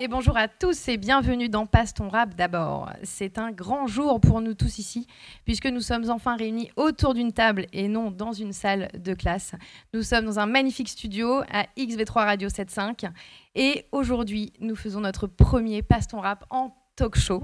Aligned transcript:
Et 0.00 0.06
bonjour 0.06 0.36
à 0.36 0.46
tous 0.46 0.86
et 0.86 0.96
bienvenue 0.96 1.48
dans 1.48 1.66
Passe 1.66 1.92
ton 1.92 2.08
rap 2.08 2.36
d'abord. 2.36 2.88
C'est 3.02 3.36
un 3.36 3.50
grand 3.50 3.88
jour 3.88 4.20
pour 4.20 4.40
nous 4.40 4.54
tous 4.54 4.78
ici, 4.78 5.08
puisque 5.44 5.66
nous 5.66 5.80
sommes 5.80 6.08
enfin 6.08 6.36
réunis 6.36 6.70
autour 6.76 7.14
d'une 7.14 7.32
table 7.32 7.66
et 7.72 7.88
non 7.88 8.12
dans 8.12 8.32
une 8.32 8.52
salle 8.52 8.90
de 8.94 9.12
classe. 9.12 9.56
Nous 9.92 10.04
sommes 10.04 10.26
dans 10.26 10.38
un 10.38 10.46
magnifique 10.46 10.88
studio 10.88 11.42
à 11.50 11.64
XV3 11.76 12.12
Radio 12.12 12.48
75 12.48 13.10
et 13.56 13.86
aujourd'hui 13.90 14.52
nous 14.60 14.76
faisons 14.76 15.00
notre 15.00 15.26
premier 15.26 15.82
Passe 15.82 16.06
ton 16.06 16.20
rap 16.20 16.44
en 16.50 16.76
talk 16.94 17.18
show. 17.18 17.42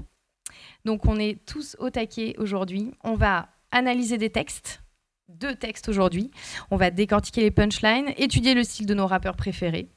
Donc 0.85 1.05
on 1.05 1.19
est 1.19 1.45
tous 1.45 1.75
au 1.79 1.89
taquet 1.89 2.35
aujourd'hui. 2.37 2.93
On 3.03 3.15
va 3.15 3.49
analyser 3.71 4.17
des 4.17 4.29
textes, 4.29 4.81
deux 5.27 5.55
textes 5.55 5.89
aujourd'hui. 5.89 6.31
On 6.71 6.77
va 6.77 6.89
décortiquer 6.89 7.41
les 7.41 7.51
punchlines, 7.51 8.13
étudier 8.15 8.53
le 8.53 8.63
style 8.63 8.85
de 8.85 8.93
nos 8.93 9.07
rappeurs 9.07 9.35
préférés. 9.35 9.89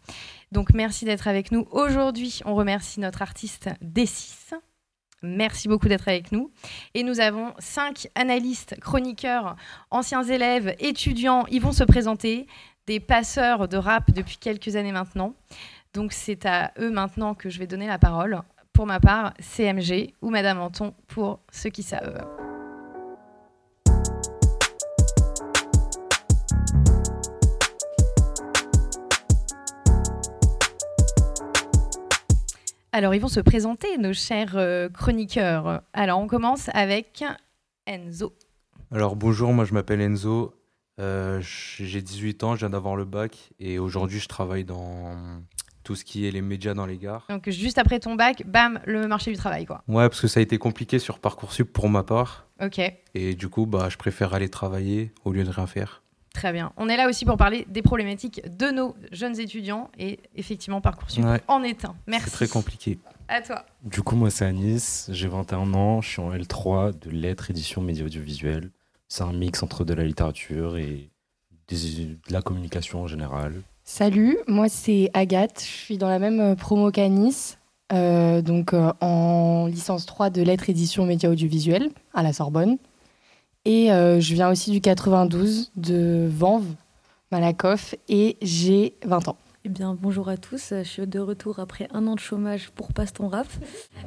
Donc 0.52 0.72
merci 0.72 1.04
d'être 1.04 1.28
avec 1.28 1.52
nous. 1.52 1.66
Aujourd'hui, 1.70 2.40
on 2.44 2.54
remercie 2.54 3.00
notre 3.00 3.22
artiste 3.22 3.68
D6. 3.82 4.54
Merci 5.22 5.68
beaucoup 5.68 5.88
d'être 5.88 6.08
avec 6.08 6.30
nous. 6.32 6.50
Et 6.94 7.02
nous 7.02 7.20
avons 7.20 7.52
cinq 7.58 8.08
analystes, 8.14 8.78
chroniqueurs, 8.80 9.56
anciens 9.90 10.22
élèves, 10.22 10.74
étudiants. 10.78 11.44
Ils 11.50 11.60
vont 11.60 11.72
se 11.72 11.84
présenter, 11.84 12.46
des 12.86 13.00
passeurs 13.00 13.68
de 13.68 13.76
rap 13.76 14.10
depuis 14.12 14.38
quelques 14.38 14.76
années 14.76 14.92
maintenant. 14.92 15.34
Donc 15.92 16.12
c'est 16.12 16.46
à 16.46 16.72
eux 16.78 16.90
maintenant 16.90 17.34
que 17.34 17.50
je 17.50 17.58
vais 17.58 17.66
donner 17.66 17.86
la 17.86 17.98
parole. 17.98 18.40
Pour 18.72 18.86
ma 18.86 19.00
part, 19.00 19.34
CMG 19.40 20.14
ou 20.22 20.30
Madame 20.30 20.60
Anton 20.60 20.94
pour 21.08 21.40
ceux 21.50 21.70
qui 21.70 21.82
savent. 21.82 22.37
Alors, 32.92 33.14
ils 33.14 33.20
vont 33.20 33.28
se 33.28 33.40
présenter, 33.40 33.98
nos 33.98 34.14
chers 34.14 34.56
euh, 34.56 34.88
chroniqueurs. 34.88 35.82
Alors, 35.92 36.18
on 36.20 36.26
commence 36.26 36.70
avec 36.72 37.22
Enzo. 37.86 38.32
Alors, 38.90 39.14
bonjour, 39.14 39.52
moi 39.52 39.66
je 39.66 39.74
m'appelle 39.74 40.00
Enzo. 40.00 40.54
Euh, 40.98 41.40
j'ai 41.42 42.00
18 42.00 42.44
ans, 42.44 42.54
je 42.54 42.60
viens 42.60 42.70
d'avoir 42.70 42.96
le 42.96 43.04
bac 43.04 43.50
et 43.60 43.78
aujourd'hui 43.78 44.18
je 44.18 44.26
travaille 44.26 44.64
dans 44.64 45.14
tout 45.84 45.94
ce 45.94 46.04
qui 46.04 46.26
est 46.26 46.30
les 46.30 46.40
médias 46.40 46.74
dans 46.74 46.86
les 46.86 46.96
gares. 46.96 47.26
Donc, 47.28 47.48
juste 47.50 47.78
après 47.78 48.00
ton 48.00 48.14
bac, 48.14 48.44
bam, 48.46 48.80
le 48.86 49.06
marché 49.06 49.30
du 49.30 49.36
travail, 49.36 49.66
quoi. 49.66 49.82
Ouais, 49.86 50.08
parce 50.08 50.20
que 50.20 50.26
ça 50.26 50.40
a 50.40 50.42
été 50.42 50.58
compliqué 50.58 50.98
sur 50.98 51.18
Parcoursup 51.18 51.70
pour 51.70 51.88
ma 51.88 52.02
part. 52.02 52.46
Ok. 52.62 52.80
Et 53.14 53.34
du 53.34 53.48
coup, 53.48 53.66
bah, 53.66 53.88
je 53.90 53.96
préfère 53.98 54.32
aller 54.34 54.48
travailler 54.48 55.12
au 55.24 55.32
lieu 55.32 55.44
de 55.44 55.50
rien 55.50 55.66
faire. 55.66 56.02
Très 56.38 56.52
bien. 56.52 56.70
On 56.76 56.88
est 56.88 56.96
là 56.96 57.08
aussi 57.08 57.24
pour 57.24 57.36
parler 57.36 57.66
des 57.68 57.82
problématiques 57.82 58.40
de 58.56 58.70
nos 58.70 58.94
jeunes 59.10 59.40
étudiants 59.40 59.90
et 59.98 60.20
effectivement 60.36 60.80
Parcoursup 60.80 61.24
en 61.48 61.64
est 61.64 61.84
un. 61.84 61.96
Merci. 62.06 62.30
C'est 62.30 62.36
très 62.36 62.46
compliqué. 62.46 63.00
À 63.26 63.42
toi. 63.42 63.66
Du 63.82 64.02
coup, 64.02 64.14
moi 64.14 64.30
c'est 64.30 64.44
Anis, 64.44 65.08
j'ai 65.10 65.26
21 65.26 65.74
ans, 65.74 66.00
je 66.00 66.08
suis 66.10 66.20
en 66.20 66.32
L3 66.32 66.96
de 66.96 67.10
lettres, 67.10 67.50
édition, 67.50 67.82
médias 67.82 68.04
audiovisuels. 68.04 68.70
C'est 69.08 69.24
un 69.24 69.32
mix 69.32 69.64
entre 69.64 69.84
de 69.84 69.92
la 69.94 70.04
littérature 70.04 70.78
et 70.78 71.10
de 71.68 72.16
la 72.30 72.40
communication 72.40 73.02
en 73.02 73.08
général. 73.08 73.54
Salut, 73.82 74.38
moi 74.46 74.68
c'est 74.68 75.10
Agathe, 75.14 75.60
je 75.60 75.76
suis 75.76 75.98
dans 75.98 76.08
la 76.08 76.20
même 76.20 76.38
euh, 76.40 76.54
promo 76.54 76.92
qu'Anis, 76.92 77.56
euh, 77.92 78.42
donc 78.42 78.74
euh, 78.74 78.92
en 79.00 79.66
licence 79.66 80.06
3 80.06 80.30
de 80.30 80.42
lettres, 80.42 80.70
édition, 80.70 81.04
médias 81.04 81.30
audiovisuels 81.30 81.90
à 82.14 82.22
la 82.22 82.32
Sorbonne. 82.32 82.78
Et 83.68 83.92
euh, 83.92 84.18
je 84.18 84.32
viens 84.32 84.48
aussi 84.50 84.70
du 84.70 84.80
92, 84.80 85.72
de 85.76 86.26
Vanves, 86.26 86.74
Malakoff, 87.30 87.94
et 88.08 88.38
j'ai 88.40 88.94
20 89.04 89.28
ans. 89.28 89.36
Eh 89.66 89.68
bien, 89.68 89.94
bonjour 90.00 90.30
à 90.30 90.38
tous. 90.38 90.72
Je 90.72 90.84
suis 90.84 91.06
de 91.06 91.20
retour 91.20 91.58
après 91.58 91.86
un 91.92 92.06
an 92.06 92.14
de 92.14 92.18
chômage 92.18 92.70
pour 92.70 92.94
Passe 92.94 93.12
ton 93.12 93.28
rap. 93.28 93.46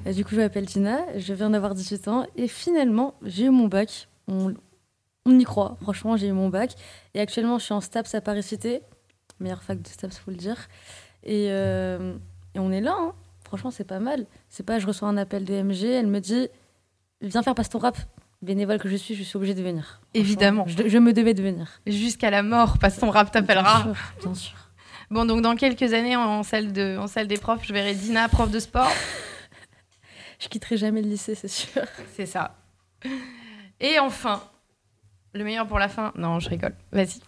Euh, 0.08 0.14
du 0.14 0.26
coup, 0.26 0.34
je 0.34 0.38
m'appelle 0.38 0.66
Tina, 0.66 1.02
je 1.16 1.32
viens 1.36 1.52
d'avoir 1.52 1.76
18 1.76 2.08
ans 2.08 2.26
et 2.36 2.48
finalement, 2.48 3.14
j'ai 3.22 3.46
eu 3.46 3.50
mon 3.52 3.68
bac. 3.68 4.08
On, 4.28 4.52
y 5.28 5.44
croit, 5.44 5.78
franchement, 5.84 6.18
j'ai 6.18 6.30
eu 6.30 6.32
mon 6.32 6.50
bac. 6.50 6.74
Et 7.14 7.20
actuellement, 7.20 7.60
je 7.60 7.66
suis 7.66 7.74
en 7.76 7.82
STAPS 7.82 8.16
à 8.16 8.22
Paris-Cité, 8.22 8.82
meilleure 9.40 9.62
fac 9.62 9.80
de 9.80 9.88
STAPS, 9.88 10.18
faut 10.18 10.32
le 10.32 10.38
dire. 10.38 10.58
Et, 11.24 11.52
euh, 11.52 12.16
on 12.56 12.72
est 12.72 12.82
là, 12.82 12.96
hein. 12.98 13.14
franchement, 13.44 13.70
c'est 13.70 13.84
pas 13.84 14.00
mal. 14.00 14.26
C'est 14.50 14.66
pas, 14.66 14.80
je 14.80 14.88
reçois 14.88 15.08
un 15.08 15.18
appel 15.18 15.46
de 15.46 15.54
MG, 15.62 15.84
elle 15.84 16.08
me 16.08 16.20
dit, 16.20 16.48
viens 17.22 17.44
faire 17.44 17.54
Passe 17.54 17.70
ton 17.70 17.78
rap 17.78 18.00
bénévole 18.42 18.80
que 18.80 18.90
je 18.90 18.96
suis, 18.96 19.16
je 19.16 19.24
suis 19.24 19.38
obligée 19.38 19.54
de 19.54 19.62
venir. 19.62 20.02
Évidemment. 20.14 20.66
Je, 20.68 20.98
me 20.98 21.14
devais 21.14 21.34
de 21.34 21.44
venir. 21.44 21.82
Jusqu'à 21.86 22.30
la 22.30 22.44
mort, 22.44 22.78
parce 22.80 22.98
ton 22.98 23.10
rap 23.10 23.32
t'appellera. 23.32 23.84
Bien 23.84 23.94
sûr, 23.94 24.04
bien 24.24 24.34
sûr. 24.34 24.58
Bon, 25.10 25.26
donc 25.26 25.42
dans 25.42 25.56
quelques 25.56 25.94
années, 25.94 26.16
en 26.16 26.42
salle, 26.44 26.72
de, 26.72 26.98
en 26.98 27.08
salle 27.08 27.28
des 27.28 27.38
profs, 27.38 27.66
je 27.66 27.74
verrai 27.74 27.94
Dina, 27.94 28.30
prof 28.30 28.50
de 28.50 28.60
sport. 28.60 28.90
je 30.40 30.48
quitterai 30.48 30.78
jamais 30.78 31.02
le 31.02 31.10
lycée, 31.10 31.36
c'est 31.36 31.50
sûr. 31.50 31.84
C'est 32.16 32.26
ça. 32.26 32.56
Et 33.80 34.00
enfin, 34.00 34.42
le 35.34 35.44
meilleur 35.44 35.68
pour 35.68 35.80
la 35.80 35.90
fin. 35.90 36.14
Non, 36.16 36.40
je 36.40 36.50
rigole. 36.50 36.76
Vas-y. 36.92 37.20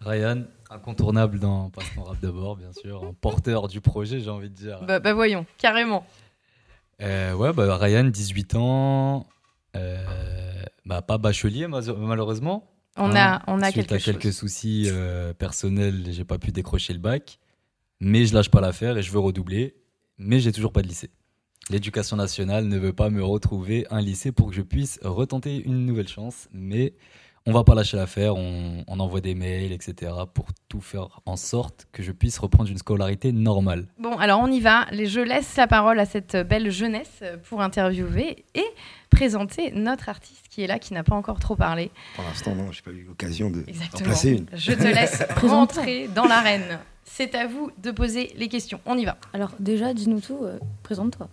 Ryan, 0.00 0.44
incontournable 0.70 1.38
dans 1.38 1.70
Passe 1.70 1.92
ton 1.94 2.04
rap 2.04 2.20
d'abord, 2.20 2.56
bien 2.56 2.72
sûr. 2.72 3.04
Un 3.04 3.12
porteur 3.12 3.68
du 3.68 3.80
projet, 3.80 4.20
j'ai 4.20 4.30
envie 4.30 4.48
de 4.48 4.54
dire. 4.54 4.80
Bah, 4.82 4.98
bah 4.98 5.12
voyons, 5.12 5.44
carrément. 5.58 6.06
Euh, 7.02 7.32
ouais, 7.34 7.52
bah 7.52 7.76
Ryan, 7.76 8.04
18 8.04 8.54
ans, 8.56 9.26
bah, 9.74 11.02
pas 11.02 11.18
bachelier, 11.18 11.66
malheureusement. 11.68 12.70
On 12.96 13.14
a, 13.14 13.36
hein, 13.36 13.42
on 13.46 13.62
a 13.62 13.72
quelque 13.72 13.94
à 13.94 13.98
quelques 13.98 14.32
soucis 14.32 14.88
euh, 14.88 15.32
personnels, 15.32 16.06
j'ai 16.10 16.24
pas 16.24 16.38
pu 16.38 16.50
décrocher 16.50 16.92
le 16.92 16.98
bac. 16.98 17.38
Mais 18.00 18.26
je 18.26 18.34
lâche 18.34 18.50
pas 18.50 18.60
l'affaire 18.60 18.96
et 18.96 19.02
je 19.02 19.12
veux 19.12 19.18
redoubler. 19.18 19.76
Mais 20.18 20.40
j'ai 20.40 20.52
toujours 20.52 20.72
pas 20.72 20.82
de 20.82 20.88
lycée. 20.88 21.10
L'éducation 21.70 22.16
nationale 22.16 22.64
ne 22.66 22.78
veut 22.78 22.92
pas 22.92 23.10
me 23.10 23.22
retrouver 23.22 23.86
un 23.90 24.00
lycée 24.00 24.32
pour 24.32 24.50
que 24.50 24.56
je 24.56 24.62
puisse 24.62 24.98
retenter 25.02 25.62
une 25.64 25.86
nouvelle 25.86 26.08
chance. 26.08 26.48
Mais 26.52 26.94
on 27.46 27.52
va 27.52 27.64
pas 27.64 27.74
lâcher 27.74 27.96
l'affaire, 27.96 28.36
on, 28.36 28.84
envoie 28.86 29.22
des 29.22 29.34
mails, 29.34 29.72
etc. 29.72 30.12
pour 30.34 30.48
tout 30.68 30.82
faire 30.82 31.20
en 31.24 31.36
sorte 31.36 31.86
que 31.90 32.02
je 32.02 32.12
puisse 32.12 32.38
reprendre 32.38 32.68
une 32.68 32.76
scolarité 32.76 33.32
normale. 33.32 33.86
Bon, 33.98 34.16
alors 34.18 34.40
on 34.40 34.48
y 34.48 34.60
va. 34.60 34.86
Je 34.92 35.20
laisse 35.20 35.56
la 35.56 35.66
parole 35.66 35.98
à 35.98 36.04
cette 36.04 36.36
belle 36.36 36.70
jeunesse 36.70 37.22
pour 37.48 37.62
interviewer 37.62 38.44
et 38.54 38.66
présenter 39.08 39.72
notre 39.72 40.10
artiste 40.10 40.46
qui 40.50 40.62
est 40.62 40.66
là, 40.66 40.78
qui 40.78 40.92
n'a 40.92 41.02
pas 41.02 41.14
encore 41.14 41.40
trop 41.40 41.56
parlé. 41.56 41.90
Pour 42.14 42.24
l'instant, 42.24 42.54
non, 42.54 42.70
j'ai 42.72 42.82
pas 42.82 42.90
eu 42.90 43.04
l'occasion 43.08 43.50
de 43.50 43.64
placer 44.02 44.32
une. 44.32 44.46
Je 44.54 44.72
te 44.72 44.84
laisse 44.84 45.22
rentrer 45.42 46.08
dans 46.08 46.26
l'arène. 46.26 46.78
C'est 47.12 47.34
à 47.34 47.46
vous 47.46 47.70
de 47.82 47.90
poser 47.90 48.32
les 48.36 48.48
questions. 48.48 48.80
On 48.86 48.96
y 48.96 49.04
va. 49.04 49.16
Alors 49.32 49.50
déjà, 49.58 49.92
dis-nous 49.92 50.20
tout, 50.20 50.38
euh, 50.42 50.58
présente-toi. 50.84 51.28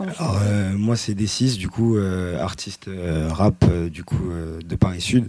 Euh, 0.00 0.72
moi, 0.72 0.96
c'est 0.96 1.12
D6, 1.12 1.58
du 1.58 1.68
coup, 1.68 1.96
euh, 1.96 2.40
artiste 2.40 2.90
rap 3.28 3.64
du 3.88 4.04
coup 4.04 4.30
de 4.64 4.76
Paris 4.76 5.00
Sud. 5.00 5.28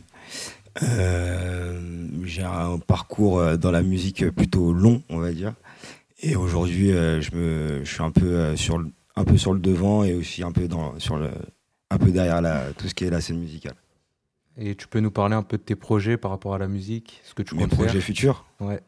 J'ai 0.82 2.44
un 2.44 2.78
parcours 2.80 3.58
dans 3.58 3.72
la 3.72 3.82
musique 3.82 4.30
plutôt 4.30 4.72
long, 4.74 5.04
on 5.10 5.18
va 5.20 5.32
dire. 5.32 5.54
Et 6.22 6.36
aujourd'hui, 6.36 6.90
je, 6.92 7.36
me, 7.36 7.84
je 7.84 7.94
suis 7.94 8.04
un 8.04 8.12
peu, 8.12 8.56
sur 8.56 8.78
le, 8.78 8.92
un 9.16 9.24
peu 9.24 9.38
sur 9.38 9.54
le 9.54 9.60
devant 9.60 10.04
et 10.04 10.14
aussi 10.14 10.44
un 10.44 10.52
peu, 10.52 10.68
dans, 10.68 10.98
sur 11.00 11.18
le, 11.18 11.30
un 11.90 11.98
peu 11.98 12.12
derrière 12.12 12.42
la, 12.42 12.72
tout 12.78 12.88
ce 12.88 12.94
qui 12.94 13.06
est 13.06 13.10
la 13.10 13.22
scène 13.22 13.40
musicale. 13.40 13.76
Et 14.58 14.76
tu 14.76 14.88
peux 14.88 15.00
nous 15.00 15.12
parler 15.12 15.36
un 15.36 15.44
peu 15.44 15.58
de 15.58 15.64
tes 15.64 15.76
projets 15.76 16.18
par 16.18 16.32
rapport 16.32 16.54
à 16.54 16.58
la 16.58 16.68
musique 16.68 17.22
ce 17.24 17.34
que 17.34 17.42
tu 17.42 17.56
Mes 17.56 17.68
projets 17.68 18.02
futurs 18.02 18.46
Ouais. 18.60 18.82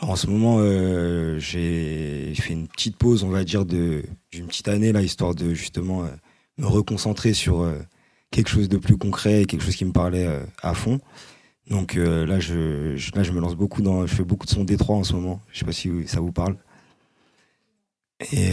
en 0.00 0.16
ce 0.16 0.26
moment, 0.26 0.56
euh, 0.58 1.38
j'ai 1.38 2.34
fait 2.34 2.54
une 2.54 2.66
petite 2.66 2.96
pause, 2.96 3.22
on 3.22 3.28
va 3.28 3.44
dire, 3.44 3.64
d'une 3.64 4.02
petite 4.48 4.66
année, 4.66 4.90
là, 4.90 5.00
histoire 5.00 5.34
de 5.36 5.54
justement 5.54 6.04
me 6.58 6.66
reconcentrer 6.66 7.34
sur 7.34 7.62
quelque 8.32 8.48
chose 8.48 8.68
de 8.68 8.78
plus 8.78 8.96
concret, 8.96 9.44
quelque 9.44 9.62
chose 9.62 9.76
qui 9.76 9.84
me 9.84 9.92
parlait 9.92 10.28
à 10.62 10.74
fond. 10.74 10.98
Donc 11.70 11.94
là, 11.94 12.40
je, 12.40 12.96
là, 13.14 13.22
je 13.22 13.30
me 13.30 13.40
lance 13.40 13.54
beaucoup 13.54 13.82
dans. 13.82 14.06
Je 14.06 14.14
fais 14.14 14.24
beaucoup 14.24 14.46
de 14.46 14.50
sons 14.50 14.64
Détroit 14.64 14.96
en 14.96 15.04
ce 15.04 15.12
moment. 15.14 15.40
Je 15.52 15.60
sais 15.60 15.64
pas 15.64 15.72
si 15.72 15.90
ça 16.06 16.20
vous 16.20 16.32
parle. 16.32 16.56
Et 18.32 18.52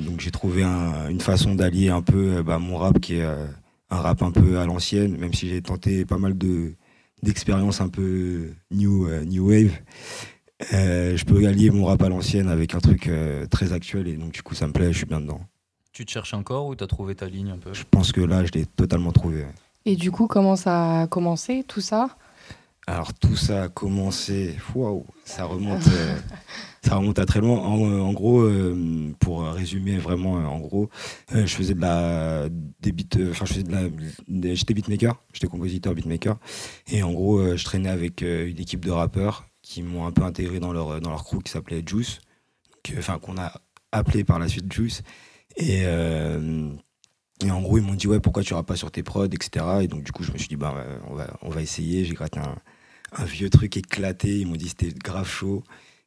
donc 0.00 0.20
j'ai 0.20 0.30
trouvé 0.30 0.62
une 0.62 1.20
façon 1.20 1.54
d'allier 1.54 1.88
un 1.88 2.02
peu 2.02 2.42
bah, 2.42 2.58
mon 2.58 2.76
rap 2.76 3.00
qui 3.00 3.16
est 3.16 3.24
un 3.24 3.96
rap 3.96 4.22
un 4.22 4.30
peu 4.30 4.58
à 4.58 4.66
l'ancienne, 4.66 5.16
même 5.16 5.34
si 5.34 5.48
j'ai 5.48 5.62
tenté 5.62 6.04
pas 6.04 6.18
mal 6.18 6.36
de 6.36 6.74
d'expériences 7.22 7.80
un 7.80 7.88
peu 7.88 8.50
new 8.70 9.08
new 9.24 9.48
wave. 9.48 9.72
je 10.70 11.24
peux 11.24 11.46
allier 11.46 11.70
mon 11.70 11.84
rap 11.86 12.02
à 12.02 12.08
l'ancienne 12.08 12.48
avec 12.48 12.74
un 12.74 12.80
truc 12.80 13.10
très 13.50 13.72
actuel 13.72 14.08
et 14.08 14.16
donc 14.16 14.32
du 14.32 14.42
coup 14.42 14.54
ça 14.54 14.66
me 14.66 14.72
plaît, 14.72 14.92
je 14.92 14.98
suis 14.98 15.06
bien 15.06 15.20
dedans. 15.20 15.40
Tu 15.98 16.06
te 16.06 16.12
cherches 16.12 16.34
encore 16.34 16.68
ou 16.68 16.76
tu 16.76 16.84
as 16.84 16.86
trouvé 16.86 17.16
ta 17.16 17.26
ligne 17.26 17.50
un 17.50 17.58
peu? 17.58 17.74
Je 17.74 17.82
pense 17.82 18.12
que 18.12 18.20
là, 18.20 18.44
je 18.44 18.52
l'ai 18.52 18.66
totalement 18.66 19.10
trouvé. 19.10 19.44
Et 19.84 19.96
du 19.96 20.12
coup, 20.12 20.28
comment 20.28 20.54
ça 20.54 21.00
a 21.00 21.06
commencé 21.08 21.64
tout 21.66 21.80
ça? 21.80 22.10
Alors, 22.86 23.12
tout 23.12 23.34
ça 23.34 23.64
a 23.64 23.68
commencé. 23.68 24.54
Waouh, 24.76 25.04
ça 25.24 25.44
remonte, 25.44 25.88
euh, 25.88 26.16
ça 26.84 26.94
remonte 26.94 27.18
à 27.18 27.26
très 27.26 27.40
loin. 27.40 27.58
En, 27.58 28.12
gros, 28.12 28.42
euh, 28.42 29.12
pour 29.18 29.42
résumer 29.42 29.98
vraiment, 29.98 30.34
en 30.34 30.60
gros, 30.60 30.88
euh, 31.34 31.46
je 31.46 31.52
faisais 31.56 31.74
de 31.74 31.80
la. 31.80 32.48
Des 32.48 32.92
beats, 32.92 33.30
enfin, 33.30 33.44
je 33.44 33.54
faisais 33.54 33.64
de 33.64 33.72
la. 33.72 34.54
J'étais 34.54 34.74
beatmaker, 34.74 35.20
j'étais 35.32 35.48
compositeur 35.48 35.94
beatmaker. 35.96 36.36
Et 36.92 37.02
en 37.02 37.10
gros, 37.10 37.56
je 37.56 37.64
traînais 37.64 37.90
avec 37.90 38.20
une 38.20 38.60
équipe 38.60 38.84
de 38.84 38.92
rappeurs 38.92 39.46
qui 39.62 39.82
m'ont 39.82 40.06
un 40.06 40.12
peu 40.12 40.22
intégré 40.22 40.60
dans 40.60 40.72
leur, 40.72 41.00
dans 41.00 41.10
leur 41.10 41.24
crew 41.24 41.42
qui 41.42 41.50
s'appelait 41.50 41.82
Juice. 41.84 42.20
Enfin, 42.96 43.18
qu'on 43.18 43.36
a 43.36 43.50
appelé 43.90 44.22
par 44.22 44.38
la 44.38 44.46
suite 44.46 44.72
Juice. 44.72 45.02
Et, 45.58 45.82
euh, 45.84 46.70
et 47.44 47.50
en 47.50 47.60
gros, 47.60 47.78
ils 47.78 47.84
m'ont 47.84 47.94
dit, 47.94 48.06
ouais, 48.06 48.20
pourquoi 48.20 48.42
tu 48.42 48.52
iras 48.54 48.62
pas 48.62 48.76
sur 48.76 48.90
tes 48.90 49.02
prods, 49.02 49.26
etc. 49.26 49.64
Et 49.82 49.88
donc, 49.88 50.04
du 50.04 50.12
coup, 50.12 50.22
je 50.22 50.32
me 50.32 50.38
suis 50.38 50.48
dit, 50.48 50.56
bah, 50.56 50.74
on, 51.08 51.14
va, 51.14 51.36
on 51.42 51.50
va 51.50 51.60
essayer. 51.60 52.04
J'ai 52.04 52.14
gratté 52.14 52.38
un, 52.40 52.56
un 53.12 53.24
vieux 53.24 53.50
truc 53.50 53.76
éclaté. 53.76 54.38
Ils 54.38 54.46
m'ont 54.46 54.56
dit 54.56 54.68
c'était 54.68 54.88
grave 54.88 55.28
chaud. 55.28 55.62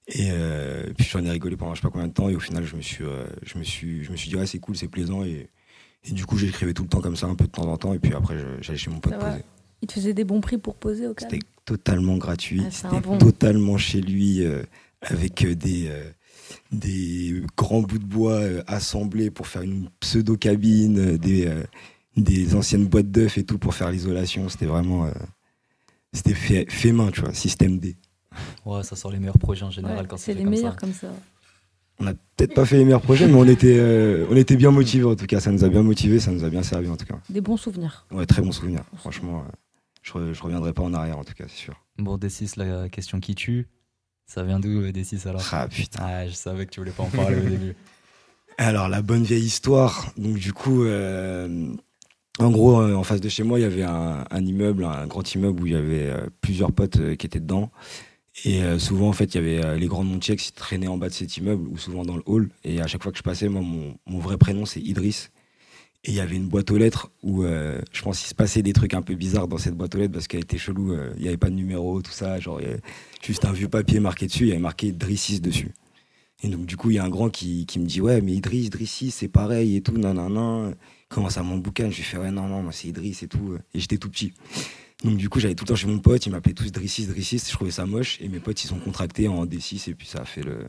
Et 0.08 0.30
euh, 0.32 0.92
puis 0.98 1.08
j'en 1.10 1.24
ai 1.24 1.30
rigolé 1.30 1.56
pendant 1.56 1.76
je 1.76 1.80
sais 1.82 1.88
pas 1.88 1.92
combien 1.92 2.08
de 2.08 2.14
temps. 2.14 2.28
Et 2.30 2.36
au 2.36 2.40
final, 2.40 2.66
je 2.66 2.76
me 2.76 2.82
suis, 2.82 3.04
euh, 3.04 3.26
je 3.44 3.58
me 3.58 3.64
suis, 3.64 4.04
je 4.04 4.12
me 4.12 4.18
suis 4.18 4.30
dit, 4.30 4.36
ouais, 4.36 4.48
c'est 4.48 4.60
cool, 4.60 4.76
c'est 4.76 4.88
plaisant. 4.88 5.24
Et, 5.24 5.50
et 6.06 6.12
du 6.14 6.26
coup, 6.26 6.38
j'écrivais 6.38 6.74
tout 6.74 6.84
le 6.84 6.90
temps 6.90 7.02
comme 7.02 7.16
ça, 7.16 7.28
un 7.28 7.36
peu 7.36 7.46
de 7.46 7.52
temps 7.52 7.68
en 7.68 7.78
temps. 7.78 7.94
Et 7.94 8.00
puis 8.00 8.14
après, 8.14 8.36
j'allais 8.62 8.78
chez 8.80 8.90
mon 8.90 9.00
pote 9.00 9.18
poser. 9.20 9.44
Il 9.84 9.88
te 9.88 9.94
faisait 9.94 10.14
des 10.14 10.24
bons 10.24 10.42
prix 10.42 10.58
pour 10.58 10.76
poser 10.76 11.08
au 11.08 11.14
calme. 11.14 11.32
C'était 11.32 11.46
totalement 11.66 12.18
gratuit. 12.18 12.62
Ah, 12.66 12.72
C'était 12.72 13.00
bon. 13.02 13.18
totalement 13.18 13.78
chez 13.78 14.00
lui, 14.02 14.44
euh, 14.44 14.64
avec 15.02 15.44
des, 15.46 15.88
euh, 15.88 16.04
des 16.72 17.44
grands 17.58 17.82
bouts 17.82 17.98
de 18.00 18.06
bois 18.06 18.34
euh, 18.42 18.64
assemblés 18.68 19.32
pour 19.32 19.48
faire 19.48 19.62
une 19.62 19.90
pseudo-cabine, 20.00 21.00
euh, 21.00 21.18
des, 21.18 21.48
euh, 21.48 21.64
des 22.18 22.56
anciennes 22.56 22.86
boîtes 22.88 23.12
d'œufs 23.12 23.38
et 23.38 23.44
tout 23.44 23.58
pour 23.58 23.74
faire 23.74 23.92
l'isolation. 23.92 24.50
C'était 24.50 24.66
vraiment. 24.66 25.06
euh, 25.06 25.12
c'était 26.14 26.34
fait, 26.34 26.66
fait 26.70 26.92
main, 26.92 27.10
tu 27.12 27.22
vois, 27.22 27.34
système 27.34 27.80
D. 27.80 27.96
Ouais, 28.66 28.84
ça 28.84 28.96
sort 28.96 29.12
les 29.12 29.20
meilleurs 29.20 29.38
projets 29.38 29.64
en 29.64 29.72
général 29.72 30.00
Ouais, 30.02 30.06
quand 30.08 30.18
c'est 30.18 30.34
les 30.34 30.42
comme 30.44 30.50
meilleurs 30.52 30.74
ça. 30.74 30.78
comme 30.80 30.94
ça. 30.94 31.08
On 32.00 32.04
n'a 32.06 32.14
peut-être 32.36 32.54
pas 32.56 32.66
fait 32.66 32.78
les 32.78 32.84
meilleurs 32.84 33.02
projets, 33.02 33.28
mais 33.28 33.36
on 33.36 33.46
était, 33.48 33.78
euh, 33.78 34.26
on 34.30 34.36
était 34.36 34.56
bien 34.56 34.72
motivés 34.72 35.06
en 35.06 35.16
tout 35.16 35.26
cas. 35.28 35.40
Ça 35.40 35.52
nous 35.52 35.64
a 35.64 35.70
bien 35.70 35.84
motivés, 35.84 36.20
ça 36.20 36.32
nous 36.32 36.44
a 36.44 36.50
bien 36.50 36.64
servi 36.64 36.90
en 36.90 36.98
tout 36.98 37.06
cas. 37.06 37.20
Des 37.30 37.42
bons 37.42 37.58
souvenirs. 37.58 38.06
Ouais, 38.12 38.26
très 38.26 38.42
bon 38.42 38.52
souvenir. 38.52 38.82
Franchement, 38.98 39.40
euh, 39.48 39.52
je, 40.02 40.12
re- 40.14 40.34
je 40.34 40.42
reviendrai 40.42 40.74
pas 40.74 40.82
en 40.82 40.94
arrière 40.94 41.20
en 41.20 41.24
tout 41.24 41.34
cas, 41.34 41.44
c'est 41.48 41.58
sûr. 41.58 41.76
Bon, 42.00 42.18
D6, 42.18 42.54
la 42.58 42.90
question 42.90 43.20
qui 43.20 43.36
tue, 43.36 43.68
ça 44.26 44.44
vient 44.44 44.60
d'où 44.60 44.82
euh, 44.82 44.92
D6 44.92 45.28
alors 45.28 45.48
Ah 45.52 45.68
putain. 45.68 46.00
Ah, 46.02 46.28
je 46.28 46.34
savais 46.34 46.66
que 46.66 46.72
tu 46.72 46.80
voulais 46.80 46.92
pas 46.92 47.04
en 47.04 47.10
parler 47.10 47.38
au 47.38 47.50
début. 47.50 47.76
Alors, 48.58 48.90
la 48.90 49.02
bonne 49.02 49.24
vieille 49.24 49.44
histoire. 49.46 50.12
Donc, 50.18 50.38
du 50.38 50.54
coup, 50.54 50.84
euh, 50.84 51.74
en 52.40 52.52
gros, 52.52 52.80
euh, 52.80 52.94
en 52.94 53.04
face 53.04 53.22
de 53.22 53.30
chez 53.30 53.44
moi, 53.44 53.60
il 53.60 53.64
y 53.64 53.66
avait 53.66 53.84
un, 53.84 54.26
un 54.30 54.46
immeuble, 54.46 54.86
un 54.86 55.08
grand 55.08 55.34
immeuble 55.34 55.62
où 55.62 55.66
il 55.66 55.74
y 55.74 55.76
avait 55.76 56.10
euh, 56.10 56.28
plusieurs 56.42 56.72
potes 56.72 57.16
qui 57.16 57.26
étaient 57.26 57.40
dedans. 57.40 57.72
Et 58.46 58.62
souvent, 58.80 59.10
en 59.10 59.14
fait, 59.14 59.36
il 59.36 59.36
y 59.36 59.40
avait 59.40 59.78
les 59.78 59.88
grands 59.88 60.06
Montiers 60.06 60.38
qui 60.38 60.54
traînaient 60.54 60.88
en 60.88 60.98
bas 60.98 61.10
de 61.10 61.14
cet 61.14 61.36
immeuble 61.36 61.68
ou 61.68 61.78
souvent 61.78 62.06
dans 62.06 62.16
le 62.16 62.24
hall. 62.26 62.50
Et 62.64 62.82
à 62.82 62.88
chaque 62.88 63.04
fois 63.04 63.12
que 63.12 63.18
je 63.18 63.24
passais, 63.24 63.50
moi, 63.50 63.62
mon, 63.62 63.98
mon 64.06 64.20
vrai 64.20 64.38
prénom, 64.38 64.66
c'est 64.66 64.80
Idriss. 64.80 65.32
Et 66.04 66.12
il 66.12 66.16
y 66.16 66.20
avait 66.20 66.36
une 66.36 66.48
boîte 66.48 66.72
aux 66.72 66.78
lettres 66.78 67.12
où 67.22 67.44
euh, 67.44 67.80
je 67.92 68.02
pense 68.02 68.20
qu'il 68.20 68.28
se 68.28 68.34
passait 68.34 68.64
des 68.64 68.74
trucs 68.74 68.96
un 68.96 69.04
peu 69.04 69.14
bizarres 69.14 69.48
dans 69.48 69.60
cette 69.60 69.76
boîte 69.76 69.94
aux 69.94 70.00
lettres 70.00 70.14
parce 70.14 70.28
qu'elle 70.28 70.42
était 70.42 70.58
chelou. 70.58 70.94
euh, 70.94 71.14
Il 71.18 71.22
n'y 71.22 71.28
avait 71.28 71.38
pas 71.38 71.50
de 71.50 71.56
numéro, 71.56 72.02
tout 72.02 72.12
ça. 72.12 72.40
Genre, 72.40 72.60
juste 73.24 73.46
un 73.46 73.52
vieux 73.52 73.68
papier 73.68 74.00
marqué 74.00 74.26
dessus. 74.26 74.46
Il 74.46 74.50
y 74.50 74.52
avait 74.52 74.60
marqué 74.60 74.88
Idrissis 74.88 75.40
dessus. 75.42 75.74
Et 76.44 76.48
donc, 76.48 76.66
du 76.66 76.76
coup, 76.76 76.90
il 76.90 76.96
y 76.96 77.00
a 77.00 77.04
un 77.04 77.10
grand 77.10 77.30
qui, 77.30 77.68
me 77.78 77.86
dit 77.86 78.02
Ouais, 78.02 78.20
mais 78.22 78.32
Idriss, 78.34 78.66
Idrissis, 78.66 79.12
c'est 79.12 79.28
pareil 79.28 79.76
et 79.76 79.82
tout, 79.82 79.96
nanana. 79.96 80.72
Commence 81.08 81.38
à 81.38 81.44
mon 81.44 81.58
bouquin? 81.58 81.92
Je 81.92 81.98
lui 81.98 82.04
fais 82.04 82.18
Ouais, 82.18 82.32
non, 82.32 82.48
non, 82.48 82.72
c'est 82.72 82.88
Idriss 82.88 83.22
et 83.22 83.28
tout. 83.28 83.58
Et 83.76 83.80
j'étais 83.80 83.98
tout 83.98 84.10
petit. 84.10 84.34
Donc, 85.04 85.18
du 85.18 85.30
coup, 85.30 85.40
j'allais 85.40 85.54
tout 85.56 85.66
le 85.66 85.70
temps 85.70 85.76
chez 85.76 85.88
mon 85.88 86.00
pote. 86.00 86.26
Il 86.26 86.32
m'appelait 86.32 86.54
tous 86.54 86.72
Drissis, 86.72 87.06
Drissis. 87.06 87.44
Je 87.46 87.52
trouvais 87.52 87.70
ça 87.72 87.86
moche. 87.86 88.20
Et 88.22 88.28
mes 88.28 88.40
potes, 88.40 88.64
ils 88.64 88.68
sont 88.68 88.80
contractés 88.80 89.28
en 89.28 89.46
D6. 89.46 89.90
Et 89.90 89.94
puis, 89.94 90.08
ça 90.08 90.22
a 90.22 90.26
fait, 90.26 90.42
le... 90.42 90.68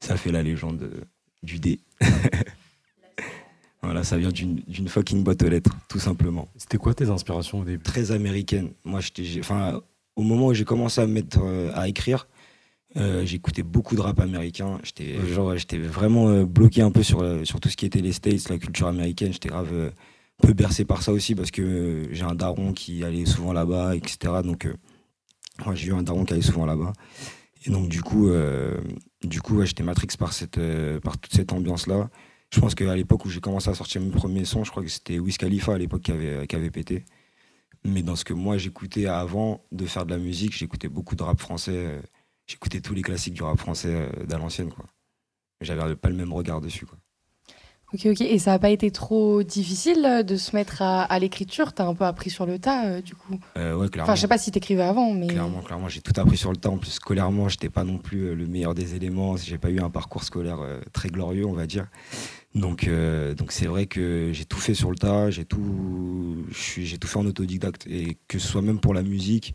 ça 0.00 0.14
a 0.14 0.16
fait 0.16 0.30
la 0.30 0.44
légende 0.44 0.82
euh, 0.82 1.00
du 1.42 1.58
D. 1.58 1.80
voilà, 3.84 4.04
ça 4.04 4.16
vient 4.18 4.30
d'une 4.30 4.88
fucking 4.88 5.22
boîte 5.24 5.42
aux 5.42 5.48
lettres, 5.48 5.76
tout 5.88 5.98
simplement 5.98 6.48
C'était 6.56 6.78
quoi 6.78 6.94
tes 6.94 7.08
inspirations 7.08 7.60
au 7.60 7.64
début? 7.64 7.82
Très 7.82 8.10
américaine. 8.12 8.70
Moi, 8.84 9.00
enfin, 9.40 9.80
au 10.16 10.22
moment 10.22 10.46
où 10.48 10.54
j'ai 10.54 10.64
commencé 10.64 11.00
à 11.00 11.06
me 11.06 11.12
mettre 11.12 11.40
euh, 11.42 11.70
à 11.74 11.88
écrire, 11.88 12.26
euh, 12.96 13.24
j'écoutais 13.26 13.64
beaucoup 13.64 13.96
de 13.96 14.00
rap 14.00 14.20
américain. 14.20 14.78
J'étais, 14.84 15.16
Ok. 15.18 15.26
genre, 15.32 15.56
j'étais 15.56 15.78
vraiment 15.78 16.28
euh, 16.28 16.44
bloqué 16.44 16.80
un 16.82 16.92
peu 16.92 17.02
sur, 17.02 17.24
sur 17.44 17.58
tout 17.60 17.68
ce 17.68 17.76
qui 17.76 17.86
était 17.86 18.00
les 18.00 18.12
States, 18.12 18.48
la 18.48 18.58
culture 18.58 18.86
américaine. 18.86 19.32
J'étais 19.32 19.48
grave 19.48 19.70
euh, 19.72 19.90
peu 20.40 20.52
bercé 20.52 20.84
par 20.84 21.02
ça 21.02 21.12
aussi 21.12 21.34
parce 21.34 21.50
que 21.50 22.08
j'ai 22.12 22.22
un 22.24 22.34
daron 22.34 22.72
qui 22.72 23.02
allait 23.02 23.24
souvent 23.26 23.52
là-bas, 23.52 23.96
etc. 23.96 24.34
Donc, 24.44 24.68
j'ai 25.74 25.88
eu 25.88 25.94
un 25.94 26.02
daron 26.02 26.24
qui 26.24 26.32
allait 26.34 26.42
souvent 26.42 26.66
là-bas. 26.66 26.92
Et 27.66 27.70
donc, 27.70 27.88
du 27.88 28.02
coup, 28.02 28.28
du 29.22 29.40
coup, 29.40 29.56
ouais, 29.56 29.66
j'étais 29.66 29.82
matrix 29.84 30.08
par 30.18 30.32
cette, 30.32 30.60
par 31.02 31.16
toute 31.18 31.32
cette 31.32 31.52
ambiance-là. 31.52 32.10
Je 32.54 32.60
pense 32.60 32.76
qu'à 32.76 32.94
l'époque 32.94 33.24
où 33.24 33.30
j'ai 33.30 33.40
commencé 33.40 33.68
à 33.68 33.74
sortir 33.74 34.00
mes 34.00 34.10
premiers 34.10 34.44
sons, 34.44 34.62
je 34.62 34.70
crois 34.70 34.84
que 34.84 34.88
c'était 34.88 35.18
Wiz 35.18 35.36
Khalifa 35.38 35.74
à 35.74 35.78
l'époque 35.78 36.02
qui 36.02 36.12
avait, 36.12 36.46
qui 36.46 36.54
avait 36.54 36.70
pété. 36.70 37.04
Mais 37.84 38.02
dans 38.02 38.14
ce 38.14 38.24
que 38.24 38.32
moi 38.32 38.58
j'écoutais 38.58 39.06
avant 39.06 39.64
de 39.72 39.84
faire 39.86 40.06
de 40.06 40.12
la 40.12 40.18
musique, 40.18 40.56
j'écoutais 40.56 40.88
beaucoup 40.88 41.16
de 41.16 41.22
rap 41.24 41.40
français. 41.40 41.72
euh, 41.74 42.00
J'écoutais 42.46 42.80
tous 42.80 42.94
les 42.94 43.02
classiques 43.02 43.34
du 43.34 43.42
rap 43.42 43.58
français 43.58 43.88
euh, 43.90 44.24
d'à 44.26 44.38
l'ancienne. 44.38 44.70
J'avais 45.62 45.96
pas 45.96 46.10
le 46.10 46.14
même 46.14 46.32
regard 46.32 46.60
dessus, 46.60 46.86
quoi. 46.86 46.96
Ok, 47.92 48.06
ok. 48.06 48.20
Et 48.22 48.38
ça 48.38 48.52
n'a 48.52 48.58
pas 48.58 48.70
été 48.70 48.90
trop 48.90 49.42
difficile 49.42 50.04
euh, 50.04 50.22
de 50.22 50.36
se 50.36 50.54
mettre 50.54 50.82
à, 50.82 51.02
à 51.02 51.18
l'écriture? 51.18 51.72
T'as 51.72 51.86
un 51.86 51.94
peu 51.94 52.04
appris 52.04 52.30
sur 52.30 52.44
le 52.46 52.58
tas, 52.58 52.86
euh, 52.86 53.00
du 53.00 53.14
coup? 53.14 53.38
Euh, 53.56 53.76
ouais, 53.76 53.88
clairement. 53.88 54.10
Enfin, 54.10 54.16
je 54.16 54.20
sais 54.22 54.28
pas 54.28 54.38
si 54.38 54.50
t'écrivais 54.50 54.82
avant, 54.82 55.12
mais. 55.12 55.26
Clairement, 55.28 55.62
clairement, 55.62 55.88
j'ai 55.88 56.00
tout 56.02 56.18
appris 56.20 56.36
sur 56.36 56.50
le 56.50 56.56
tas. 56.56 56.70
En 56.70 56.78
plus, 56.78 56.90
scolairement, 56.92 57.48
j'étais 57.48 57.70
pas 57.70 57.84
non 57.84 57.98
plus 57.98 58.26
euh, 58.26 58.34
le 58.34 58.46
meilleur 58.46 58.74
des 58.74 58.94
éléments. 58.94 59.36
J'ai 59.36 59.58
pas 59.58 59.70
eu 59.70 59.80
un 59.80 59.90
parcours 59.90 60.24
scolaire 60.24 60.60
euh, 60.60 60.80
très 60.92 61.08
glorieux, 61.08 61.46
on 61.46 61.52
va 61.52 61.66
dire. 61.66 61.86
Donc, 62.54 62.86
euh, 62.86 63.34
donc 63.34 63.50
c'est 63.52 63.66
vrai 63.66 63.86
que 63.86 64.30
j'ai 64.32 64.44
tout 64.44 64.58
fait 64.58 64.74
sur 64.74 64.90
le 64.90 64.96
tas. 64.96 65.30
J'ai 65.30 65.44
tout, 65.44 66.44
j'ai 66.50 66.98
tout 66.98 67.08
fait 67.08 67.18
en 67.18 67.26
autodidacte 67.26 67.86
et 67.88 68.16
que 68.28 68.38
ce 68.38 68.46
soit 68.48 68.62
même 68.62 68.80
pour 68.80 68.94
la 68.94 69.02
musique 69.02 69.54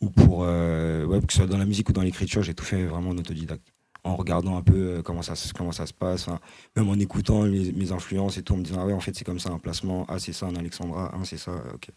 ou 0.00 0.10
pour, 0.10 0.44
euh, 0.44 1.04
ouais, 1.06 1.20
que 1.20 1.32
ce 1.32 1.38
soit 1.40 1.46
dans 1.48 1.58
la 1.58 1.66
musique 1.66 1.88
ou 1.90 1.92
dans 1.92 2.02
l'écriture, 2.02 2.42
j'ai 2.42 2.54
tout 2.54 2.64
fait 2.64 2.84
vraiment 2.84 3.10
en 3.10 3.18
autodidacte. 3.18 3.72
En 4.04 4.16
regardant 4.16 4.56
un 4.56 4.62
peu 4.62 4.98
euh, 4.98 5.02
comment 5.02 5.22
ça, 5.22 5.34
se- 5.36 5.52
comment 5.52 5.72
ça 5.72 5.86
se 5.86 5.94
passe, 5.94 6.28
hein. 6.28 6.40
même 6.76 6.88
en 6.88 6.94
écoutant 6.94 7.44
les- 7.44 7.72
mes 7.72 7.92
influences 7.92 8.38
et 8.38 8.42
tout, 8.42 8.54
en 8.54 8.58
me 8.58 8.62
disant 8.64 8.80
ah 8.82 8.86
ouais 8.86 8.92
en 8.94 9.00
fait 9.00 9.14
c'est 9.16 9.24
comme 9.24 9.40
ça 9.40 9.50
un 9.50 9.58
placement, 9.58 10.06
ah 10.08 10.18
c'est 10.20 10.32
ça 10.32 10.46
un 10.46 10.56
Alexandra, 10.56 11.10
ah 11.14 11.18
c'est 11.24 11.38
ça, 11.38 11.52
ok. 11.74 11.90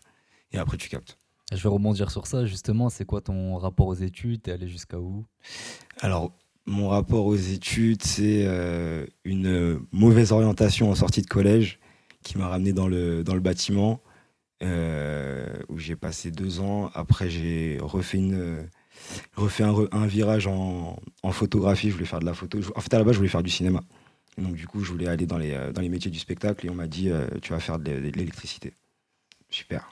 Et 0.53 0.57
après 0.57 0.77
tu 0.77 0.89
captes. 0.89 1.17
Je 1.51 1.61
vais 1.61 1.69
rebondir 1.69 2.11
sur 2.11 2.27
ça, 2.27 2.45
justement. 2.45 2.89
C'est 2.89 3.05
quoi 3.05 3.21
ton 3.21 3.57
rapport 3.57 3.87
aux 3.87 3.93
études? 3.95 4.41
T'es 4.43 4.51
allé 4.53 4.67
jusqu'à 4.69 4.99
où? 4.99 5.25
Alors, 5.99 6.31
mon 6.65 6.89
rapport 6.89 7.25
aux 7.25 7.35
études, 7.35 8.03
c'est 8.03 8.43
euh, 8.45 9.05
une 9.23 9.79
mauvaise 9.91 10.31
orientation 10.31 10.91
en 10.91 10.95
sortie 10.95 11.21
de 11.21 11.27
collège 11.27 11.79
qui 12.23 12.37
m'a 12.37 12.47
ramené 12.47 12.71
dans 12.71 12.87
le, 12.87 13.23
dans 13.23 13.33
le 13.33 13.39
bâtiment, 13.39 13.99
euh, 14.61 15.47
où 15.69 15.79
j'ai 15.79 15.95
passé 15.95 16.29
deux 16.29 16.59
ans. 16.59 16.91
Après, 16.93 17.29
j'ai 17.29 17.79
refait, 17.81 18.19
une, 18.19 18.69
refait 19.35 19.63
un, 19.63 20.05
virage 20.05 20.45
en, 20.45 20.99
en 21.23 21.31
photographie. 21.31 21.89
Je 21.89 21.93
voulais 21.93 22.05
faire 22.05 22.19
de 22.19 22.25
la 22.25 22.35
photo. 22.35 22.59
En 22.75 22.81
fait, 22.81 22.93
à 22.93 22.99
la 22.99 23.03
base, 23.03 23.13
je 23.13 23.17
voulais 23.17 23.29
faire 23.29 23.43
du 23.43 23.49
cinéma. 23.49 23.81
Donc, 24.37 24.53
du 24.53 24.67
coup, 24.67 24.83
je 24.83 24.91
voulais 24.91 25.07
aller 25.07 25.25
dans 25.25 25.39
les, 25.39 25.53
euh, 25.53 25.71
dans 25.71 25.81
les 25.81 25.89
métiers 25.89 26.11
du 26.11 26.19
spectacle 26.19 26.65
et 26.65 26.69
on 26.69 26.75
m'a 26.75 26.87
dit 26.87 27.09
Tu 27.41 27.53
vas 27.53 27.59
faire 27.59 27.79
de 27.79 27.91
l'électricité. 27.91 28.73
Super. 29.49 29.91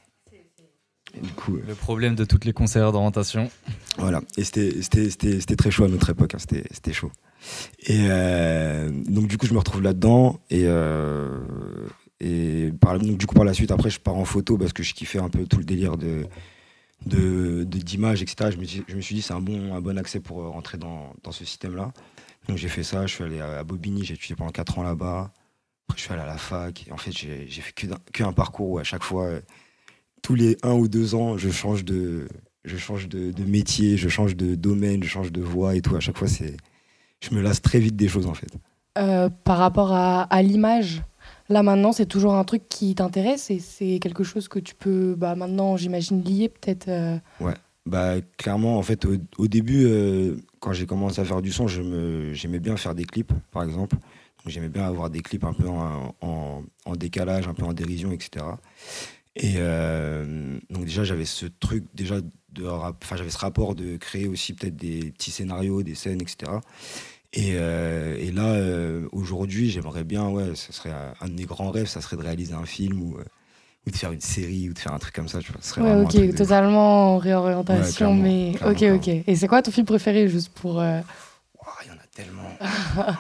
Et 1.16 1.22
du 1.22 1.32
coup, 1.32 1.56
euh, 1.58 1.64
Le 1.68 1.76
problème 1.76 2.16
de 2.16 2.24
toutes 2.24 2.46
les 2.46 2.54
conseillères 2.54 2.92
d'orientation. 2.92 3.50
voilà, 3.98 4.22
et 4.38 4.44
c'était- 4.44 5.56
très 5.56 5.72
chaud 5.72 5.86
à 5.86 5.88
notre 5.88 6.10
époque, 6.10 6.36
hein, 6.36 6.40
c'était 6.40 6.94
chaud. 6.94 7.12
Et 7.88 8.06
euh, 8.10 8.90
donc 9.08 9.28
du 9.28 9.38
coup, 9.38 9.48
je 9.48 9.54
me 9.54 9.60
retrouve 9.60 9.82
là-dedans, 9.82 10.40
et, 10.50 10.64
euh, 10.66 11.40
et 12.20 12.72
par, 12.82 13.00
donc, 13.00 13.18
du 13.18 13.26
coup, 13.26 13.36
par 13.36 13.46
la 13.46 13.54
suite, 13.54 13.72
après, 13.72 13.90
je 13.90 14.00
pars 14.00 14.16
en 14.16 14.26
photo 14.26 14.58
parce 14.58 14.74
que 14.74 14.84
je 14.84 14.94
kiffais 14.94 15.20
un 15.20 15.30
peu 15.30 15.46
tout 15.46 15.58
le 15.58 15.64
délire 15.66 15.98
de 15.98 16.26
de- 17.06 17.64
de- 17.64 17.78
d'images, 17.80 18.22
etc. 18.22 18.52
Je 18.52 18.58
me, 18.58 18.66
je 18.66 18.94
me 18.96 19.00
suis 19.00 19.16
dit, 19.16 19.22
c'est 19.22 19.34
un 19.34 19.40
bon, 19.40 19.74
un 19.74 19.80
bon 19.80 19.98
accès 19.98 20.20
pour 20.20 20.44
rentrer 20.44 20.78
dans, 20.78 21.14
dans 21.24 21.32
ce 21.32 21.46
système-là. 21.46 21.94
Donc 22.50 22.58
j'ai 22.58 22.68
fait 22.68 22.84
ça, 22.84 23.08
je 23.08 23.14
suis 23.16 23.24
allé 23.24 23.40
à 23.40 23.64
Bobigny, 23.64 24.04
j'ai 24.04 24.16
étudié 24.16 24.36
pendant 24.36 24.52
4 24.52 24.80
ans 24.80 24.84
là-bas. 24.84 25.32
Après, 25.88 25.98
je 25.98 26.02
suis 26.04 26.12
allé 26.12 26.22
à 26.22 26.26
la 26.26 26.38
fac, 26.38 26.86
et 26.88 26.92
en 26.92 26.98
fait, 26.98 27.14
j'ai 27.14 27.48
fait 27.48 27.72
que, 27.72 27.88
d'un- 27.88 28.00
que 28.12 28.22
un 28.24 28.34
parcours 28.34 28.70
où 28.72 28.80
à 28.80 28.84
chaque 28.84 29.04
fois, 29.04 29.30
tous 30.22 30.36
les 30.36 30.58
un 30.64 30.74
ou 30.74 30.88
deux 30.88 31.16
ans, 31.16 31.38
je 31.38 31.50
change 31.50 31.86
de, 31.86 32.28
je 32.66 32.78
change 32.78 33.08
de, 33.10 33.32
de 33.32 33.44
métier, 33.44 33.98
je 33.98 34.10
change 34.10 34.36
de 34.36 34.56
domaine, 34.56 35.04
je 35.04 35.10
change 35.10 35.32
de 35.32 35.42
voie 35.42 35.76
et 35.76 35.82
tout. 35.82 35.96
À 35.96 36.00
chaque 36.00 36.18
fois, 36.18 36.28
c'est, 36.28 36.56
je 37.22 37.34
me 37.36 37.42
lasse 37.42 37.62
très 37.62 37.80
vite 37.80 37.96
des 37.96 38.08
choses 38.08 38.28
en 38.28 38.34
fait. 38.34 38.50
Euh, 38.98 39.30
par 39.44 39.58
rapport 39.58 39.94
à, 39.94 40.24
à 40.24 40.42
l'image, 40.42 41.02
là 41.48 41.64
maintenant, 41.64 41.92
c'est 41.92 42.06
toujours 42.06 42.34
un 42.36 42.44
truc 42.44 42.64
qui 42.70 42.96
t'intéresse 42.96 43.50
et 43.52 43.60
c'est 43.60 44.00
quelque 44.00 44.24
chose 44.24 44.48
que 44.48 44.60
tu 44.60 44.76
peux 44.76 45.16
bah, 45.16 45.36
maintenant, 45.36 45.78
j'imagine, 45.78 46.22
lier 46.24 46.50
peut-être. 46.50 46.88
euh, 46.90 47.18
Bah 47.86 48.16
clairement, 48.38 48.78
en 48.78 48.84
fait, 48.84 49.06
au, 49.06 49.16
au 49.38 49.48
début, 49.48 49.86
euh, 49.86 50.36
quand 50.60 50.74
j'ai 50.74 50.86
commencé 50.86 51.22
à 51.22 51.26
faire 51.26 51.42
du 51.42 51.52
son, 51.52 51.68
je 51.68 51.82
me, 51.82 52.34
j'aimais 52.34 52.60
bien 52.60 52.76
faire 52.78 52.94
des 52.94 53.06
clips, 53.06 53.32
par 53.52 53.64
exemple. 53.64 53.96
J'aimais 54.46 54.70
bien 54.70 54.84
avoir 54.84 55.10
des 55.10 55.22
clips 55.22 55.44
un 55.44 55.54
peu 55.54 55.68
en, 55.68 56.16
en- 56.22 56.64
en 56.86 56.96
décalage, 56.96 57.48
un 57.48 57.54
peu 57.54 57.64
en 57.66 57.74
dérision, 57.74 58.12
etc. 58.12 58.46
Et 59.36 59.56
euh, 59.58 60.58
donc 60.70 60.86
déjà, 60.86 61.04
j'avais 61.04 61.26
ce 61.26 61.46
truc 61.46 61.86
déjà 61.94 62.16
de 62.52 62.68
enfin 62.68 63.16
j'avais 63.16 63.30
ce 63.30 63.38
rapport 63.38 63.76
de 63.76 63.96
créer 63.98 64.28
aussi 64.28 64.54
peut-être 64.54 64.76
des 64.76 65.12
petits 65.12 65.32
scénarios, 65.32 65.84
des 65.84 65.96
scènes, 65.96 66.22
etc. 66.22 66.52
Et, 67.34 67.52
euh, 67.54 68.18
et 68.20 68.32
là, 68.32 68.46
euh, 68.48 69.08
aujourd'hui, 69.12 69.70
j'aimerais 69.70 70.04
bien, 70.04 70.28
ouais, 70.30 70.56
ce 70.56 70.74
serait 70.74 70.92
un, 71.22 71.28
de 71.28 71.34
mes 71.34 71.46
grands 71.46 71.70
rêves, 71.70 71.86
ça 71.86 72.02
serait 72.02 72.18
de 72.18 72.24
réaliser 72.24 72.54
un 72.54 72.66
film 72.66 73.02
ou, 73.04 73.18
ou 73.86 73.92
de 73.92 73.96
faire 73.96 74.12
une 74.12 74.20
série 74.20 74.68
ou 74.68 74.74
de 74.74 74.80
faire 74.80 74.94
un 74.94 74.98
truc 75.00 75.14
comme 75.14 75.28
ça, 75.28 75.40
tu 75.40 75.52
vois. 75.52 75.62
Ce 75.62 75.70
serait 75.70 75.82
Ouais, 75.82 76.04
ok, 76.04 76.36
totalement 76.36 77.14
en 77.14 77.18
réorientation, 77.20 78.16
mais 78.16 78.54
clairement, 78.56 78.72
ok, 78.72 78.78
clairement. 78.78 78.98
ok. 78.98 79.08
Et 79.28 79.36
c'est 79.36 79.48
quoi 79.48 79.62
ton 79.62 79.70
film 79.72 79.86
préféré, 79.86 80.28
juste 80.28 80.50
pour. 80.50 80.82
euh, 80.82 81.02
Il 81.86 81.88
y 81.88 81.92
en 81.92 81.94
a 81.94 82.08
tellement. 82.12 82.50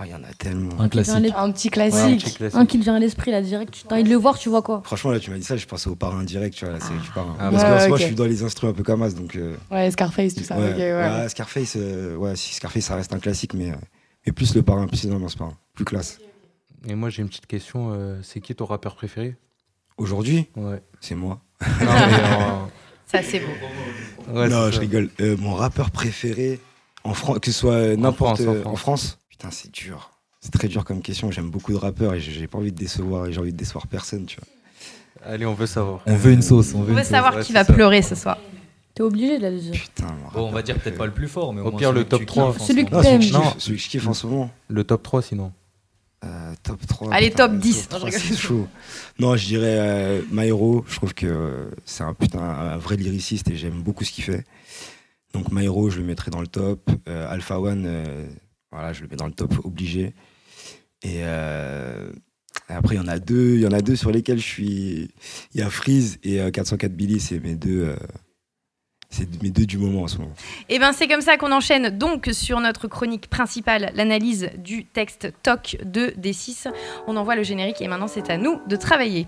Ah, 0.00 0.04
il 0.06 0.12
y 0.12 0.14
en 0.14 0.22
a 0.22 0.32
tellement. 0.38 0.80
Un 0.80 0.88
classique. 0.88 1.32
Un, 1.36 1.50
petit 1.50 1.66
Ouais, 1.68 1.72
classique. 1.72 2.00
un 2.00 2.16
petit 2.16 2.34
classique. 2.36 2.56
un 2.60 2.66
qui 2.66 2.78
te 2.78 2.84
vient 2.84 2.94
à 2.94 2.98
l'esprit 3.00 3.32
là 3.32 3.42
direct. 3.42 3.72
Tu 3.74 3.84
as 3.90 3.94
envie 3.94 4.04
de 4.04 4.08
le 4.10 4.14
voir, 4.14 4.38
tu 4.38 4.48
vois 4.48 4.62
quoi 4.62 4.80
Franchement, 4.84 5.10
là, 5.10 5.18
tu 5.18 5.30
m'as 5.30 5.38
dit 5.38 5.42
ça, 5.42 5.56
je 5.56 5.66
pensais 5.66 5.90
au 5.90 5.96
parrain 5.96 6.22
direct, 6.22 6.54
tu 6.56 6.64
vois, 6.64 6.74
la 6.74 6.80
série 6.80 7.00
du 7.00 7.10
parrain. 7.10 7.34
Ah, 7.40 7.50
Parce 7.50 7.62
ouais, 7.64 7.68
qu'en 7.68 7.74
ouais, 7.74 7.80
soi, 7.86 7.94
ok. 7.96 7.98
je 8.00 8.04
suis 8.06 8.14
dans 8.14 8.24
les 8.26 8.42
instruments 8.44 8.70
un 8.70 8.74
peu 8.76 8.84
comme 8.84 9.02
as, 9.02 9.14
donc. 9.14 9.34
euh, 9.34 9.56
Ouais, 9.72 9.90
Scarface, 9.90 10.34
tout 10.36 10.44
ça. 10.44 10.56
ouais. 10.56 10.70
ok, 10.70 10.76
ouais. 10.78 10.92
Ouais, 11.22 11.28
Scarface, 11.28 11.74
euh, 11.76 12.14
ouais, 12.14 12.36
si 12.36 12.54
Scarface, 12.54 12.84
ça 12.84 12.94
reste 12.94 13.12
un 13.12 13.18
classique, 13.18 13.54
mais, 13.54 13.70
euh, 13.72 13.76
mais 14.24 14.30
plus 14.32 14.54
le 14.54 14.62
parrain, 14.62 14.86
plus 14.86 15.04
dans 15.06 15.28
ce 15.28 15.36
parrain, 15.36 15.54
plus 15.74 15.84
classe. 15.84 16.20
Et 16.86 16.94
moi, 16.94 17.10
j'ai 17.10 17.22
une 17.22 17.28
petite 17.28 17.46
question. 17.46 17.90
euh, 17.92 18.20
c'est 18.22 18.40
qui 18.40 18.54
ton 18.54 18.66
rappeur 18.66 18.94
préféré? 18.94 19.36
Aujourd'hui, 19.96 20.46
Ouais. 20.56 20.80
c'est 21.00 21.16
moi. 21.16 21.40
Non, 21.60 21.66
mais 21.80 22.70
Ça, 23.10 23.22
c'est 23.22 23.40
beau. 23.40 24.34
ouais, 24.38 24.48
non, 24.48 24.66
je 24.68 24.74
ça. 24.74 24.80
rigole. 24.80 25.08
Euh, 25.20 25.36
mon 25.38 25.54
rappeur 25.54 25.90
préféré, 25.90 26.60
en 27.04 27.14
France, 27.14 27.38
que 27.40 27.50
ce 27.50 27.58
soit 27.58 27.96
n'importe 27.96 28.42
France, 28.42 28.48
en 28.48 28.60
France. 28.60 28.66
en 28.66 28.76
France, 28.76 29.18
putain, 29.38 29.50
c'est 29.50 29.70
dur. 29.72 30.10
C'est 30.40 30.52
très 30.52 30.68
dur 30.68 30.84
comme 30.84 31.02
question. 31.02 31.30
J'aime 31.30 31.50
beaucoup 31.50 31.72
de 31.72 31.76
rappeurs 31.78 32.14
et 32.14 32.20
j'ai 32.20 32.46
pas 32.46 32.58
envie 32.58 32.72
de 32.72 32.76
décevoir 32.78 33.26
et 33.26 33.32
j'ai 33.32 33.40
envie 33.40 33.52
de 33.52 33.56
décevoir 33.56 33.86
personne, 33.86 34.26
tu 34.26 34.36
vois. 34.38 35.28
Allez, 35.32 35.46
on 35.46 35.54
veut 35.54 35.66
savoir. 35.66 36.00
On 36.06 36.14
veut 36.16 36.32
une 36.32 36.42
sauce. 36.42 36.74
On 36.74 36.82
veut 36.82 36.94
On 36.96 37.04
savoir 37.04 37.36
ouais, 37.36 37.42
qui 37.42 37.52
va 37.52 37.64
ça. 37.64 37.72
pleurer 37.72 38.02
ce 38.02 38.14
soir. 38.14 38.38
T'es 38.94 39.02
obligé 39.02 39.38
de 39.38 39.42
la 39.42 39.50
dire. 39.50 39.72
Putain, 39.72 40.06
Bon, 40.32 40.48
on 40.48 40.50
va 40.52 40.62
dire 40.62 40.78
peut-être 40.78 40.96
pas 40.98 41.06
le 41.06 41.12
plus 41.12 41.28
fort, 41.28 41.52
mais 41.52 41.60
au, 41.60 41.66
Au 41.66 41.72
pire, 41.72 41.92
le 41.92 42.04
top 42.04 42.20
tu 42.20 42.26
3. 42.26 42.52
kiffes 42.52 42.60
en 42.62 42.64
Celui 42.64 42.82
ce 42.84 42.86
que 42.86 42.94
moment. 42.94 43.02
Non, 43.02 43.10
celui 43.10 43.18
que, 43.18 43.22
je 43.24 43.28
kiffe, 43.28 43.32
Non. 43.54 43.54
celui 43.58 43.76
que 43.78 43.82
je 43.82 43.88
kiffe 43.88 44.06
en 44.08 44.14
ce 44.14 44.26
moment. 44.26 44.50
Le 44.68 44.84
top 44.84 45.02
3, 45.02 45.22
sinon. 45.22 45.52
Euh, 46.24 46.52
top 46.62 46.84
3. 46.86 47.12
Allez, 47.12 47.30
putain, 47.30 47.44
top 47.46 47.52
le 47.54 47.58
10. 47.58 47.88
top 47.88 48.00
Non, 48.02 48.06
je 48.06 48.10
3, 48.10 48.10
rigole. 48.10 48.20
c'est 48.36 48.36
chaud. 48.40 48.68
Non, 49.18 49.36
je 49.36 49.46
dirais 49.46 49.76
euh, 49.78 50.22
Maero. 50.30 50.84
Je 50.88 50.96
trouve 50.96 51.14
que 51.14 51.26
euh, 51.26 51.70
c'est 51.84 52.02
un 52.04 52.14
putain, 52.14 52.40
un 52.40 52.76
vrai 52.76 52.96
lyriciste 52.96 53.50
et 53.50 53.56
j'aime 53.56 53.82
beaucoup 53.82 54.04
ce 54.04 54.10
qu'il 54.12 54.24
fait. 54.24 54.44
Donc 55.32 55.50
Maero, 55.52 55.90
je 55.90 55.98
le 55.98 56.04
mettrais 56.04 56.30
dans 56.30 56.40
le 56.40 56.46
top. 56.48 56.88
Euh, 57.08 57.30
Alpha 57.30 57.60
One, 57.60 57.84
euh, 57.86 58.26
voilà, 58.72 58.92
je 58.92 59.02
le 59.02 59.08
mets 59.08 59.16
dans 59.16 59.26
le 59.26 59.32
top 59.32 59.54
obligé. 59.64 60.14
Et 61.02 61.20
euh, 61.22 62.12
après, 62.68 62.96
il 62.96 62.98
y 62.98 63.00
en 63.00 63.08
a 63.08 63.18
deux. 63.18 63.54
Il 63.54 63.60
y 63.60 63.66
en 63.66 63.72
a 63.72 63.80
deux 63.80 63.96
sur 63.96 64.10
lesquels 64.10 64.38
je 64.38 64.46
suis. 64.46 65.10
Il 65.54 65.60
y 65.60 65.62
a 65.62 65.70
Freeze 65.70 66.18
et 66.22 66.40
euh, 66.40 66.50
404 66.50 66.92
Billy. 66.92 67.20
C'est 67.20 67.40
mes 67.40 67.54
deux. 67.54 67.84
euh, 67.84 67.96
c'est 69.10 69.42
mes 69.42 69.50
deux 69.50 69.64
du 69.64 69.78
moment 69.78 70.02
en 70.02 70.08
ce 70.08 70.18
moment. 70.18 70.34
Et 70.68 70.78
ben 70.78 70.92
c'est 70.92 71.08
comme 71.08 71.22
ça 71.22 71.38
qu'on 71.38 71.50
enchaîne 71.50 71.96
donc 71.96 72.28
sur 72.32 72.60
notre 72.60 72.88
chronique 72.88 73.28
principale, 73.28 73.90
l'analyse 73.94 74.50
du 74.58 74.84
texte 74.84 75.32
TOC 75.42 75.78
de 75.82 76.08
D6. 76.18 76.70
On 77.06 77.16
envoie 77.16 77.34
le 77.34 77.42
générique 77.42 77.80
et 77.80 77.88
maintenant 77.88 78.08
c'est 78.08 78.28
à 78.28 78.36
nous 78.36 78.60
de 78.68 78.76
travailler. 78.76 79.26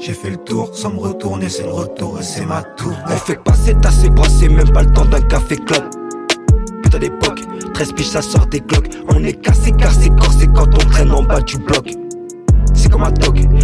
J'ai 0.00 0.12
fait 0.12 0.30
le 0.30 0.36
tour 0.36 0.70
sans 0.74 0.90
me 0.90 1.00
retourner, 1.00 1.48
c'est 1.48 1.64
le 1.64 1.72
retour 1.72 2.20
et 2.20 2.22
c'est 2.22 2.46
ma 2.46 2.62
tour. 2.62 2.92
On 3.06 3.16
fait 3.16 3.42
passer 3.42 3.74
ta 3.74 3.90
ses 3.90 4.08
bras, 4.10 4.28
c'est 4.28 4.48
même 4.48 4.70
pas 4.72 4.82
le 4.82 4.92
temps 4.92 5.04
d'un 5.04 5.20
café 5.22 5.56
club. 5.56 5.90
Putain 6.82 6.98
d'époque, 6.98 7.40
13 7.74 7.92
piges 7.92 8.08
ça 8.08 8.22
sort 8.22 8.46
des 8.46 8.60
glocks. 8.60 8.90
On 9.08 9.24
est 9.24 9.34
cassé, 9.34 9.72
cassé, 9.72 10.10
corsé 10.10 10.46
quand 10.54 10.72
on 10.72 10.90
traîne 10.90 11.10
en 11.10 11.22
bas 11.22 11.40
du 11.40 11.58
bloc. 11.58 11.90
Comme 12.90 13.02
un 13.02 13.12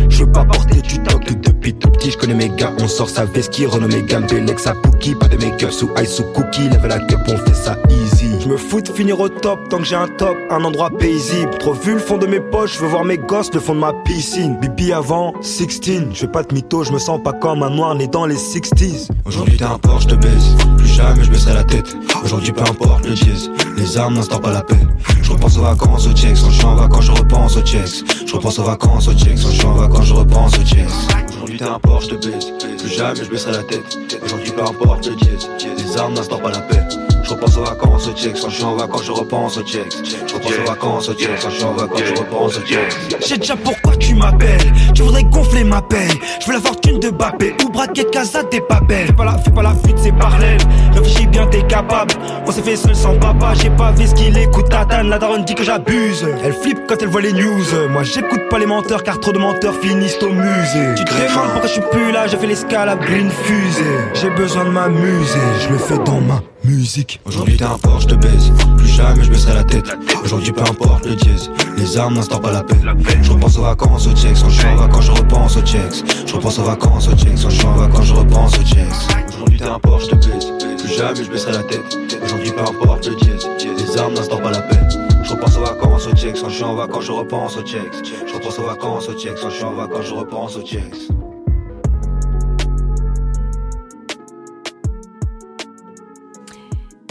je 0.09 0.25
veux 0.25 0.33
pas 0.33 0.45
porter 0.45 0.81
du 0.81 0.99
toc. 1.03 1.25
Depuis 1.43 1.75
tout 1.75 1.89
petit, 1.89 2.11
je 2.11 2.19
connais 2.19 2.35
mes 2.35 2.51
gars, 2.51 2.73
on 2.81 2.89
sort 2.89 3.09
sa 3.09 3.25
vesquille, 3.25 3.67
renommé 3.67 4.03
Gambelex 4.03 4.67
à 4.67 4.75
Pookie. 4.75 5.15
Pas 5.15 5.29
de 5.29 5.37
make-up 5.37 5.71
sous 5.71 5.91
ice 6.01 6.17
sous 6.17 6.25
cookie, 6.35 6.69
lève 6.69 6.87
la 6.87 6.99
cup, 6.99 7.21
on 7.29 7.37
fait 7.37 7.55
ça 7.55 7.77
easy. 7.89 8.29
Je 8.41 8.49
me 8.49 8.57
fous 8.57 8.81
de 8.81 8.89
finir 8.89 9.19
au 9.21 9.29
top 9.29 9.59
tant 9.71 9.79
que 9.79 9.85
j'ai 9.85 9.97
un 9.97 10.09
top, 10.09 10.37
un 10.51 10.63
endroit 10.65 10.91
paisible. 10.91 11.51
Trop 11.59 11.73
vu 11.73 11.95
le 11.95 11.99
fond 11.99 12.19
de 12.19 12.27
mes 12.27 12.41
poches, 12.41 12.75
je 12.75 12.81
veux 12.81 12.89
voir 12.89 13.05
mes 13.05 13.19
gosses, 13.19 13.53
le 13.55 13.61
fond 13.61 13.75
de 13.75 13.81
ma 13.81 13.93
piscine. 14.05 14.59
Bibi 14.61 14.93
avant 14.93 15.33
16, 15.41 16.09
je 16.13 16.27
pas 16.27 16.43
de 16.43 16.55
mytho, 16.55 16.85
je 16.85 16.93
me 16.93 16.99
sens 16.99 17.21
pas 17.23 17.33
comme 17.33 17.63
un 17.63 17.71
noir 17.71 17.95
né 17.95 18.07
dans 18.07 18.27
les 18.27 18.37
60s. 18.37 19.09
Aujourd'hui 19.25 19.57
t'es 19.57 19.65
un 19.65 19.79
porc, 19.79 20.03
je 20.03 20.09
te 20.09 20.15
baise, 20.15 20.57
plus 20.77 20.87
jamais 20.87 21.25
je 21.25 21.31
baisserai 21.31 21.55
la 21.55 21.65
tête. 21.65 21.97
Aujourd'hui 22.23 22.53
peu 22.53 22.63
importe 22.63 23.07
le 23.07 23.15
dièse, 23.15 23.51
les 23.77 23.97
armes 23.97 24.15
n'instaurent 24.15 24.41
pas 24.41 24.53
la 24.53 24.63
paix. 24.63 24.77
Je 25.23 25.33
repense 25.33 25.57
aux 25.57 25.63
vacances, 25.63 26.07
aux 26.07 26.13
checks, 26.13 26.37
quand 26.43 26.51
je 26.51 26.57
suis 26.57 26.65
en 26.67 26.75
vacances, 26.75 27.05
je 27.07 27.13
repense 27.13 27.57
aux 27.57 27.63
checks. 27.63 28.05
Je 28.35 28.39
repense 28.39 28.59
aux 28.59 28.65
vacances, 28.65 29.07
aux 29.07 29.13
checks, 29.13 29.41
quand 29.41 29.49
je 29.49 29.59
suis 29.59 29.65
en 29.65 29.75
vacances, 29.75 30.07
je 30.07 30.13
repense 30.13 30.59
aux 30.59 30.65
checks. 30.65 30.89
Aujourd'hui 31.29 31.57
t'es 31.57 31.65
un 31.65 31.79
porc, 31.79 32.01
je 32.01 32.09
te 32.09 32.27
baise, 32.27 32.47
plus 32.59 32.89
jamais 32.89 33.15
je 33.15 33.31
baisserai 33.31 33.53
la 33.53 33.63
tête. 33.63 34.21
Aujourd'hui 34.25 34.51
peu 34.51 34.63
importe 34.63 35.07
le 35.07 35.15
dièse, 35.15 35.49
les 35.79 35.97
armes 35.97 36.15
n'instaurent 36.15 36.43
pas 36.43 36.51
la 36.51 36.59
paix. 36.63 36.83
Je 37.23 37.31
repense 37.31 37.57
aux 37.57 37.65
vacances, 37.65 38.09
aux 38.09 38.13
checks, 38.13 38.37
quand 38.41 38.49
je 38.49 38.57
suis 38.57 38.65
en 38.65 38.75
vacances, 38.75 39.05
je 39.05 39.13
repense 39.13 39.57
aux 39.57 39.63
checks. 39.63 39.97
Je 40.27 40.35
repense 40.35 40.53
aux 40.53 40.69
vacances, 40.69 41.09
aux 41.11 41.15
checks, 41.15 41.31
quand 41.41 41.49
je 41.49 41.55
suis 41.55 41.65
en 41.65 41.75
vacances, 41.75 42.03
je 42.05 42.21
repense 42.21 42.59
aux 42.59 42.63
checks. 42.63 43.21
J'ai 43.25 43.39
déjà 43.39 43.55
pourquoi 43.55 43.97
tu 43.97 44.15
m'appelles, 44.15 44.73
tu 44.95 45.03
voudrais 45.03 45.23
gonfler 45.25 45.63
ma 45.63 45.81
paye. 45.81 46.11
Je 46.41 46.47
veux 46.49 46.55
la 46.55 46.61
fortune 46.61 46.84
de 47.05 47.11
Bappé 47.11 47.55
ou 47.65 47.69
braquer 47.69 48.05
Casa, 48.05 48.43
t'es 48.45 48.61
pas 48.61 48.81
belle. 48.81 49.07
Fais 49.07 49.13
pas 49.13 49.25
la, 49.25 49.39
fais 49.39 49.51
pas 49.51 49.63
la 49.63 49.75
fuite, 49.75 49.99
c'est 49.99 50.13
parallèle. 50.13 50.61
Réfléchis 50.95 51.27
bien, 51.27 51.47
t'es 51.47 51.63
capable. 51.63 52.15
On 52.47 52.51
s'est 52.51 52.63
fait 52.63 52.77
seul 52.77 52.95
sans 52.95 53.15
papa, 53.15 53.53
j'ai 53.55 53.71
pas 53.71 53.93
vu 53.93 54.07
ce 54.07 54.15
qu'il 54.15 54.37
écoute. 54.39 54.69
Tatane, 54.71 55.09
la 55.09 55.19
daronne 55.19 55.45
dit 55.45 55.55
que 55.55 55.63
j'abuse. 55.63 56.27
Elle 56.45 56.53
flippe 56.53 56.81
quand 56.89 56.97
elle 57.01 57.09
voit 57.09 57.21
les 57.21 57.33
news. 57.33 57.65
Moi 57.91 58.03
j'écoute 58.05 58.49
pas 58.49 58.59
les 58.59 58.67
menteurs 58.67 59.03
car 59.03 59.21
trop 59.21 59.33
de 59.33 59.39
menteurs 59.39 59.75
finissent 59.75 60.23
au 60.23 60.31
musée. 60.31 60.95
Tu 60.97 61.05
te 61.05 61.13
demandes 61.13 61.51
pourquoi 61.53 61.69
je 61.69 61.75
suis 61.75 61.83
plus 61.93 62.13
là, 62.13 62.27
j'ai 62.27 62.37
fait 62.37 62.47
l'escale 62.47 62.89
à 62.89 62.95
une 62.95 63.31
fusée. 63.31 63.85
J'ai 64.15 64.31
besoin 64.31 64.65
de 64.65 64.71
m'amuser, 64.71 65.41
je 65.61 65.69
le 65.73 65.79
fais 65.79 65.99
dans 65.99 66.21
ma 66.21 66.41
musique. 66.65 67.21
Aujourd'hui 67.25 67.57
t'es 67.57 67.65
un 67.65 67.77
je 68.01 68.07
te 68.07 68.15
baise. 68.15 68.53
Plus 68.77 68.89
jamais 68.89 69.23
je 69.23 69.31
baisserai 69.31 69.55
la 69.55 69.65
tête. 69.65 69.97
Aujourd'hui 70.23 70.53
peu 70.53 70.63
importe 70.63 71.07
le 71.07 71.15
dièse. 71.15 71.51
Les 71.77 71.97
armes 71.97 72.15
n'instaurent 72.15 72.41
pas 72.41 72.53
la 72.53 72.63
paix. 72.63 72.77
Je 73.23 73.33
repense 73.33 73.59
aux 73.59 73.63
vacances, 73.63 74.07
aux 74.07 74.15
checks. 74.15 74.37
Quand 74.41 74.49
je 74.49 74.59
suis 74.59 74.67
en 74.67 74.77
vacances, 74.77 75.05
je 75.05 75.11
repense 75.13 75.57
aux 75.57 75.63
checks. 75.63 76.05
Je 76.27 76.35
repense 76.35 76.59
aux 76.59 76.65
vacances, 76.65 77.09
aux 77.09 77.17
checks. 77.17 77.43
Quand 77.43 77.51
je 77.51 77.57
suis 77.57 77.67
en 77.67 77.73
vacances, 77.73 78.07
je 78.07 78.15
repense 78.15 78.59
aux 78.59 78.63
checks. 78.63 79.29
Aujourd'hui 79.29 79.59
t'es 79.59 79.65
un 79.65 79.81
je 79.99 80.07
te 80.07 80.15
baise. 80.15 80.53
Plus 80.79 80.95
jamais 80.95 81.25
je 81.25 81.31
baisserai 81.31 81.53
la 81.53 81.63
tête. 81.63 81.99
Aujourd'hui 82.23 82.53
peu 82.53 82.61
importe 82.61 83.07
le 83.07 83.17
dièse. 83.17 83.49
Les 83.77 83.99
armes 83.99 84.15
n'instaurent 84.15 84.43
pas 84.43 84.53
la 84.53 84.61
paix. 84.61 84.81
Je 85.23 85.31
repense 85.31 85.57
aux 85.57 85.65
vacances, 85.65 86.07
aux 86.07 86.17
checks. 86.17 86.41
Quand 86.41 86.49
je 86.49 86.55
suis 86.55 86.65
en 86.65 86.75
vacances, 86.75 87.05
je 87.05 87.13
repense 87.13 87.57
aux 87.57 87.63
checks. 87.63 87.83
Je 88.27 88.35
repense 88.35 88.59
aux 88.59 88.67
vacances, 88.67 89.09
aux 89.09 89.19
checks. 89.19 89.39
Quand 89.41 89.51
je 89.51 89.55
suis 89.57 89.65
en 89.65 89.75
vacances, 89.75 90.07
je 90.07 90.15
repense 90.15 90.57
aux 90.57 90.63
checks. 90.63 91.24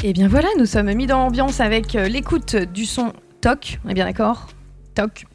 Et 0.06 0.12
bien 0.12 0.28
voilà, 0.28 0.50
nous 0.60 0.66
sommes 0.66 0.92
mis 0.94 1.08
dans 1.08 1.20
l'ambiance 1.20 1.62
avec 1.62 1.96
euh, 1.96 2.10
l'écoute 2.10 2.58
du 2.58 2.86
son 2.86 3.14
TOC. 3.40 3.80
On 3.86 3.90
est 3.90 3.94
bien 3.94 4.04
d'accord? 4.04 4.48
TOC. 4.96 5.26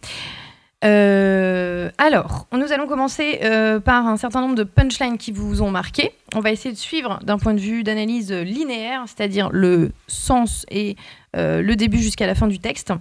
Euh, 0.85 1.91
alors, 1.97 2.47
nous 2.53 2.71
allons 2.71 2.87
commencer 2.87 3.41
euh, 3.45 3.81
par 3.81 4.07
un 4.07 4.19
certain 4.19 4.43
nombre 4.43 4.57
de 4.57 4.65
punchlines 4.65 5.17
qui 5.17 5.33
vous 5.33 5.63
ont 5.63 5.71
marqué. 5.71 6.13
On 6.35 6.41
va 6.41 6.53
essayer 6.53 6.71
de 6.71 6.79
suivre 6.79 7.19
d'un 7.23 7.39
point 7.39 7.55
de 7.55 7.61
vue 7.61 7.83
d'analyse 7.83 8.31
linéaire, 8.31 9.05
c'est-à-dire 9.07 9.49
le 9.53 9.91
sens 10.07 10.67
et 10.71 10.97
le 11.35 11.75
début 11.75 11.99
jusqu'à 11.99 12.27
la 12.27 12.35
fin 12.35 12.47
du 12.47 12.59
texte. 12.59 12.93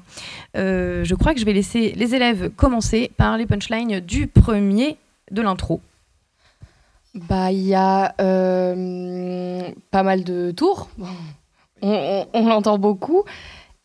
Je 0.56 1.16
crois 1.16 1.34
que 1.34 1.40
je 1.42 1.46
vais 1.46 1.54
laisser 1.54 1.92
les 1.98 2.16
élèves 2.16 2.50
commencer 2.56 3.12
par 3.18 3.38
les 3.38 3.46
punchlines 3.46 4.00
du 4.00 4.28
premier 4.28 4.96
de 5.32 5.42
l'intro. 5.42 5.82
Bah, 7.14 7.52
il 7.52 7.64
y 7.64 7.76
a 7.76 8.14
pas 8.18 10.04
mal 10.04 10.24
de 10.24 10.52
tours. 10.52 10.88
On, 11.82 12.26
on- 12.34 12.40
on 12.40 12.48
l'entend 12.48 12.78
beaucoup. 12.78 13.24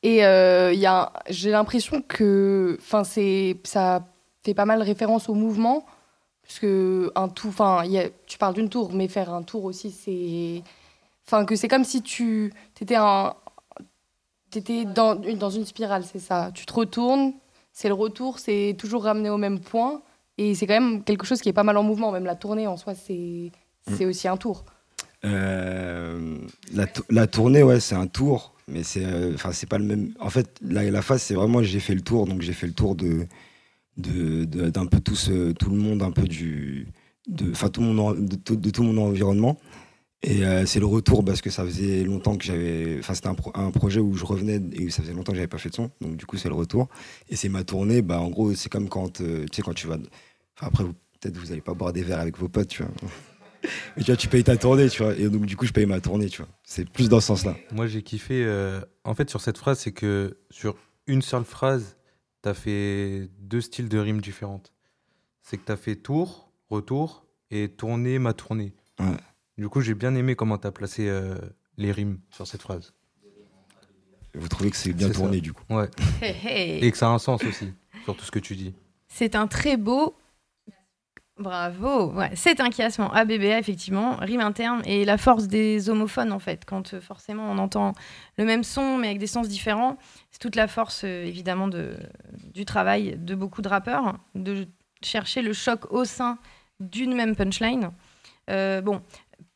Et 0.02 0.24
euh, 0.24 0.72
il 0.74 0.88
j'ai 1.28 1.50
l'impression 1.50 2.02
que, 2.02 2.76
enfin, 2.80 3.04
c'est, 3.04 3.56
ça 3.64 4.04
fait 4.44 4.54
pas 4.54 4.64
mal 4.64 4.82
référence 4.82 5.28
au 5.28 5.34
mouvement, 5.34 5.86
puisque 6.42 6.66
un 7.14 7.28
tout, 7.28 7.48
enfin, 7.48 7.82
tu 8.26 8.38
parles 8.38 8.54
d'une 8.54 8.68
tour, 8.68 8.92
mais 8.92 9.06
faire 9.08 9.32
un 9.32 9.42
tour 9.42 9.64
aussi, 9.64 9.90
c'est, 9.92 10.62
enfin, 11.26 11.44
que 11.44 11.54
c'est 11.54 11.68
comme 11.68 11.84
si 11.84 12.02
tu, 12.02 12.52
étais 12.80 12.96
un, 12.96 13.34
t'étais 14.50 14.84
dans 14.84 15.20
une, 15.22 15.38
dans 15.38 15.50
une 15.50 15.64
spirale, 15.64 16.04
c'est 16.04 16.18
ça. 16.18 16.50
Tu 16.54 16.66
te 16.66 16.72
retournes, 16.72 17.32
c'est 17.72 17.88
le 17.88 17.94
retour, 17.94 18.38
c'est 18.38 18.74
toujours 18.78 19.04
ramené 19.04 19.30
au 19.30 19.38
même 19.38 19.60
point. 19.60 20.02
Et 20.38 20.54
c'est 20.54 20.66
quand 20.66 20.74
même 20.80 21.04
quelque 21.04 21.26
chose 21.26 21.40
qui 21.40 21.48
est 21.48 21.52
pas 21.52 21.62
mal 21.62 21.76
en 21.76 21.82
mouvement. 21.82 22.10
Même 22.10 22.24
la 22.24 22.34
tournée 22.36 22.66
en 22.66 22.76
soi, 22.76 22.94
c'est 22.94 23.52
c'est 23.88 24.06
aussi 24.06 24.28
un 24.28 24.36
tour. 24.36 24.64
Euh, 25.24 26.38
la, 26.72 26.86
tou- 26.86 27.04
la 27.10 27.26
tournée, 27.26 27.62
ouais, 27.62 27.80
c'est 27.80 27.94
un 27.94 28.06
tour, 28.08 28.54
mais 28.68 28.82
c'est 28.82 29.04
euh, 29.04 29.36
c'est 29.52 29.68
pas 29.68 29.78
le 29.78 29.84
même. 29.84 30.12
En 30.18 30.30
fait, 30.30 30.48
la, 30.62 30.90
la 30.90 31.02
phase, 31.02 31.22
c'est 31.22 31.34
vraiment 31.34 31.62
j'ai 31.62 31.80
fait 31.80 31.94
le 31.94 32.00
tour, 32.02 32.26
donc 32.26 32.42
j'ai 32.42 32.52
fait 32.52 32.66
le 32.66 32.72
tour 32.72 32.94
de 32.96 33.26
de- 33.98 34.44
de- 34.44 34.70
d'un 34.70 34.86
peu 34.86 35.00
tout, 35.00 35.14
ce- 35.16 35.52
tout 35.52 35.70
le 35.70 35.76
monde, 35.76 36.02
un 36.02 36.10
peu 36.12 36.22
du 36.26 36.88
de 37.28 37.50
enfin 37.52 37.68
tout 37.68 37.82
mon 37.82 38.12
de, 38.14 38.34
tout- 38.36 38.56
de 38.56 38.70
tout 38.70 38.82
mon 38.82 38.96
environnement. 39.02 39.58
Et 40.24 40.44
euh, 40.44 40.66
c'est 40.66 40.78
le 40.80 40.86
retour 40.86 41.24
parce 41.24 41.40
que 41.40 41.50
ça 41.50 41.64
faisait 41.64 42.04
longtemps 42.04 42.36
que 42.36 42.44
j'avais. 42.44 42.96
Enfin, 43.00 43.14
c'était 43.14 43.28
un, 43.28 43.36
un 43.54 43.70
projet 43.72 43.98
où 44.00 44.14
je 44.14 44.24
revenais 44.24 44.60
et 44.72 44.88
ça 44.90 45.02
faisait 45.02 45.14
longtemps 45.14 45.32
que 45.32 45.36
j'avais 45.36 45.48
pas 45.48 45.58
fait 45.58 45.70
de 45.70 45.74
son. 45.74 45.90
Donc, 46.00 46.16
du 46.16 46.26
coup, 46.26 46.36
c'est 46.36 46.48
le 46.48 46.54
retour. 46.54 46.88
Et 47.28 47.34
c'est 47.36 47.48
ma 47.48 47.64
tournée. 47.64 48.02
Bah, 48.02 48.20
en 48.20 48.30
gros, 48.30 48.54
c'est 48.54 48.68
comme 48.68 48.88
quand, 48.88 49.20
euh, 49.20 49.46
tu 49.50 49.56
sais, 49.56 49.62
quand 49.62 49.74
tu 49.74 49.88
vas. 49.88 49.96
Enfin, 50.56 50.68
après, 50.68 50.84
peut-être 51.20 51.36
vous 51.36 51.50
allez 51.50 51.60
pas 51.60 51.74
boire 51.74 51.92
des 51.92 52.02
verres 52.04 52.20
avec 52.20 52.38
vos 52.38 52.48
potes, 52.48 52.68
tu 52.68 52.84
vois. 52.84 52.92
Mais 53.96 54.02
tu 54.02 54.10
vois, 54.10 54.16
tu 54.16 54.28
payes 54.28 54.44
ta 54.44 54.56
tournée, 54.56 54.88
tu 54.88 55.02
vois. 55.02 55.14
Et 55.16 55.28
donc, 55.28 55.46
du 55.46 55.56
coup, 55.56 55.66
je 55.66 55.72
paye 55.72 55.86
ma 55.86 56.00
tournée, 56.00 56.28
tu 56.28 56.42
vois. 56.42 56.50
C'est 56.64 56.88
plus 56.88 57.08
dans 57.08 57.20
ce 57.20 57.28
sens-là. 57.28 57.56
Moi, 57.72 57.86
j'ai 57.86 58.02
kiffé. 58.02 58.44
euh, 58.44 58.80
en 59.04 59.14
fait, 59.14 59.30
sur 59.30 59.40
cette 59.40 59.58
phrase, 59.58 59.78
c'est 59.80 59.92
que 59.92 60.38
sur 60.50 60.76
une 61.06 61.22
seule 61.22 61.44
phrase, 61.44 61.96
t'as 62.42 62.54
fait 62.54 63.28
deux 63.40 63.60
styles 63.60 63.88
de 63.88 63.98
rimes 63.98 64.20
différentes. 64.20 64.72
c'est 65.42 65.56
que 65.58 65.64
tu 65.66 65.72
as 65.72 65.76
fait 65.76 65.96
tour, 65.96 66.50
retour 66.70 67.26
et 67.50 67.68
tourner 67.68 68.18
ma 68.18 68.32
tournée. 68.32 68.74
Ouais. 69.00 69.06
Du 69.58 69.68
coup, 69.68 69.80
j'ai 69.80 69.94
bien 69.94 70.14
aimé 70.14 70.34
comment 70.36 70.58
tu 70.58 70.66
as 70.66 70.72
placé 70.72 71.08
euh, 71.08 71.36
les 71.76 71.92
rimes 71.92 72.18
sur 72.30 72.46
cette 72.46 72.62
phrase. 72.62 72.94
Vous 74.34 74.48
trouvez 74.48 74.70
que 74.70 74.76
c'est 74.76 74.92
bien 74.94 75.08
C'est 75.08 75.14
tourné 75.14 75.36
ça. 75.38 75.42
du 75.42 75.52
coup 75.52 75.62
Ouais. 75.68 75.88
Hey, 76.22 76.34
hey. 76.78 76.84
Et 76.84 76.90
que 76.90 76.96
ça 76.96 77.06
a 77.08 77.10
un 77.10 77.18
sens 77.18 77.42
aussi 77.44 77.72
sur 78.04 78.16
tout 78.16 78.24
ce 78.24 78.30
que 78.30 78.38
tu 78.38 78.56
dis. 78.56 78.74
C'est 79.08 79.34
un 79.34 79.46
très 79.46 79.76
beau. 79.76 80.16
Bravo. 81.38 82.12
Ouais, 82.12 82.30
c'est 82.34 82.60
un 82.60 82.70
chiassement 82.70 83.10
ABBA, 83.12 83.58
effectivement, 83.58 84.16
rime 84.16 84.40
interne 84.40 84.82
et 84.84 85.04
la 85.04 85.16
force 85.16 85.48
des 85.48 85.88
homophones, 85.88 86.30
en 86.30 86.38
fait. 86.38 86.64
Quand 86.66 86.92
euh, 86.94 87.00
forcément 87.00 87.50
on 87.50 87.58
entend 87.58 87.92
le 88.36 88.44
même 88.44 88.62
son, 88.62 88.98
mais 88.98 89.08
avec 89.08 89.18
des 89.18 89.26
sens 89.26 89.48
différents, 89.48 89.96
c'est 90.30 90.38
toute 90.38 90.56
la 90.56 90.68
force, 90.68 91.02
euh, 91.04 91.24
évidemment, 91.24 91.68
de, 91.68 91.96
du 92.52 92.64
travail 92.66 93.16
de 93.18 93.34
beaucoup 93.34 93.62
de 93.62 93.68
rappeurs, 93.68 94.18
de 94.34 94.66
chercher 95.02 95.40
le 95.42 95.52
choc 95.54 95.90
au 95.90 96.04
sein 96.04 96.38
d'une 96.80 97.14
même 97.14 97.34
punchline. 97.34 97.90
Euh, 98.50 98.82
bon, 98.82 99.00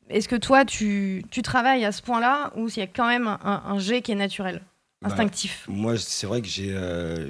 est-ce 0.09 0.29
que 0.29 0.37
toi, 0.37 0.65
tu, 0.65 1.25
tu 1.31 1.43
travailles 1.43 1.85
à 1.85 1.93
ce 1.93 2.01
point-là 2.01 2.53
ou 2.57 2.69
s'il 2.71 2.81
y 2.81 2.85
a 2.85 2.89
quand 2.89 3.07
même 3.07 3.27
un, 3.29 3.63
un 3.67 3.79
jet 3.79 4.01
qui 4.01 4.13
est 4.13 4.17
naturel, 4.17 4.63
Bah, 5.03 5.09
instinctif? 5.09 5.67
Moi, 5.69 5.99
c'est 5.99 6.27
vrai 6.27 6.41
que 6.41 6.49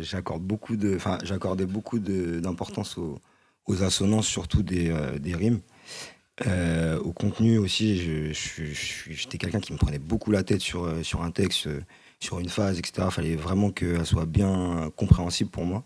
j'accorde 0.03 0.43
beaucoup 0.43 0.77
de, 0.77 0.95
enfin, 0.95 1.19
j'accordais 1.25 1.67
beaucoup 1.67 1.99
de- 1.99 2.39
d'importance 2.39 2.97
aux, 2.97 3.19
aux 3.67 3.83
assonances, 3.83 4.27
surtout 4.27 4.63
des, 4.63 4.91
euh, 4.91 5.19
des 5.19 5.35
rimes. 5.35 5.61
Euh, 6.47 6.99
au 7.01 7.13
contenu 7.13 7.59
aussi, 7.59 8.33
j'étais 8.33 9.39
quelqu'un 9.39 9.61
qui 9.61 9.73
me 9.73 9.79
prenait 9.79 9.99
beaucoup 9.99 10.31
la 10.31 10.43
tête 10.43 10.61
sur, 10.61 10.85
euh, 10.85 11.03
sur 11.03 11.23
un 11.23 11.31
texte, 11.31 11.69
sur 12.21 12.41
une 12.41 12.49
phase, 12.49 12.79
etc. 12.79 13.07
Il 13.07 13.11
fallait 13.11 13.37
vraiment 13.37 13.71
qu'elle 13.71 14.05
soit 14.05 14.27
bien 14.27 14.91
compréhensible 14.97 15.51
pour 15.51 15.65
moi. 15.65 15.85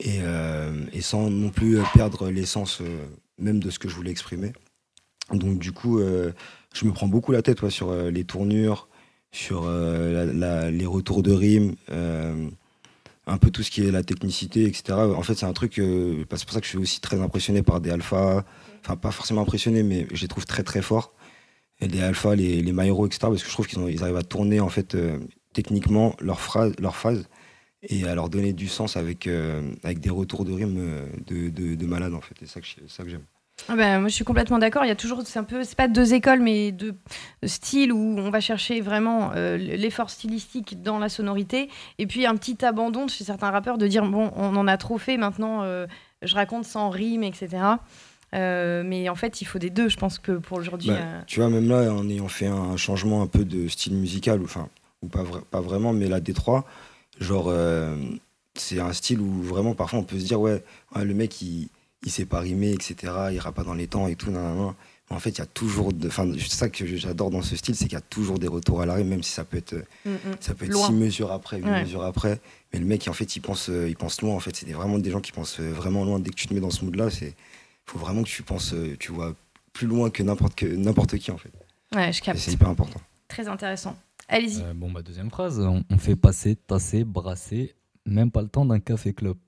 Et, 0.00 0.20
sans 1.00 1.30
non 1.30 1.50
plus 1.50 1.78
perdre 1.94 2.28
l'essence 2.28 2.82
même 3.38 3.60
de 3.60 3.70
ce 3.70 3.78
que 3.78 3.88
je 3.88 3.94
voulais 3.94 4.10
exprimer. 4.10 4.52
Donc 5.32 5.58
du 5.58 5.72
coup, 5.72 6.00
je 6.00 6.84
me 6.84 6.92
prends 6.92 7.06
beaucoup 7.06 7.30
la 7.32 7.42
tête 7.42 7.68
sur 7.68 7.94
les 7.94 8.24
tournures, 8.24 8.88
sur 9.30 9.70
les 9.70 10.86
retours 10.86 11.22
de 11.22 11.32
rimes, 11.32 11.76
un 13.26 13.38
peu 13.38 13.50
tout 13.50 13.62
ce 13.62 13.70
qui 13.70 13.86
est 13.86 13.90
la 13.90 14.02
technicité, 14.02 14.64
etc. 14.64 14.94
En 14.94 15.22
fait, 15.22 15.34
c'est 15.34 15.46
un 15.46 15.52
truc, 15.52 15.78
euh, 15.78 16.24
c'est 16.34 16.44
pour 16.44 16.54
ça 16.54 16.60
que 16.60 16.66
je 16.66 16.70
suis 16.70 16.78
aussi 16.78 17.00
très 17.00 17.20
impressionné 17.20 17.62
par 17.62 17.80
des 17.80 17.90
alphas, 17.90 18.44
enfin 18.80 18.96
pas 18.96 19.10
forcément 19.12 19.42
impressionné, 19.42 19.82
mais 19.82 20.06
je 20.12 20.22
les 20.22 20.28
trouve 20.28 20.46
très 20.46 20.62
très 20.64 20.82
forts. 20.82 21.14
Et 21.80 21.88
les 21.88 22.00
alphas, 22.00 22.36
les, 22.36 22.62
les 22.62 22.70
etc. 22.70 23.18
Parce 23.20 23.42
que 23.42 23.48
je 23.48 23.52
trouve 23.52 23.66
qu'ils 23.66 24.02
arrivent 24.02 24.16
à 24.16 24.22
tourner 24.22 24.60
en 24.60 24.68
fait 24.68 24.94
euh, 24.94 25.18
techniquement 25.52 26.16
leurs 26.20 26.40
phrases, 26.40 26.74
leurs 26.78 26.96
phases 26.96 27.28
et 27.82 28.04
à 28.04 28.14
leur 28.14 28.28
donner 28.28 28.52
du 28.52 28.68
sens 28.68 28.96
avec, 28.96 29.26
euh, 29.26 29.74
avec 29.82 30.00
des 30.00 30.10
retours 30.10 30.44
de 30.44 30.52
rimes 30.52 30.76
euh, 30.78 31.06
de, 31.26 31.48
de, 31.50 31.74
de 31.74 31.86
malade 31.86 32.14
en 32.14 32.20
fait. 32.20 32.34
C'est 32.38 32.46
ça 32.48 32.60
que, 32.60 32.66
ça 32.88 33.02
que 33.02 33.10
j'aime. 33.10 33.24
Ah 33.68 33.76
ben, 33.76 34.00
moi, 34.00 34.08
je 34.08 34.14
suis 34.14 34.24
complètement 34.24 34.58
d'accord. 34.58 34.84
Il 34.84 34.88
y 34.88 34.92
a 34.92 34.96
toujours, 34.96 35.22
c'est 35.24 35.38
un 35.38 35.44
peu, 35.44 35.62
c'est 35.64 35.76
pas 35.76 35.88
deux 35.88 36.14
écoles, 36.14 36.40
mais 36.40 36.72
deux 36.72 36.94
styles 37.44 37.92
où 37.92 38.16
on 38.18 38.30
va 38.30 38.40
chercher 38.40 38.80
vraiment 38.80 39.30
euh, 39.36 39.56
l'effort 39.56 40.10
stylistique 40.10 40.82
dans 40.82 40.98
la 40.98 41.08
sonorité, 41.08 41.68
et 41.98 42.06
puis 42.06 42.26
un 42.26 42.36
petit 42.36 42.64
abandon 42.64 43.06
chez 43.08 43.24
certains 43.24 43.50
rappeurs 43.50 43.78
de 43.78 43.86
dire 43.86 44.04
bon, 44.04 44.30
on 44.36 44.56
en 44.56 44.66
a 44.66 44.76
trop 44.76 44.98
fait, 44.98 45.16
maintenant 45.16 45.62
euh, 45.62 45.86
je 46.22 46.34
raconte 46.34 46.64
sans 46.64 46.90
rime, 46.90 47.22
etc. 47.22 47.48
Euh, 48.34 48.82
mais 48.84 49.08
en 49.08 49.14
fait, 49.14 49.40
il 49.42 49.44
faut 49.44 49.58
des 49.58 49.70
deux. 49.70 49.88
Je 49.88 49.96
pense 49.96 50.18
que 50.18 50.32
pour 50.32 50.58
aujourd'hui, 50.58 50.88
Bah, 50.88 50.96
euh, 50.98 51.20
Tu 51.26 51.40
vois, 51.40 51.48
même 51.50 51.68
là, 51.68 51.92
en 51.92 52.08
ayant 52.08 52.28
fait 52.28 52.46
un 52.46 52.76
changement 52.76 53.22
un 53.22 53.26
peu 53.26 53.44
de 53.44 53.68
style 53.68 53.94
musical, 53.94 54.40
ou, 54.40 54.44
enfin, 54.44 54.68
ou 55.02 55.08
pas, 55.08 55.22
vra- 55.22 55.42
pas 55.50 55.60
vraiment, 55.60 55.92
mais 55.92 56.08
la 56.08 56.20
Détroit, 56.20 56.64
genre, 57.20 57.52
c'est 58.54 58.80
un 58.80 58.92
style 58.92 59.20
où 59.20 59.42
vraiment, 59.42 59.74
parfois, 59.74 59.98
on 59.98 60.02
peut 60.04 60.18
se 60.18 60.24
dire, 60.24 60.40
ouais, 60.40 60.62
ouais, 60.96 61.04
le 61.04 61.14
mec, 61.14 61.40
il, 61.42 61.68
il 62.04 62.10
sait 62.10 62.26
pas 62.26 62.40
rimer, 62.40 62.72
etc., 62.72 62.94
il 63.32 63.38
rappe 63.38 63.54
pas 63.56 63.64
dans 63.64 63.74
les 63.74 63.86
temps 63.86 64.06
et 64.08 64.16
tout, 64.16 64.30
nan, 64.30 64.42
nan, 64.42 64.56
nan. 64.56 64.74
Mais 65.10 65.16
en 65.16 65.18
fait, 65.20 65.30
il 65.30 65.38
y 65.38 65.42
a 65.42 65.46
toujours, 65.46 65.92
de- 65.92 66.08
enfin, 66.08 66.30
c'est 66.38 66.48
ça 66.50 66.68
que 66.70 66.86
j'adore 66.96 67.30
dans 67.30 67.42
ce 67.42 67.54
style, 67.56 67.74
c'est 67.74 67.84
qu'il 67.84 67.92
y 67.94 67.96
a 67.96 68.00
toujours 68.00 68.38
des 68.38 68.46
retours 68.48 68.80
à 68.80 68.86
la 68.86 68.94
rime, 68.94 69.08
même 69.08 69.22
si 69.22 69.30
ça 69.32 69.44
peut 69.44 69.58
être, 69.58 69.74
mm, 70.06 70.10
mm. 70.10 70.16
ça 70.40 70.54
peut 70.54 70.64
être 70.64 70.72
Loin. 70.72 70.86
six 70.86 70.92
mesures 70.94 71.32
après, 71.32 71.58
huit 71.58 71.64
Ouais. 71.66 71.82
mesures 71.82 72.02
après. 72.04 72.40
Mais 72.72 72.78
le 72.78 72.86
mec, 72.86 73.06
en 73.08 73.12
fait, 73.12 73.36
il 73.36 73.40
pense, 73.40 73.68
euh, 73.68 73.88
il 73.88 73.96
pense 73.96 74.22
loin. 74.22 74.34
En 74.34 74.40
fait, 74.40 74.54
c'est 74.56 74.70
vraiment 74.72 74.98
des 74.98 75.10
gens 75.10 75.20
qui 75.20 75.32
pensent 75.32 75.60
euh, 75.60 75.70
vraiment 75.72 76.04
loin. 76.04 76.18
Dès 76.18 76.30
que 76.30 76.36
tu 76.36 76.46
te 76.48 76.54
mets 76.54 76.60
dans 76.60 76.70
ce 76.70 76.84
mood-là, 76.84 77.10
c'est, 77.10 77.34
faut 77.84 77.98
vraiment 77.98 78.22
que 78.22 78.28
tu 78.28 78.42
penses, 78.42 78.72
euh, 78.72 78.96
tu 78.98 79.12
vois, 79.12 79.34
plus 79.72 79.86
loin 79.86 80.08
que 80.10 80.22
n'importe 80.22 80.54
que 80.54 80.66
n'importe 80.66 81.18
qui, 81.18 81.30
en 81.30 81.36
fait. 81.38 81.52
ouais, 81.94 82.12
je 82.12 82.18
Et 82.18 82.22
capte. 82.22 82.38
c'est 82.38 82.52
hyper 82.52 82.68
important. 82.68 83.00
Très 83.28 83.48
intéressant. 83.48 83.96
Allez-y. 84.28 84.62
Euh, 84.62 84.72
bon, 84.74 84.90
bah, 84.90 85.02
deuxième 85.02 85.30
phrase. 85.30 85.58
On, 85.60 85.84
on 85.90 85.98
fait 85.98 86.16
passer, 86.16 86.56
tasser, 86.56 87.04
brasser, 87.04 87.74
même 88.06 88.30
pas 88.30 88.40
le 88.40 88.48
temps 88.48 88.64
d'un 88.64 88.80
café 88.80 89.12
clope. 89.12 89.38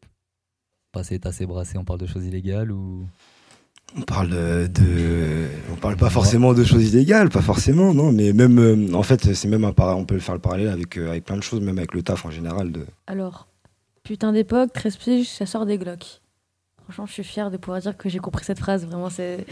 Passer, 0.94 1.18
tasser, 1.18 1.44
brasser, 1.44 1.76
on 1.76 1.84
parle 1.84 1.98
de 1.98 2.06
choses 2.06 2.24
illégales 2.24 2.70
ou? 2.70 3.04
On 3.96 4.02
parle 4.02 4.30
euh, 4.32 4.68
de, 4.68 5.46
on 5.72 5.76
parle 5.76 5.96
pas 5.96 6.08
forcément 6.08 6.54
de 6.54 6.62
choses 6.64 6.84
illégales, 6.94 7.30
pas 7.30 7.42
forcément, 7.42 7.92
non, 7.92 8.12
mais 8.12 8.32
même, 8.32 8.58
euh, 8.60 8.94
en 8.94 9.02
fait, 9.02 9.34
c'est 9.34 9.48
même 9.48 9.64
un 9.64 9.72
para- 9.72 9.96
on 9.96 10.04
peut 10.04 10.18
faire 10.20 10.34
le 10.36 10.40
parallèle 10.40 10.68
avec, 10.68 10.96
euh, 10.96 11.10
avec 11.10 11.24
plein 11.24 11.36
de 11.36 11.42
choses, 11.42 11.60
même 11.60 11.78
avec 11.78 11.94
le 11.94 12.02
taf 12.02 12.24
en 12.24 12.30
général. 12.30 12.70
De... 12.70 12.86
Alors, 13.08 13.48
putain 14.04 14.32
d'époque, 14.32 14.72
13 14.72 14.96
piges, 14.96 15.28
ça 15.28 15.46
sort 15.46 15.66
des 15.66 15.78
Glocks. 15.78 16.20
Franchement, 16.84 17.06
je 17.06 17.12
suis 17.12 17.24
fière 17.24 17.50
de 17.50 17.56
pouvoir 17.56 17.80
dire 17.80 17.96
que 17.96 18.08
j'ai 18.08 18.18
compris 18.18 18.44
cette 18.44 18.58
phrase. 18.60 18.84
Vraiment, 18.86 19.10
c'est. 19.10 19.46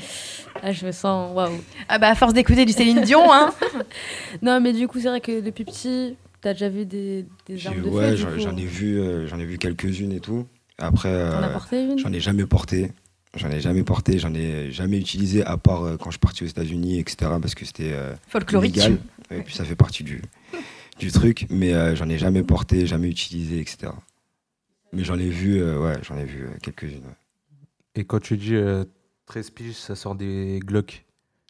Ah, 0.62 0.70
je 0.72 0.85
me 0.87 0.92
sens. 0.92 1.35
Waouh. 1.35 1.50
Ah 1.88 1.98
bah 1.98 2.09
à 2.11 2.14
force 2.14 2.35
d'écouter 2.35 2.64
du 2.66 2.72
Céline 2.72 3.00
Dion, 3.00 3.33
hein. 3.33 3.52
Non, 4.42 4.61
mais 4.61 4.72
du 4.72 4.87
coup, 4.87 5.00
c'est 5.00 5.09
vrai 5.09 5.20
que 5.22 5.40
depuis 5.40 5.64
petit, 5.64 6.14
t'as 6.42 6.52
déjà 6.52 6.68
vu 6.68 6.85
des, 6.85 7.24
des 7.46 7.66
armes 7.66 7.81
de 7.83 7.88
ouais, 7.88 8.16
feu. 8.16 8.38
j'en 8.38 8.55
ai 8.57 8.64
vu, 8.66 9.00
euh, 9.00 9.26
j'en 9.28 9.38
ai 9.38 9.46
vu 9.46 9.57
quelques-unes 9.57 10.12
et 10.12 10.20
tout. 10.20 10.46
Après, 10.82 11.08
euh, 11.08 11.96
j'en 11.98 12.12
ai 12.12 12.20
jamais 12.20 12.44
porté. 12.46 12.92
J'en 13.36 13.50
ai 13.50 13.60
jamais 13.60 13.82
porté, 13.82 14.18
j'en 14.18 14.34
ai 14.34 14.70
jamais 14.72 14.98
utilisé 14.98 15.42
à 15.44 15.56
part 15.56 15.84
euh, 15.84 15.96
quand 15.96 16.10
je 16.10 16.16
suis 16.16 16.18
parti 16.20 16.44
aux 16.44 16.46
États-Unis, 16.46 16.98
etc. 16.98 17.30
Parce 17.40 17.54
que 17.54 17.64
c'était 17.64 17.92
euh, 17.92 18.14
Folklorique. 18.28 18.76
légal. 18.76 18.98
Et 19.30 19.40
puis 19.44 19.54
ça 19.54 19.64
fait 19.64 19.74
partie 19.76 20.04
du, 20.04 20.20
du 20.98 21.10
truc. 21.10 21.46
Mais 21.48 21.72
euh, 21.72 21.96
j'en 21.96 22.08
ai 22.10 22.18
jamais 22.18 22.42
porté, 22.42 22.86
jamais 22.86 23.08
utilisé, 23.08 23.58
etc. 23.60 23.92
Mais 24.92 25.02
j'en 25.04 25.18
ai 25.18 25.30
vu, 25.30 25.62
euh, 25.62 25.78
ouais, 25.82 25.96
j'en 26.02 26.18
ai 26.18 26.24
vu 26.24 26.42
euh, 26.44 26.48
quelques-unes. 26.62 27.00
ouais. 27.06 27.16
Et 27.94 28.04
quand 28.04 28.20
tu 28.20 28.36
dis 28.36 28.54
euh, 28.54 28.84
13 29.26 29.50
piges, 29.50 29.76
ça 29.76 29.94
sort 29.94 30.14
des 30.14 30.60
Glock, 30.62 31.06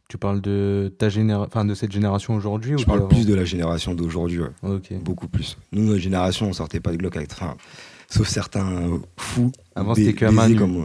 tu 0.09 0.19
parles 0.19 0.41
de 0.41 0.93
ta 0.99 1.09
généra... 1.09 1.47
enfin, 1.49 1.65
de 1.65 1.75
cette 1.75 1.91
génération 1.91 2.35
aujourd'hui 2.37 2.75
Je 2.79 2.85
ou 2.85 2.87
parle 2.87 3.09
plus 3.09 3.27
de 3.27 3.35
la 3.35 3.45
génération 3.45 3.95
d'aujourd'hui, 3.95 4.41
ouais. 4.41 4.81
Beaucoup 5.01 5.27
plus. 5.27 5.57
Nous, 5.73 5.83
notre 5.85 5.99
génération, 6.01 6.47
on 6.49 6.53
sortait 6.53 6.79
pas 6.81 6.93
de 6.93 6.97
Glock 6.99 7.17
avec. 7.17 7.33
Enfin, 7.33 7.57
sauf 8.13 8.29
certains 8.29 8.67
euh, 8.71 8.99
fous. 9.17 9.51
Avant, 9.75 9.95
c'était 9.95 10.13
que 10.13 10.27
à 10.27 10.31
main 10.31 10.49
nue. 10.49 10.57
comme, 10.57 10.77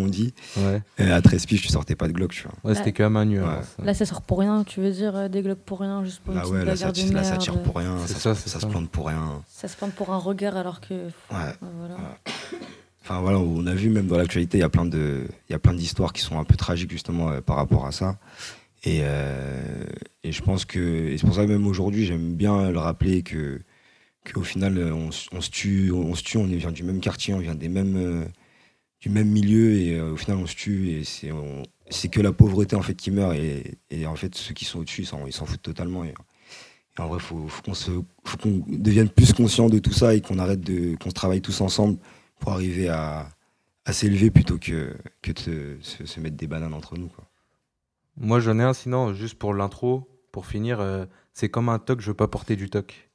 on 0.00 0.06
dit. 0.06 0.32
Ouais, 0.56 0.80
Et 0.98 1.10
à 1.10 1.20
13 1.20 1.44
piges, 1.46 1.62
tu 1.62 1.68
sortais 1.68 1.94
pas 1.94 2.08
de 2.08 2.12
Glock, 2.12 2.32
tu 2.32 2.44
vois. 2.44 2.52
ouais 2.64 2.74
c'était 2.74 2.92
que 2.92 3.02
à 3.02 3.10
main 3.10 3.24
nue. 3.26 3.40
Ouais. 3.40 3.46
avant, 3.46 3.62
ça. 3.76 3.84
Là, 3.84 3.94
ça 3.94 4.06
sort 4.06 4.22
pour 4.22 4.38
rien. 4.40 4.64
Tu 4.64 4.80
veux 4.80 4.90
dire 4.90 5.14
euh, 5.16 5.28
des 5.28 5.42
Glocks 5.42 5.58
pour 5.58 5.80
rien, 5.80 6.02
juste 6.04 6.20
pour 6.20 6.32
une 6.32 6.38
Là, 6.38 6.42
petite 6.42 6.54
ouais, 6.54 6.64
là, 6.64 6.76
ça, 6.76 6.86
là, 6.86 6.92
tire 7.38 7.62
pour 7.62 7.76
rien, 7.76 7.98
ça, 8.06 8.14
ça, 8.14 8.34
se- 8.34 8.42
c'est 8.42 8.48
ça 8.48 8.58
ça. 8.60 8.66
se 8.66 8.70
plante 8.70 8.88
pour 8.88 9.06
rien. 9.06 9.42
Ça 9.48 9.68
se 9.68 9.76
plante 9.76 9.92
pour 9.92 10.12
un 10.12 10.18
regard 10.18 10.56
alors 10.56 10.80
que. 10.80 10.94
Ouais. 10.94 11.08
Ouais, 11.30 11.68
voilà. 11.78 11.96
Enfin 13.02 13.20
voilà, 13.20 13.38
on 13.38 13.64
a 13.66 13.74
vu 13.74 13.88
même 13.90 14.06
dans 14.08 14.16
l'actualité, 14.16 14.58
il 14.58 14.62
y 14.62 14.64
a 14.64 14.68
plein 14.68 14.84
de, 14.86 15.28
il 15.48 15.52
y 15.52 15.54
a 15.54 15.58
plein 15.60 15.74
d'histoires 15.74 16.12
qui 16.12 16.22
sont 16.22 16.38
un 16.40 16.44
peu 16.44 16.56
tragiques 16.56 16.90
justement 16.90 17.30
euh, 17.30 17.40
par 17.40 17.56
rapport 17.56 17.86
à 17.86 17.92
ça. 17.92 18.16
Et, 18.82 19.00
euh, 19.02 19.84
et 20.24 20.32
je 20.32 20.42
pense 20.42 20.64
que, 20.64 20.78
et 21.08 21.18
c'est 21.18 21.26
pour 21.26 21.34
ça 21.36 21.44
que 21.44 21.50
même 21.50 21.66
aujourd'hui, 21.66 22.04
j'aime 22.06 22.34
bien 22.34 22.70
le 22.70 22.78
rappeler 22.78 23.22
que, 23.22 23.60
qu'au 24.32 24.42
final, 24.42 24.78
euh, 24.78 24.92
on, 24.94 25.10
on 25.32 25.40
se 25.40 25.50
tue, 25.50 25.90
on 25.92 26.12
on 26.12 26.44
vient 26.44 26.72
du 26.72 26.82
même 26.82 27.00
quartier, 27.00 27.34
on 27.34 27.38
vient 27.38 27.54
des 27.54 27.68
mêmes, 27.68 27.96
euh, 27.96 28.24
du 29.00 29.08
même 29.08 29.28
milieu, 29.28 29.72
et 29.72 29.96
euh, 29.96 30.12
au 30.12 30.16
final, 30.16 30.38
on 30.38 30.46
se 30.46 30.54
tue, 30.54 30.90
et 30.90 31.04
c'est, 31.04 32.08
que 32.08 32.20
la 32.20 32.32
pauvreté 32.32 32.76
en 32.76 32.82
fait 32.82 32.94
qui 32.94 33.10
meurt, 33.10 33.34
et, 33.34 33.78
et 33.90 34.06
en 34.06 34.16
fait, 34.16 34.34
ceux 34.34 34.54
qui 34.54 34.64
sont 34.64 34.80
au-dessus, 34.80 35.02
ils 35.02 35.32
s'en, 35.32 35.46
foutent 35.46 35.62
totalement. 35.62 36.04
En 36.98 37.08
vrai, 37.08 37.20
faut, 37.20 37.46
faut 37.48 37.62
qu'on 37.62 37.74
se, 37.74 37.90
devienne 38.68 39.08
plus 39.08 39.32
conscient 39.32 39.68
de 39.68 39.78
tout 39.78 39.92
ça 39.92 40.14
et 40.14 40.20
qu'on 40.20 40.38
arrête 40.38 40.60
de, 40.60 40.96
qu'on 40.96 41.10
se 41.10 41.14
travaille 41.14 41.42
tous 41.42 41.60
ensemble 41.60 41.98
pour 42.38 42.52
arriver 42.52 42.88
à, 42.88 43.28
à 43.84 43.92
s'élever 43.92 44.30
plutôt 44.30 44.58
que, 44.58 44.96
que 45.22 45.32
de 45.32 45.78
se, 45.82 46.20
mettre 46.20 46.36
des 46.36 46.46
bananes 46.46 46.74
entre 46.74 46.96
nous. 46.96 47.08
Quoi. 47.08 47.24
Moi, 48.16 48.40
j'en 48.40 48.58
ai 48.58 48.62
un, 48.62 48.72
sinon, 48.72 49.12
juste 49.12 49.38
pour 49.38 49.52
l'intro, 49.52 50.08
pour 50.32 50.46
finir, 50.46 51.06
c'est 51.34 51.50
comme 51.50 51.68
un 51.68 51.78
toc, 51.78 52.00
je 52.00 52.08
veux 52.08 52.14
pas 52.14 52.28
porter 52.28 52.56
du 52.56 52.70
toc. 52.70 53.05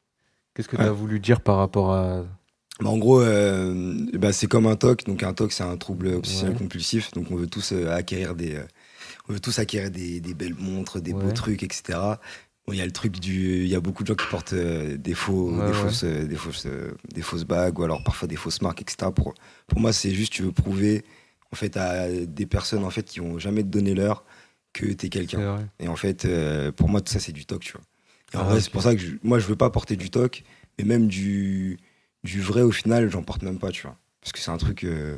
Qu'est-ce 0.54 0.68
que 0.68 0.76
tu 0.76 0.82
as 0.82 0.86
Ouais. 0.86 0.92
voulu 0.92 1.20
dire 1.20 1.42
par 1.42 1.58
rapport 1.58 1.94
à. 1.94 2.24
Bah, 2.80 2.90
en 2.90 2.98
gros, 2.98 3.22
euh, 3.22 3.96
bah, 4.14 4.34
c'est 4.34 4.48
comme 4.48 4.66
un 4.66 4.76
TOC. 4.76 5.06
Donc 5.06 5.24
un 5.24 5.34
TOC, 5.34 5.52
c'est 5.52 5.64
un 5.64 5.78
trouble 5.78 6.08
obsessionnel 6.08 6.54
Ouais. 6.54 6.60
compulsif. 6.60 7.12
Donc 7.12 7.32
on 7.32 7.36
veut 7.36 7.48
tous 7.48 7.74
euh, 7.74 7.92
acquérir 7.92 8.36
des, 8.36 8.56
euh, 8.56 8.64
on 9.30 9.34
veut 9.34 9.40
tous 9.40 9.60
acquérir 9.60 9.92
des, 9.92 10.20
des 10.20 10.34
belles 10.34 10.56
montres, 10.56 11.00
des 11.02 11.14
beaux 11.14 11.32
trucs, 11.32 11.64
etc. 11.64 12.00
Bon, 12.68 12.74
il 12.74 12.78
y 12.78 12.82
a 12.82 12.86
le 12.86 12.92
truc 12.92 13.20
du, 13.20 13.64
il 13.64 13.68
y 13.68 13.76
a 13.76 13.80
beaucoup 13.80 14.04
de 14.04 14.08
gens 14.08 14.16
qui 14.16 14.28
portent 14.28 14.54
des 14.54 15.14
faux, 15.14 15.52
des 15.66 15.74
fausses, 15.74 16.04
des 16.04 16.36
fausses, 16.36 16.68
des 17.14 17.22
fausses 17.22 17.44
bagues 17.44 17.80
ou 17.80 17.84
alors 17.84 18.04
parfois 18.04 18.28
des 18.28 18.36
fausses 18.36 18.62
marques, 18.62 18.82
etc. 18.82 19.12
Pour, 19.16 19.34
pour 19.68 19.80
moi, 19.80 19.94
c'est 19.94 20.12
juste 20.12 20.34
tu 20.34 20.44
veux 20.44 20.52
prouver 20.52 21.04
en 21.52 21.56
fait 21.56 21.76
à 21.78 22.08
des 22.10 22.46
personnes 22.46 22.84
en 22.84 22.90
fait 22.92 23.04
qui 23.04 23.20
vont 23.20 23.40
jamais 23.40 23.64
te 23.64 23.68
donner 23.68 23.94
l'heure 23.96 24.24
que 24.74 24.86
t'es 24.86 24.96
C'est 25.02 25.10
quelqu'un. 25.10 25.68
Et 25.80 25.88
en 25.88 25.96
fait, 25.96 26.28
pour 26.76 26.88
moi, 26.88 27.02
tout 27.02 27.12
ça, 27.12 27.20
c'est 27.20 27.32
du 27.34 27.46
toc, 27.46 27.62
tu 27.62 27.74
vois. 27.74 27.82
Ah, 28.40 28.44
vrai, 28.44 28.56
ok. 28.58 28.62
c'est 28.64 28.72
pour 28.72 28.82
ça 28.82 28.96
que 28.96 29.02
je- 29.02 29.16
moi, 29.24 29.40
je 29.40 29.48
veux 29.48 29.56
pas 29.56 29.70
porter 29.70 29.96
du 29.96 30.10
toc, 30.10 30.44
mais 30.78 30.86
même 30.86 31.08
du, 31.08 31.78
du 32.24 32.42
vrai, 32.42 32.62
au 32.62 32.72
final, 32.72 33.10
j'en 33.10 33.24
porte 33.24 33.42
même 33.44 33.60
pas, 33.60 33.72
tu 33.72 33.84
vois. 33.84 33.98
Parce 34.22 34.32
que 34.32 34.40
c'est 34.40 34.52
un 34.52 34.58
truc. 34.58 34.84
euh, 34.84 35.18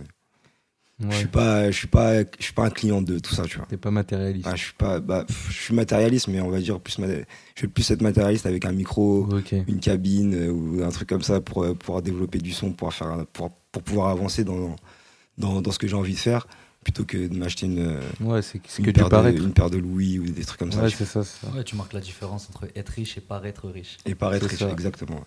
Je 1.10 1.16
suis 1.18 1.28
pas, 1.28 1.70
je 1.72 1.78
suis 1.78 1.88
pas, 1.88 2.22
je 2.22 2.26
suis 2.44 2.54
pas 2.54 2.66
un 2.66 2.70
client 2.70 3.02
de 3.02 3.20
tout 3.20 3.34
ça, 3.34 3.44
tu 3.44 3.58
vois. 3.58 3.66
T'es 3.66 3.78
pas 3.78 3.92
matérialiste. 3.92 4.48
Ah, 4.50 4.56
je 4.56 4.64
suis 4.64 4.74
pas, 4.74 5.00
bah, 5.00 5.26
je 5.50 5.54
suis 5.54 5.74
matérialiste, 5.76 6.28
mais 6.30 6.40
on 6.40 6.50
va 6.50 6.60
dire 6.62 6.80
plus, 6.80 6.98
je 7.00 7.62
vais 7.62 7.68
plus 7.68 7.90
être 7.92 8.02
matérialiste 8.02 8.46
avec 8.46 8.64
un 8.66 8.72
micro, 8.72 9.26
une 9.68 9.80
cabine 9.80 10.34
euh, 10.36 10.52
ou 10.52 10.84
un 10.84 10.90
truc 10.90 11.10
comme 11.10 11.24
ça 11.24 11.42
pour 11.42 11.64
euh, 11.64 11.74
pouvoir 11.74 12.02
développer 12.02 12.38
du 12.40 12.52
son, 12.54 12.72
pour 12.72 12.94
faire, 12.94 13.26
pour, 13.34 13.52
pour 13.72 13.82
pouvoir 13.84 14.10
avancer 14.10 14.44
dans, 14.44 14.76
dans, 15.38 15.62
dans 15.62 15.72
ce 15.72 15.80
que 15.80 15.88
j'ai 15.88 15.96
envie 15.96 16.14
de 16.14 16.20
faire, 16.20 16.48
plutôt 16.84 17.06
que 17.06 17.28
de 17.28 17.36
m'acheter 17.38 17.66
une, 17.66 18.00
Ouais, 18.22 18.42
c'est 18.42 18.62
c'est 18.68 18.80
une 18.80 18.86
que 18.86 18.92
paire 18.92 19.06
de, 19.06 19.10
paraître. 19.10 19.42
une 19.44 19.54
paire 19.54 19.70
de 19.70 19.78
Louis 19.78 20.20
ou 20.20 20.26
des 20.26 20.44
trucs 20.46 20.60
comme 20.60 20.72
ça. 20.72 20.82
Ouais, 20.84 20.90
tu 20.90 20.98
c'est 20.98 21.06
ça. 21.06 21.24
c'est 21.24 21.46
ça. 21.46 21.52
Ouais, 21.54 21.64
tu 21.64 21.76
marques 21.76 21.94
la 21.94 22.00
différence 22.02 22.50
entre 22.50 22.68
être 22.76 22.90
riche 22.90 23.18
et 23.18 23.22
paraître 23.22 23.68
riche. 23.70 23.98
Et 24.06 24.16
paraître 24.16 24.46
C'est 24.50 24.56
riche, 24.58 24.60
ça. 24.68 24.72
exactement. 24.72 25.22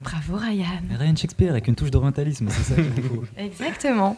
Bravo 0.00 0.36
Ryan. 0.36 0.64
Ryan 0.98 1.16
Shakespeare 1.16 1.50
avec 1.50 1.66
une 1.68 1.74
touche 1.74 1.90
d'orientalisme, 1.90 2.48
c'est 2.50 2.74
ça 2.74 2.74
qu'il 2.74 3.02
faut. 3.02 3.24
Exactement. 3.36 4.16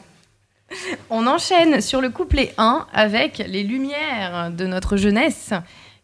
On 1.10 1.26
enchaîne 1.26 1.80
sur 1.80 2.00
le 2.00 2.08
couplet 2.10 2.54
1 2.56 2.86
avec 2.92 3.38
les 3.38 3.62
lumières 3.62 4.50
de 4.52 4.66
notre 4.66 4.96
jeunesse 4.96 5.52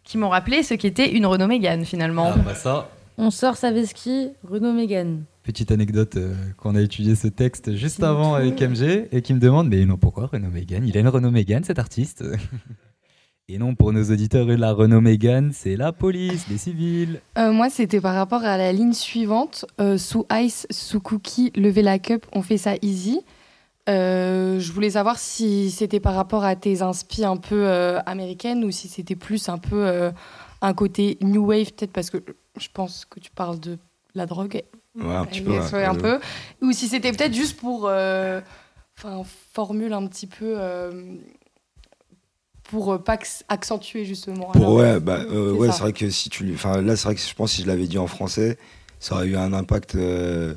qui 0.05 0.19
m'ont 0.19 0.29
rappelé 0.29 0.63
ce 0.63 0.75
qu'était 0.75 1.11
une 1.13 1.27
Renault 1.27 1.47
Mégane 1.47 1.85
finalement. 1.85 2.33
Ah 2.35 2.39
bah 2.39 2.55
ça, 2.55 2.91
On 3.19 3.31
sort 3.31 3.57
Saveski, 3.57 4.31
Renault 4.49 4.73
Mégane. 4.73 5.23
Petite 5.49 5.73
anecdote 5.73 6.19
euh, 6.19 6.35
qu'on 6.59 6.75
a 6.75 6.83
étudié 6.83 7.15
ce 7.15 7.27
texte 7.27 7.75
juste 7.75 8.03
avant 8.03 8.35
avec 8.35 8.61
MG 8.61 9.09
et 9.11 9.23
qui 9.23 9.33
me 9.33 9.41
demande 9.41 9.71
mais 9.71 9.87
non 9.87 9.97
pourquoi 9.97 10.27
Renault 10.27 10.51
Mégane 10.51 10.87
Il 10.87 10.95
a 10.95 11.01
une 11.01 11.09
Renault 11.09 11.31
Mégane 11.31 11.65
cet 11.65 11.79
artiste 11.79 12.23
Et 13.49 13.57
non 13.57 13.75
pour 13.75 13.95
nos 13.95 14.05
auditeurs 14.13 14.47
la 14.47 14.75
Renault 14.75 15.01
Mégane 15.01 15.53
c'est 15.55 15.77
la 15.77 15.93
police, 15.93 16.47
les 16.51 16.59
civils. 16.59 17.23
Euh, 17.39 17.51
moi, 17.51 17.71
c'était 17.71 18.03
par 18.03 18.15
rapport 18.15 18.45
à 18.45 18.59
la 18.59 18.75
ligne 18.75 18.93
suivante. 18.93 19.65
Euh, 19.81 19.97
sous 19.97 20.27
Ice, 20.35 20.67
sous 20.69 21.01
Cookie, 21.01 21.51
lever 21.57 21.81
la 21.81 21.99
cup, 21.99 22.27
on 22.35 22.43
fait 22.43 22.59
ça 22.59 22.75
easy. 22.83 23.23
Je 23.87 24.71
voulais 24.71 24.91
savoir 24.91 25.19
si 25.19 25.71
c'était 25.71 25.99
par 25.99 26.15
rapport 26.15 26.45
à 26.45 26.57
tes 26.57 26.83
inspi 26.83 27.25
un 27.25 27.39
peu 27.39 27.67
américaines 28.05 28.65
ou 28.65 28.71
si 28.71 28.87
c'était 28.87 29.17
plus 29.17 29.49
un 29.49 29.57
peu 29.57 30.11
un 30.61 30.75
côté 30.75 31.17
new 31.23 31.47
wave, 31.47 31.73
peut-être 31.73 31.93
parce 31.93 32.11
que 32.11 32.19
je 32.61 32.69
pense 32.71 33.07
que 33.07 33.19
tu 33.19 33.31
parles 33.31 33.59
de 33.61 33.79
la 34.15 34.27
drogue. 34.27 34.63
Ouais, 34.99 35.15
un 35.15 35.25
petit 35.25 35.41
peu. 35.41 35.53
Ouais, 35.59 35.85
un. 35.85 36.21
Ou 36.63 36.73
si 36.73 36.89
c'était 36.89 37.13
peut-être 37.13 37.35
juste 37.35 37.57
pour. 37.59 37.87
euh, 37.89 38.41
Enfin, 38.99 39.23
formule 39.55 39.93
un 39.93 40.07
petit 40.09 40.27
peu. 40.27 40.55
euh, 40.59 40.91
pour 42.65 42.93
euh, 42.93 42.99
pas 42.99 43.15
acc- 43.15 43.43
accentuer 43.49 44.05
justement. 44.05 44.51
Alors, 44.53 44.75
ouais, 44.75 45.01
bah 45.01 45.21
euh, 45.21 45.53
c'est 45.53 45.59
ouais, 45.59 45.73
c'est 45.73 45.81
vrai 45.83 45.93
que 45.93 46.11
si 46.11 46.29
tu, 46.29 46.53
enfin 46.55 46.83
là, 46.83 46.97
c'est 46.97 47.05
vrai 47.05 47.15
que 47.15 47.21
je 47.21 47.35
pense 47.35 47.51
que 47.51 47.57
si 47.57 47.63
je 47.63 47.67
l'avais 47.67 47.87
dit 47.87 47.99
en 47.99 48.07
français, 48.07 48.59
ça 49.01 49.15
aurait 49.15 49.27
eu 49.29 49.37
un 49.37 49.53
impact. 49.53 49.95
euh, 49.95 50.55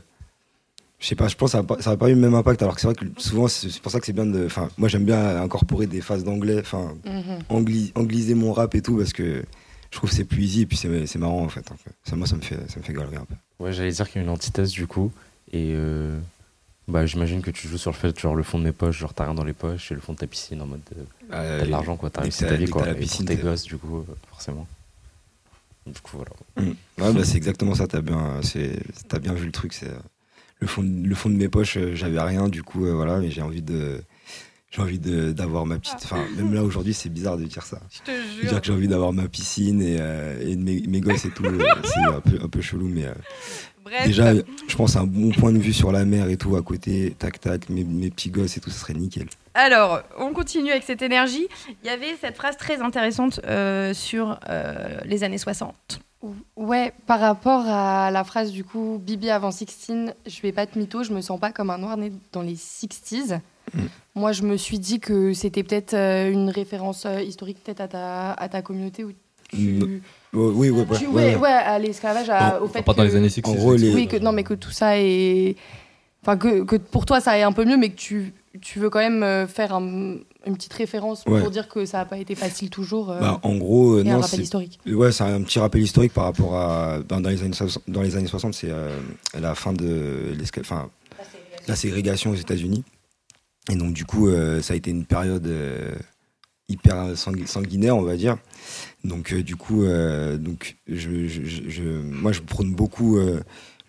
je 0.99 1.07
sais 1.07 1.15
pas, 1.15 1.27
je 1.27 1.35
pense 1.35 1.53
que 1.53 1.57
ça 1.81 1.89
aurait 1.89 1.97
pas- 1.97 2.09
eu 2.09 2.13
le 2.15 2.19
même 2.19 2.35
impact. 2.35 2.61
Alors 2.61 2.75
que 2.75 2.81
c'est 2.81 2.87
vrai 2.87 2.95
que 2.95 3.05
souvent, 3.17 3.47
c'est 3.47 3.79
pour 3.81 3.91
ça 3.91 3.99
que 3.99 4.05
c'est 4.05 4.13
bien 4.13 4.25
de. 4.25 4.45
Enfin, 4.45 4.69
moi, 4.77 4.89
j'aime 4.89 5.05
bien 5.05 5.41
incorporer 5.41 5.87
des 5.87 6.01
phases 6.01 6.23
d'anglais, 6.23 6.59
enfin, 6.59 6.93
mhm. 7.05 7.39
angli- 7.49 7.91
angliser 7.95 8.35
mon 8.35 8.51
rap 8.53 8.75
et 8.75 8.81
tout 8.81 8.97
parce 8.97 9.13
que 9.13 9.43
je 9.91 9.97
trouve 9.97 10.09
c'est 10.11 10.23
plus 10.23 10.43
easy 10.43 10.61
et 10.61 10.65
puis 10.65 10.77
c'est 10.77 11.15
marrant 11.17 11.43
en 11.43 11.49
fait. 11.49 11.65
Ça, 12.05 12.15
moi, 12.15 12.25
ça 12.27 12.35
me 12.35 12.41
fait, 12.41 12.55
ça 12.69 12.79
me 12.79 12.83
fait 12.83 12.93
galerie 12.93 13.17
un 13.17 13.25
peu. 13.25 13.35
Ouais, 13.59 13.73
j'allais 13.73 13.91
dire 13.91 14.07
qu'il 14.09 14.21
y 14.21 14.23
a 14.23 14.27
une 14.27 14.33
antithèse 14.33 14.71
du 14.71 14.87
coup. 14.87 15.11
Et 15.53 15.73
euh, 15.75 16.17
bah, 16.87 17.05
j'imagine 17.05 17.41
que 17.41 17.51
tu 17.51 17.67
joues 17.67 17.77
sur 17.77 17.91
le 17.91 17.95
fait, 17.97 18.17
genre 18.19 18.33
le 18.35 18.43
fond 18.43 18.57
de 18.57 18.63
mes 18.63 18.71
poches, 18.71 18.97
genre 18.97 19.13
t'as 19.13 19.25
rien 19.25 19.33
dans 19.35 19.43
les 19.43 19.53
poches, 19.53 19.91
et 19.91 19.95
le 19.95 20.01
fond 20.01 20.13
de 20.13 20.17
ta 20.17 20.27
piscine 20.27 20.61
en 20.61 20.65
mode 20.65 20.79
euh, 20.97 21.03
Euh, 21.33 21.59
t'as 21.59 21.65
de 21.65 21.71
l'argent 21.71 21.97
quoi, 21.97 22.09
t'as 22.09 22.21
réussi 22.21 22.45
ta 22.45 22.55
vie 22.55 22.65
quoi. 22.67 22.85
la 22.85 22.93
et 22.93 22.95
piscine, 22.95 23.25
pour 23.25 23.35
tes 23.35 23.41
gosses 23.41 23.63
du 23.63 23.77
coup, 23.77 23.97
euh, 23.97 24.15
forcément. 24.29 24.65
Du 25.85 25.99
coup 25.99 26.17
voilà. 26.17 26.31
Ouais, 26.99 27.13
bah, 27.13 27.23
c'est 27.25 27.37
exactement 27.37 27.75
ça. 27.75 27.87
T'as 27.87 28.01
bien, 28.01 28.39
bien 29.21 29.33
vu 29.33 29.45
le 29.45 29.51
truc. 29.51 29.73
C'est 29.73 29.87
euh, 29.89 29.99
le 30.59 30.67
fond, 30.67 30.83
de- 30.83 31.07
le 31.07 31.15
fond 31.15 31.29
de 31.29 31.35
mes 31.35 31.49
poches. 31.49 31.77
J'avais 31.93 32.21
rien, 32.21 32.47
du 32.49 32.61
coup, 32.63 32.85
voilà. 32.85 33.17
Mais 33.17 33.31
j'ai 33.31 33.41
envie 33.41 33.63
de, 33.63 34.01
j'ai 34.71 34.81
envie 34.81 34.99
d'avoir 34.99 35.65
ma 35.65 35.77
petite. 35.77 35.95
Enfin, 36.03 36.25
même 36.37 36.53
là 36.53 36.63
aujourd'hui, 36.63 36.93
c'est 36.93 37.09
bizarre 37.09 37.37
de 37.37 37.43
dire 37.43 37.63
ça. 37.63 37.79
Je 37.91 37.99
te 37.99 38.11
De 38.43 38.47
dire 38.47 38.61
que 38.61 38.67
j'ai 38.67 38.73
envie 38.73 38.87
d'avoir 38.87 39.11
ma 39.13 39.27
piscine 39.27 39.81
et, 39.81 39.97
euh, 39.99 40.39
et 40.47 40.55
mes, 40.55 40.81
mes 40.87 41.01
gosses 41.01 41.25
et 41.25 41.29
tout. 41.29 41.43
euh, 41.45 41.59
c'est 41.83 41.99
un 42.03 42.21
peu, 42.21 42.39
un 42.41 42.47
peu 42.47 42.61
chelou, 42.61 42.87
mais 42.87 43.05
euh, 43.05 43.13
Bref, 43.83 44.05
déjà, 44.05 44.33
je 44.33 44.75
pense 44.75 44.95
un 44.95 45.05
bon 45.05 45.31
point 45.31 45.51
de 45.51 45.57
vue 45.57 45.73
sur 45.73 45.91
la 45.91 46.05
mer 46.05 46.29
et 46.29 46.37
tout 46.37 46.55
à 46.55 46.61
côté. 46.61 47.15
Tac, 47.19 47.41
tac, 47.41 47.67
mes, 47.69 47.83
mes 47.83 48.09
petits 48.09 48.29
gosses 48.29 48.55
et 48.55 48.59
tout, 48.61 48.69
ça 48.69 48.79
serait 48.79 48.93
nickel. 48.93 49.27
Alors, 49.55 50.01
on 50.17 50.31
continue 50.33 50.71
avec 50.71 50.83
cette 50.83 51.01
énergie. 51.01 51.47
Il 51.83 51.87
y 51.87 51.89
avait 51.89 52.15
cette 52.21 52.37
phrase 52.37 52.55
très 52.55 52.81
intéressante 52.81 53.41
euh, 53.45 53.93
sur 53.93 54.39
euh, 54.49 54.97
les 55.03 55.23
années 55.25 55.37
60. 55.39 55.99
Ouais, 56.55 56.93
par 57.07 57.19
rapport 57.19 57.65
à 57.67 58.11
la 58.11 58.23
phrase 58.23 58.51
du 58.51 58.63
coup, 58.63 59.01
Bibi 59.03 59.31
avant 59.31 59.49
16, 59.51 60.13
je 60.27 60.41
vais 60.41 60.51
pas 60.51 60.67
te 60.67 60.77
mytho, 60.77 61.03
je 61.03 61.11
me 61.13 61.19
sens 61.19 61.39
pas 61.39 61.51
comme 61.51 61.71
un 61.71 61.79
noir 61.79 61.97
né 61.97 62.13
dans 62.31 62.43
les 62.43 62.53
60s. 62.55 63.39
Mm. 63.73 63.79
Moi, 64.15 64.31
je 64.33 64.43
me 64.43 64.57
suis 64.57 64.79
dit 64.79 64.99
que 64.99 65.33
c'était 65.33 65.63
peut-être 65.63 65.93
euh, 65.93 66.31
une 66.31 66.49
référence 66.49 67.05
euh, 67.05 67.21
historique 67.21 67.63
peut-être 67.63 67.81
à 67.81 67.87
ta, 67.87 68.31
à 68.33 68.49
ta 68.49 68.61
communauté 68.61 69.03
où 69.03 69.11
tu... 69.49 70.01
Oh, 70.33 70.51
oui, 70.55 70.69
ouais, 70.69 70.85
ouais, 70.85 70.97
tu- 70.97 71.07
ouais, 71.07 71.13
ouais, 71.13 71.35
ouais. 71.35 71.41
ouais, 71.41 71.49
à 71.49 71.77
l'esclavage, 71.79 72.29
au 72.61 72.67
fait 72.67 72.81
Pas 72.83 72.93
dans 72.93 73.03
que- 73.03 73.07
les 73.07 73.15
années 73.15 73.29
60. 73.29 73.53
En 73.55 73.59
gros, 73.59 73.75
les- 73.75 73.93
Oui, 73.93 74.07
que, 74.07 74.17
non, 74.17 74.31
mais 74.31 74.43
que 74.43 74.53
tout 74.53 74.71
ça 74.71 74.97
est... 74.97 75.55
Enfin, 76.23 76.37
que, 76.37 76.63
que 76.63 76.75
pour 76.75 77.05
toi, 77.05 77.19
ça 77.19 77.37
est 77.37 77.41
un 77.43 77.51
peu 77.51 77.65
mieux, 77.65 77.77
mais 77.77 77.89
que 77.89 77.95
tu, 77.95 78.33
tu 78.61 78.79
veux 78.79 78.89
quand 78.89 78.99
même 78.99 79.23
euh, 79.23 79.47
faire 79.47 79.73
un- 79.73 80.17
une 80.45 80.55
petite 80.55 80.73
référence 80.73 81.23
Ouais. 81.27 81.39
pour 81.41 81.49
dire 81.49 81.67
que 81.67 81.85
ça 81.85 81.97
n'a 81.99 82.05
pas 82.05 82.17
été 82.17 82.35
facile 82.35 82.69
toujours. 82.69 83.11
euh, 83.11 83.19
Bah, 83.19 83.39
en 83.43 83.55
gros, 83.55 83.93
euh, 83.95 84.03
et 84.03 84.09
un 84.09 84.13
non, 84.15 84.19
rappel 84.21 84.37
c'est 84.39 84.43
historique. 84.43 84.79
Ouais, 84.87 85.11
c'est 85.11 85.23
un 85.23 85.41
petit 85.41 85.59
rappel 85.59 85.81
historique 85.81 86.13
par 86.13 86.25
rapport 86.25 86.55
à. 86.55 86.99
Dans, 87.07 87.19
dans 87.21 87.29
les, 87.29 87.41
années, 87.43 87.53
60 87.53 87.83
dans 87.87 88.01
les 88.01 88.15
années 88.15 88.27
60, 88.27 88.53
c'est 88.53 88.69
euh, 88.69 88.89
la 89.39 89.55
fin 89.55 89.73
de 89.73 90.33
enfin, 90.59 90.89
la 91.67 91.75
ségrégation 91.75 92.31
aux 92.31 92.35
États-Unis. 92.35 92.83
Et 93.69 93.75
donc, 93.75 93.93
du 93.93 94.05
coup, 94.05 94.27
euh, 94.27 94.61
ça 94.61 94.73
a 94.73 94.75
été 94.75 94.89
une 94.91 95.05
période 95.05 95.45
euh, 95.45 95.93
hyper 96.67 97.15
sangu- 97.15 97.45
sanguinaire, 97.47 97.95
on 97.95 98.01
va 98.01 98.17
dire. 98.17 98.37
Donc, 99.03 99.33
euh, 99.33 99.43
du 99.43 99.55
coup, 99.55 99.83
donc, 100.37 100.77
moi, 100.87 102.31
je 102.31 102.41
prône 102.41 102.73
beaucoup 102.73 103.19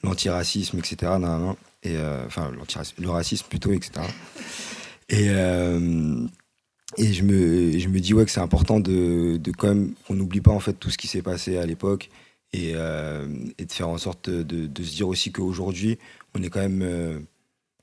l'antiracisme, 0.02 0.78
etc. 0.78 1.12
et, 1.82 1.96
enfin, 2.26 2.50
le 2.98 3.08
racisme 3.10 3.46
plutôt, 3.48 3.72
etc. 3.72 4.06
Et. 5.08 5.26
et 6.98 7.12
je 7.12 7.22
me, 7.22 7.78
je 7.78 7.88
me 7.88 8.00
dis 8.00 8.12
ouais 8.12 8.24
que 8.26 8.30
c'est 8.30 8.40
important 8.40 8.78
de, 8.78 9.38
de 9.38 9.50
quand 9.52 9.68
même 9.68 9.94
qu'on 10.06 10.14
n'oublie 10.14 10.42
pas 10.42 10.50
en 10.52 10.60
fait 10.60 10.74
tout 10.74 10.90
ce 10.90 10.98
qui 10.98 11.06
s'est 11.08 11.22
passé 11.22 11.56
à 11.56 11.64
l'époque 11.64 12.10
et, 12.52 12.72
et 12.72 13.64
de 13.64 13.72
faire 13.72 13.88
en 13.88 13.96
sorte 13.96 14.28
de, 14.28 14.66
de 14.66 14.82
se 14.82 14.94
dire 14.94 15.08
aussi 15.08 15.32
qu'aujourd'hui 15.32 15.98
on 16.34 16.42
est 16.42 16.50
quand 16.50 16.60
même 16.60 17.24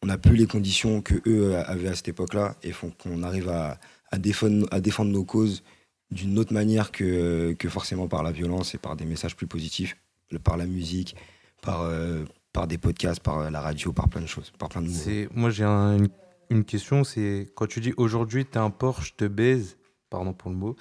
on 0.03 0.07
n'a 0.07 0.17
plus 0.17 0.35
les 0.35 0.47
conditions 0.47 1.01
que 1.01 1.15
eux 1.27 1.55
avaient 1.57 1.89
à 1.89 1.95
cette 1.95 2.07
époque-là 2.07 2.55
et 2.63 2.71
font 2.71 2.91
qu'on 2.91 3.23
arrive 3.23 3.49
à, 3.49 3.79
à 4.11 4.17
défendre 4.17 4.65
à 4.71 4.79
défendre 4.79 5.11
nos 5.11 5.23
causes 5.25 5.63
d'une 6.11 6.39
autre 6.39 6.53
manière 6.53 6.91
que, 6.91 7.53
que 7.53 7.69
forcément 7.69 8.07
par 8.07 8.23
la 8.23 8.31
violence 8.31 8.73
et 8.73 8.77
par 8.77 8.95
des 8.95 9.05
messages 9.05 9.35
plus 9.35 9.47
positifs 9.47 9.95
par 10.43 10.57
la 10.57 10.65
musique 10.65 11.15
par 11.61 11.81
euh, 11.81 12.23
par 12.53 12.67
des 12.67 12.77
podcasts 12.77 13.19
par 13.21 13.51
la 13.51 13.61
radio 13.61 13.91
par 13.93 14.09
plein 14.09 14.21
de 14.21 14.27
choses 14.27 14.51
par 14.57 14.69
plein 14.69 14.81
de 14.81 14.87
moi 15.35 15.49
j'ai 15.49 15.63
un- 15.65 15.97
une, 15.97 16.09
une 16.49 16.63
question, 16.63 17.03
c'est 17.03 17.47
quand 17.55 17.67
tu 17.67 17.79
dis 17.79 17.93
aujourd'hui 17.97 18.45
t'es 18.45 18.57
un 18.57 18.71
Porsche, 18.71 19.09
je 19.09 19.13
te 19.13 19.25
baise, 19.25 19.77
pardon 20.09 20.33
pour 20.33 20.49
le 20.49 20.57
mot, 20.57 20.75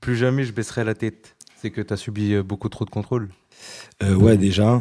plus 0.00 0.16
jamais 0.16 0.44
je 0.44 0.52
baisserai 0.52 0.84
la 0.84 0.94
tête. 0.94 1.34
C'est 1.56 1.72
que 1.72 1.80
t'as 1.80 1.96
subi 1.96 2.34
euh, 2.34 2.44
beaucoup 2.44 2.68
trop 2.68 2.84
de 2.84 2.90
contrôle. 2.90 3.30
Euh, 4.04 4.14
ouais, 4.14 4.36
déjà. 4.36 4.80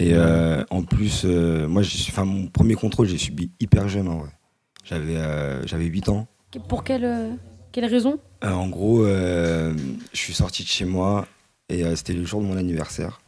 Et 0.00 0.14
euh, 0.14 0.62
en 0.70 0.82
plus, 0.82 1.22
euh, 1.24 1.66
moi, 1.66 1.82
j'ai- 1.82 2.10
enfin, 2.10 2.24
mon 2.24 2.46
premier 2.46 2.74
contrôle, 2.74 3.08
j'ai 3.08 3.18
subi 3.18 3.50
hyper 3.60 3.88
jeune, 3.88 4.08
en 4.08 4.18
vrai. 4.18 4.30
J'avais 4.84 5.16
euh, 5.16 5.66
j'avais 5.66 5.86
8 5.86 6.08
ans. 6.08 6.26
Pour 6.68 6.84
quelle, 6.84 7.36
quelle 7.72 7.84
raison? 7.86 8.18
Euh, 8.44 8.52
en 8.52 8.68
gros, 8.68 9.02
euh, 9.04 9.74
je 10.12 10.18
suis 10.18 10.32
sorti 10.34 10.62
de 10.62 10.68
chez 10.68 10.84
moi 10.84 11.26
et 11.68 11.84
euh, 11.84 11.96
c'était 11.96 12.12
le 12.14 12.24
jour 12.24 12.40
de 12.40 12.46
mon 12.46 12.56
anniversaire. 12.56 13.20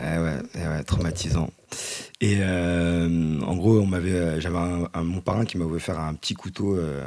Eh 0.00 0.18
ouais, 0.18 0.32
eh 0.54 0.58
ouais, 0.68 0.82
traumatisant. 0.84 1.50
Et 2.20 2.38
euh, 2.40 3.40
en 3.42 3.56
gros, 3.56 3.78
on 3.80 3.86
m'avait, 3.86 4.12
euh, 4.12 4.40
j'avais 4.40 4.58
un, 4.58 4.88
un- 4.92 5.02
mon 5.04 5.20
parrain 5.20 5.44
qui 5.44 5.56
m'avait 5.58 5.72
offert 5.74 5.98
un 5.98 6.14
petit 6.14 6.34
couteau, 6.34 6.76
euh, 6.76 7.04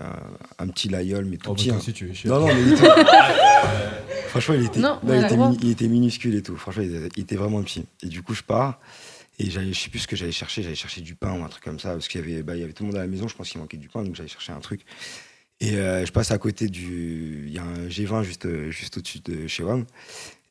un, 0.59 0.65
un 0.65 0.67
petit 0.67 0.87
layol, 0.89 1.25
mais 1.25 1.37
tout 1.37 1.49
Oh, 1.51 1.53
bah, 1.53 1.61
petit. 1.61 1.69
hein. 1.71 1.79
tu. 1.93 2.11
Non, 2.27 2.39
non, 2.41 2.47
mais 2.47 2.61
il 2.61 2.73
était... 2.73 2.87
Franchement, 4.29 4.55
il 4.55 4.65
était, 4.65 4.79
Non, 4.79 4.89
non, 4.89 4.99
on 5.03 5.09
a 5.09 5.15
il, 5.15 5.19
le 5.19 5.25
était 5.25 5.35
droit. 5.35 5.49
mini- 5.49 5.59
il 5.63 5.69
était 5.71 5.87
minuscule 5.87 6.35
et 6.35 6.41
tout. 6.41 6.55
Franchement, 6.55 6.83
il 6.83 6.95
était, 6.95 7.09
il 7.17 7.23
était 7.23 7.35
vraiment 7.35 7.61
petit. 7.63 7.85
Et 8.03 8.07
du 8.07 8.21
coup, 8.23 8.33
je 8.33 8.43
pars. 8.43 8.79
Et 9.39 9.49
j'allais, 9.49 9.73
je 9.73 9.79
sais 9.79 9.89
plus 9.89 9.99
ce 9.99 10.07
que 10.07 10.15
j'allais 10.15 10.31
chercher. 10.31 10.63
J'allais 10.63 10.75
chercher 10.75 11.01
du 11.01 11.15
pain 11.15 11.33
ou 11.37 11.43
un 11.43 11.49
truc 11.49 11.63
comme 11.63 11.79
ça. 11.79 11.91
Parce 11.93 12.07
qu'il 12.07 12.21
y 12.21 12.23
avait, 12.23 12.43
bah, 12.43 12.55
il 12.55 12.61
y 12.61 12.63
avait 12.63 12.71
tout 12.73 12.83
le 12.83 12.87
monde 12.89 12.97
à 12.97 13.01
la 13.01 13.07
maison. 13.07 13.27
Je 13.27 13.35
pense 13.35 13.49
qu'il 13.49 13.59
manquait 13.59 13.77
du 13.77 13.89
pain. 13.89 14.03
Donc, 14.03 14.15
j'allais 14.15 14.29
chercher 14.29 14.53
un 14.53 14.59
truc. 14.59 14.81
Et 15.59 15.75
euh, 15.75 16.05
je 16.05 16.11
passe 16.11 16.31
à 16.31 16.37
côté 16.37 16.67
du. 16.69 17.43
Il 17.47 17.53
y 17.53 17.57
a 17.59 17.63
un 17.63 17.87
G20 17.87 18.23
juste, 18.23 18.47
juste 18.69 18.97
au-dessus 18.97 19.19
de 19.19 19.47
chez 19.47 19.63
WAM. 19.63 19.85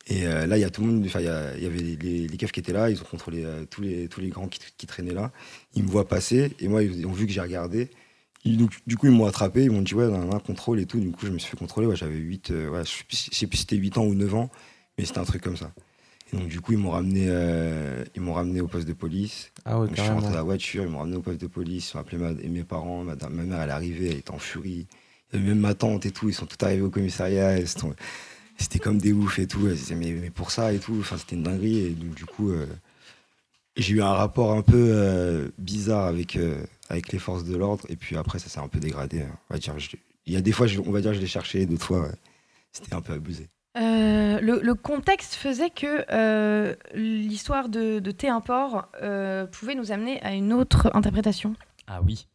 Et 0.07 0.25
euh, 0.25 0.47
là, 0.47 0.57
il 0.57 0.61
y 0.61 0.63
a 0.63 0.69
tout 0.69 0.81
le 0.81 0.87
monde. 0.87 1.05
Il 1.05 1.21
y, 1.21 1.27
avait 1.27 1.77
les, 1.77 1.95
les, 1.95 2.27
les 2.27 2.37
keufs 2.37 2.51
qui 2.51 2.59
étaient 2.59 2.73
là. 2.73 2.89
Ils 2.89 2.99
ont 3.01 3.05
contrôlé 3.05 3.43
euh, 3.45 3.65
tous, 3.69 3.81
les, 3.81 4.07
tous 4.07 4.19
les 4.19 4.29
grands 4.29 4.47
qui, 4.47 4.59
qui 4.77 4.87
traînaient 4.87 5.13
là. 5.13 5.31
Ils 5.75 5.83
me 5.83 5.89
voient 5.89 6.07
passer. 6.07 6.51
Et 6.59 6.67
moi, 6.67 6.83
ils 6.83 7.05
ont 7.05 7.11
vu 7.11 7.27
que 7.27 7.31
j'ai 7.31 7.41
regardé. 7.41 7.89
Ils- 8.43 8.57
donc, 8.57 8.71
du 8.87 8.97
coup, 8.97 9.05
ils 9.05 9.11
m'ont 9.11 9.25
attrapé, 9.27 9.63
ils 9.63 9.71
m'ont 9.71 9.83
dit, 9.83 9.93
ouais, 9.93 10.05
on 10.05 10.31
a 10.31 10.35
un 10.35 10.39
contrôle 10.39 10.79
et 10.79 10.85
tout. 10.87 10.99
Du 10.99 11.11
coup, 11.11 11.25
je 11.27 11.31
me 11.31 11.37
suis 11.37 11.51
fait 11.51 11.57
contrôler. 11.57 11.85
Ouais, 11.87 11.95
J'avais 11.95 12.15
8, 12.17 12.49
euh, 12.51 12.69
ouais, 12.69 12.83
je 12.83 12.89
sais 12.89 13.03
plus, 13.03 13.17
si 13.57 13.57
c'était 13.61 13.75
8 13.75 13.97
ans 13.97 14.05
ou 14.05 14.15
9 14.15 14.33
ans, 14.33 14.49
mais 14.97 15.05
c'était 15.05 15.19
un 15.19 15.23
truc 15.25 15.43
comme 15.43 15.57
ça. 15.57 15.71
Et 16.33 16.37
donc, 16.37 16.47
du 16.47 16.61
coup, 16.61 16.71
ils 16.71 16.77
m'ont 16.79 16.91
ramené, 16.91 17.27
ils 18.15 18.21
m'ont 18.21 18.33
ramené 18.33 18.61
au 18.61 18.67
poste 18.67 18.87
de 18.87 18.93
police. 18.93 19.51
Ah 19.65 19.79
ouais, 19.79 19.87
Donc, 19.87 19.97
je 19.97 20.01
suis 20.01 20.09
rentré 20.15 20.29
dans 20.31 20.37
la 20.37 20.43
voiture, 20.43 20.83
ils 20.83 20.89
m'ont 20.89 20.99
ramené 20.99 21.17
au 21.17 21.21
poste 21.21 21.41
de 21.41 21.47
police, 21.47 21.91
ils 21.91 21.97
ont 21.97 21.99
appelé 21.99 22.17
ma, 22.17 22.29
et 22.41 22.47
mes 22.47 22.63
parents, 22.63 23.03
ma, 23.03 23.15
ma 23.29 23.43
mère, 23.43 23.61
elle 23.61 23.69
est 23.69 23.73
arrivée, 23.73 24.09
elle 24.11 24.17
était 24.17 24.31
en 24.31 24.39
furie. 24.39 24.87
Avait 25.33 25.43
même 25.43 25.59
ma 25.59 25.73
tante 25.75 26.05
et 26.05 26.11
tout, 26.11 26.29
ils 26.29 26.33
sont 26.33 26.45
tous 26.45 26.63
arrivés 26.65 26.81
au 26.83 26.89
commissariat. 26.89 27.57
et 27.59 27.65
c'était 28.61 28.79
comme 28.79 28.97
des 28.97 29.11
oufs 29.13 29.39
et 29.39 29.47
tout. 29.47 29.67
Mais, 29.95 30.11
mais 30.13 30.29
pour 30.29 30.51
ça 30.51 30.71
et 30.73 30.79
tout, 30.79 30.95
enfin, 30.99 31.17
c'était 31.17 31.35
une 31.35 31.43
dinguerie. 31.43 31.79
Et 31.79 31.89
donc, 31.89 32.13
du 32.15 32.25
coup, 32.25 32.51
euh, 32.51 32.65
j'ai 33.75 33.93
eu 33.95 34.01
un 34.01 34.13
rapport 34.13 34.51
un 34.53 34.61
peu 34.61 34.89
euh, 34.93 35.49
bizarre 35.57 36.05
avec, 36.05 36.35
euh, 36.35 36.63
avec 36.89 37.11
les 37.11 37.19
forces 37.19 37.43
de 37.43 37.55
l'ordre. 37.57 37.85
Et 37.89 37.95
puis 37.95 38.15
après, 38.17 38.39
ça 38.39 38.47
s'est 38.49 38.59
un 38.59 38.67
peu 38.67 38.79
dégradé. 38.79 39.21
hein. 39.21 39.31
On 39.49 39.53
va 39.55 39.59
dire, 39.59 39.77
je- 39.79 39.95
il 40.25 40.33
y 40.33 40.37
a 40.37 40.41
des 40.41 40.51
fois, 40.51 40.67
je- 40.67 40.79
on 40.79 40.91
va 40.91 41.01
dire, 41.01 41.13
je 41.13 41.19
l'ai 41.19 41.27
cherché, 41.27 41.65
d'autres 41.65 41.85
fois, 41.85 42.01
ouais, 42.01 42.15
c'était 42.71 42.93
un 42.93 43.01
peu 43.01 43.13
abusé. 43.13 43.47
Euh, 43.77 44.39
le, 44.41 44.59
le 44.61 44.73
contexte 44.75 45.33
faisait 45.35 45.69
que 45.69 46.05
euh, 46.11 46.75
l'histoire 46.93 47.69
de, 47.69 47.99
de 47.99 48.11
Thé 48.11 48.27
Import 48.27 48.89
euh, 49.01 49.45
pouvait 49.45 49.75
nous 49.75 49.93
amener 49.93 50.21
à 50.23 50.33
une 50.33 50.51
autre 50.51 50.91
interprétation. 50.93 51.55
Ah 51.87 52.01
oui. 52.03 52.27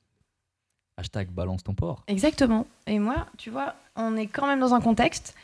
Hashtag 0.97 1.29
balance 1.29 1.63
ton 1.63 1.75
porc. 1.75 2.03
Exactement. 2.09 2.67
Et 2.87 2.99
moi, 2.99 3.27
tu 3.37 3.51
vois, 3.51 3.75
on 3.97 4.17
est 4.17 4.27
quand 4.29 4.47
même 4.47 4.61
dans 4.61 4.73
un 4.73 4.81
contexte 4.81 5.35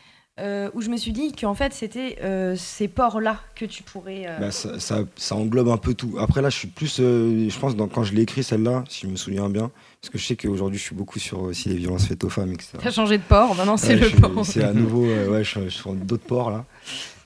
euh, 0.40 0.70
où 0.74 0.80
je 0.80 0.88
me 0.88 0.96
suis 0.96 1.12
dit 1.12 1.32
qu'en 1.32 1.54
fait, 1.54 1.72
c'était 1.74 2.16
euh, 2.22 2.56
ces 2.56 2.88
ports-là 2.88 3.38
que 3.54 3.64
tu 3.66 3.82
pourrais. 3.82 4.24
euh, 4.26 4.38
Bah, 4.38 4.50
ça, 4.50 4.80
ça- 4.80 5.04
ça 5.16 5.36
englobe 5.36 5.68
un 5.68 5.76
peu 5.76 5.92
tout. 5.94 6.16
Après, 6.18 6.40
là, 6.40 6.48
je 6.48 6.56
suis 6.56 6.68
plus, 6.68 6.96
je 6.98 7.58
pense, 7.58 7.76
dans, 7.76 7.86
quand 7.86 8.02
je 8.02 8.14
l'ai 8.14 8.22
écrit, 8.22 8.42
celle-là, 8.42 8.84
si 8.88 9.02
je 9.06 9.10
me 9.10 9.16
souviens 9.16 9.48
bien, 9.50 9.70
parce 10.00 10.10
que 10.10 10.16
je 10.18 10.24
sais 10.26 10.36
qu'aujourd'hui, 10.36 10.78
je 10.78 10.84
suis 10.84 10.94
beaucoup 10.94 11.18
sur 11.18 11.42
aussi 11.42 11.68
les 11.68 11.76
violences 11.76 12.06
faites 12.06 12.24
aux 12.24 12.30
femmes, 12.30 12.52
etc. 12.52 12.78
T'as 12.82 12.90
changé 12.90 13.18
de 13.18 13.22
port, 13.22 13.54
maintenant 13.54 13.76
c'est 13.76 13.94
Ouais, 13.94 14.00
le 14.00 14.08
je 14.08 14.16
port. 14.16 14.44
C'est 14.46 14.62
à 14.64 14.72
nouveau, 14.72 15.04
ouais, 15.06 15.44
je, 15.44 15.48
suis- 15.50 15.64
je 15.64 15.68
suis 15.68 15.80
sur 15.82 15.92
d'autres 15.94 16.24
ports 16.26 16.50
là. 16.50 16.64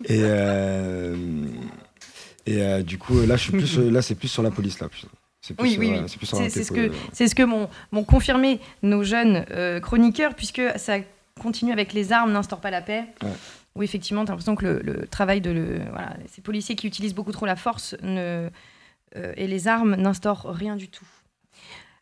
Et, 0.09 0.23
et 2.47 2.83
du 2.83 2.99
coup, 2.99 3.21
là, 3.23 3.37
je 3.37 3.43
suis 3.43 3.53
plus, 3.53 3.79
là, 3.91 4.03
c'est 4.03 4.15
plus 4.15 4.29
sur 4.29 4.43
la 4.43 4.51
police 4.51 4.81
là. 4.81 4.89
plus. 4.89 5.03
Plus, 5.55 5.55
Oui, 5.61 5.71
sur, 5.71 5.81
oui, 5.81 5.93
oui. 5.93 6.49
c'est 6.51 6.65
ce, 6.65 6.73
que, 6.73 6.91
c'est 7.13 7.29
ce 7.29 7.35
que 7.37 7.45
m'ont 7.45 7.69
m'ont 7.93 8.03
confirmé 8.03 8.59
nos 8.83 9.05
jeunes 9.05 9.45
euh, 9.53 9.79
chroniqueurs, 9.79 10.35
puisque 10.35 10.61
ça 10.75 10.97
continue 11.41 11.73
avec 11.73 11.93
les 11.93 12.13
armes 12.13 12.33
n'instaure 12.33 12.61
pas 12.61 12.71
la 12.71 12.83
paix. 12.83 13.05
Ouais. 13.23 13.29
Où 13.75 13.83
effectivement, 13.83 14.25
tu 14.25 14.31
as 14.31 14.33
l'impression 14.33 14.57
que 14.57 14.65
le, 14.65 14.81
le 14.81 15.07
travail 15.07 15.41
de 15.41 15.51
le, 15.51 15.81
voilà, 15.91 16.17
ces 16.33 16.41
policiers 16.41 16.77
qui 16.77 16.87
utilisent 16.87 17.15
beaucoup 17.15 17.33
trop 17.33 17.45
la 17.47 17.57
force 17.57 17.95
ne, 18.03 18.49
euh, 19.17 19.33
et 19.37 19.47
les 19.47 19.69
armes 19.69 19.97
n'instaurent 19.97 20.47
rien 20.49 20.77
du 20.77 20.89
tout. 20.89 21.05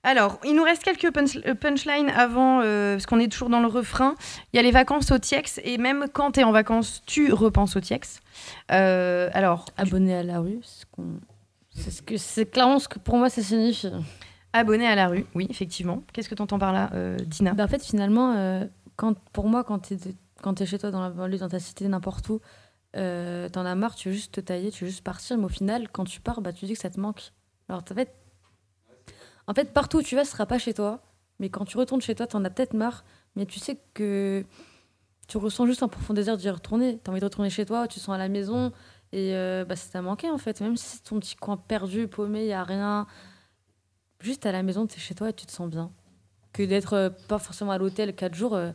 Alors, 0.04 0.38
il 0.44 0.54
nous 0.54 0.62
reste 0.62 0.84
quelques 0.84 1.12
punch- 1.12 1.40
euh, 1.46 1.54
punchlines 1.54 2.10
avant, 2.10 2.60
euh, 2.62 2.94
parce 2.94 3.06
qu'on 3.06 3.18
est 3.18 3.26
toujours 3.32 3.48
dans 3.48 3.60
le 3.60 3.66
refrain. 3.66 4.14
Il 4.52 4.56
y 4.56 4.60
a 4.60 4.62
les 4.62 4.70
vacances 4.70 5.10
au 5.10 5.18
TIEX, 5.18 5.60
et 5.64 5.78
même 5.78 6.06
quand 6.12 6.32
tu 6.32 6.40
es 6.40 6.44
en 6.44 6.52
vacances, 6.52 7.02
tu 7.06 7.32
repenses 7.32 7.74
au 7.74 7.80
TIEX. 7.80 8.20
Euh, 8.70 9.30
alors, 9.32 9.64
Abonné 9.76 10.14
à 10.14 10.22
la 10.22 10.38
rue, 10.40 10.60
c'est 11.74 11.90
ce 11.90 12.02
que 12.02 12.16
c'est 12.18 12.46
clairement 12.48 12.78
ce 12.78 12.86
que 12.86 12.98
pour 13.00 13.16
moi 13.16 13.30
ça 13.30 13.42
signifie. 13.42 13.90
abonné 14.52 14.86
à 14.86 14.94
la 14.94 15.08
rue, 15.08 15.24
oui, 15.34 15.48
effectivement. 15.50 16.02
Qu'est-ce 16.12 16.28
que 16.28 16.34
tu 16.36 16.42
entends 16.42 16.58
par 16.60 16.72
là, 16.72 16.90
euh, 16.94 17.16
Dina 17.16 17.54
Bah, 17.54 17.64
en 17.64 17.68
fait, 17.68 17.82
finalement, 17.82 18.34
euh, 18.36 18.64
quand, 18.96 19.18
pour 19.32 19.48
moi, 19.48 19.64
quand 19.64 19.78
tu 19.80 19.94
es, 19.94 20.62
es 20.62 20.66
chez 20.66 20.78
toi, 20.78 20.90
dans 20.90 21.08
la 21.08 21.38
dans 21.38 21.48
ta 21.48 21.58
cité, 21.58 21.88
n'importe 21.88 22.28
où, 22.28 22.40
euh, 22.96 23.48
t'en 23.48 23.64
as 23.64 23.74
marre, 23.74 23.94
tu 23.94 24.08
veux 24.08 24.14
juste 24.14 24.34
te 24.34 24.40
tailler, 24.40 24.70
tu 24.70 24.84
veux 24.84 24.90
juste 24.90 25.04
partir, 25.04 25.36
mais 25.38 25.44
au 25.44 25.48
final, 25.48 25.88
quand 25.90 26.04
tu 26.04 26.20
pars, 26.20 26.40
bah, 26.40 26.52
tu 26.52 26.66
dis 26.66 26.74
que 26.74 26.78
ça 26.80 26.90
te 26.90 27.00
manque. 27.00 27.32
Alors, 27.68 27.82
en 27.82 27.94
fait, 27.94 28.14
en 29.46 29.54
fait, 29.54 29.72
partout 29.72 29.98
où 29.98 30.02
tu 30.02 30.16
vas, 30.16 30.24
ce 30.24 30.32
sera 30.32 30.46
pas 30.46 30.58
chez 30.58 30.74
toi, 30.74 31.02
mais 31.38 31.50
quand 31.50 31.64
tu 31.64 31.76
retournes 31.76 32.00
chez 32.00 32.14
toi, 32.14 32.26
t'en 32.26 32.44
as 32.44 32.50
peut-être 32.50 32.74
marre, 32.74 33.04
mais 33.36 33.46
tu 33.46 33.58
sais 33.58 33.78
que 33.94 34.44
tu 35.26 35.38
ressens 35.38 35.66
juste 35.66 35.82
un 35.82 35.88
profond 35.88 36.14
désir 36.14 36.36
d'y 36.36 36.50
retourner. 36.50 36.98
T'as 37.02 37.10
envie 37.10 37.20
de 37.20 37.24
retourner 37.24 37.50
chez 37.50 37.66
toi, 37.66 37.88
tu 37.88 37.98
te 37.98 38.04
sens 38.04 38.14
à 38.14 38.18
la 38.18 38.28
maison, 38.28 38.72
et 39.12 39.34
euh, 39.34 39.64
bah, 39.64 39.76
ça 39.76 39.90
t'a 39.92 40.02
manqué, 40.02 40.30
en 40.30 40.38
fait. 40.38 40.60
Même 40.60 40.76
si 40.76 40.96
c'est 40.96 41.02
ton 41.04 41.18
petit 41.18 41.36
coin 41.36 41.56
perdu, 41.56 42.08
paumé, 42.08 42.46
y 42.46 42.52
a 42.52 42.64
rien. 42.64 43.06
Juste 44.20 44.46
à 44.46 44.52
la 44.52 44.62
maison, 44.62 44.86
tu 44.86 44.96
es 44.96 45.00
chez 45.00 45.14
toi 45.14 45.30
et 45.30 45.32
tu 45.32 45.46
te 45.46 45.52
sens 45.52 45.68
bien 45.68 45.90
que 46.54 46.62
d'être 46.62 46.94
euh, 46.94 47.10
pas 47.28 47.38
forcément 47.38 47.72
à 47.72 47.78
l'hôtel 47.78 48.14
4 48.14 48.34
jours, 48.34 48.54
euh, 48.54 48.70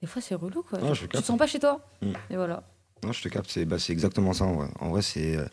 des 0.00 0.06
fois 0.06 0.22
c'est 0.22 0.34
relou 0.34 0.62
quoi. 0.62 0.78
Je 0.94 1.02
tu 1.02 1.08
te 1.08 1.22
sens 1.22 1.38
pas 1.38 1.46
chez 1.46 1.58
toi. 1.58 1.80
Mm. 2.02 2.12
Et 2.30 2.36
voilà. 2.36 2.62
Non, 3.04 3.12
je 3.12 3.22
te 3.22 3.28
capte, 3.28 3.50
c'est 3.50 3.64
bah, 3.64 3.76
exactement 3.88 4.32
ça 4.32 4.44
en 4.44 4.54
vrai. 4.54 4.68
En 4.80 4.88
vrai, 4.90 5.02
c'est. 5.02 5.36
euh, 5.36 5.46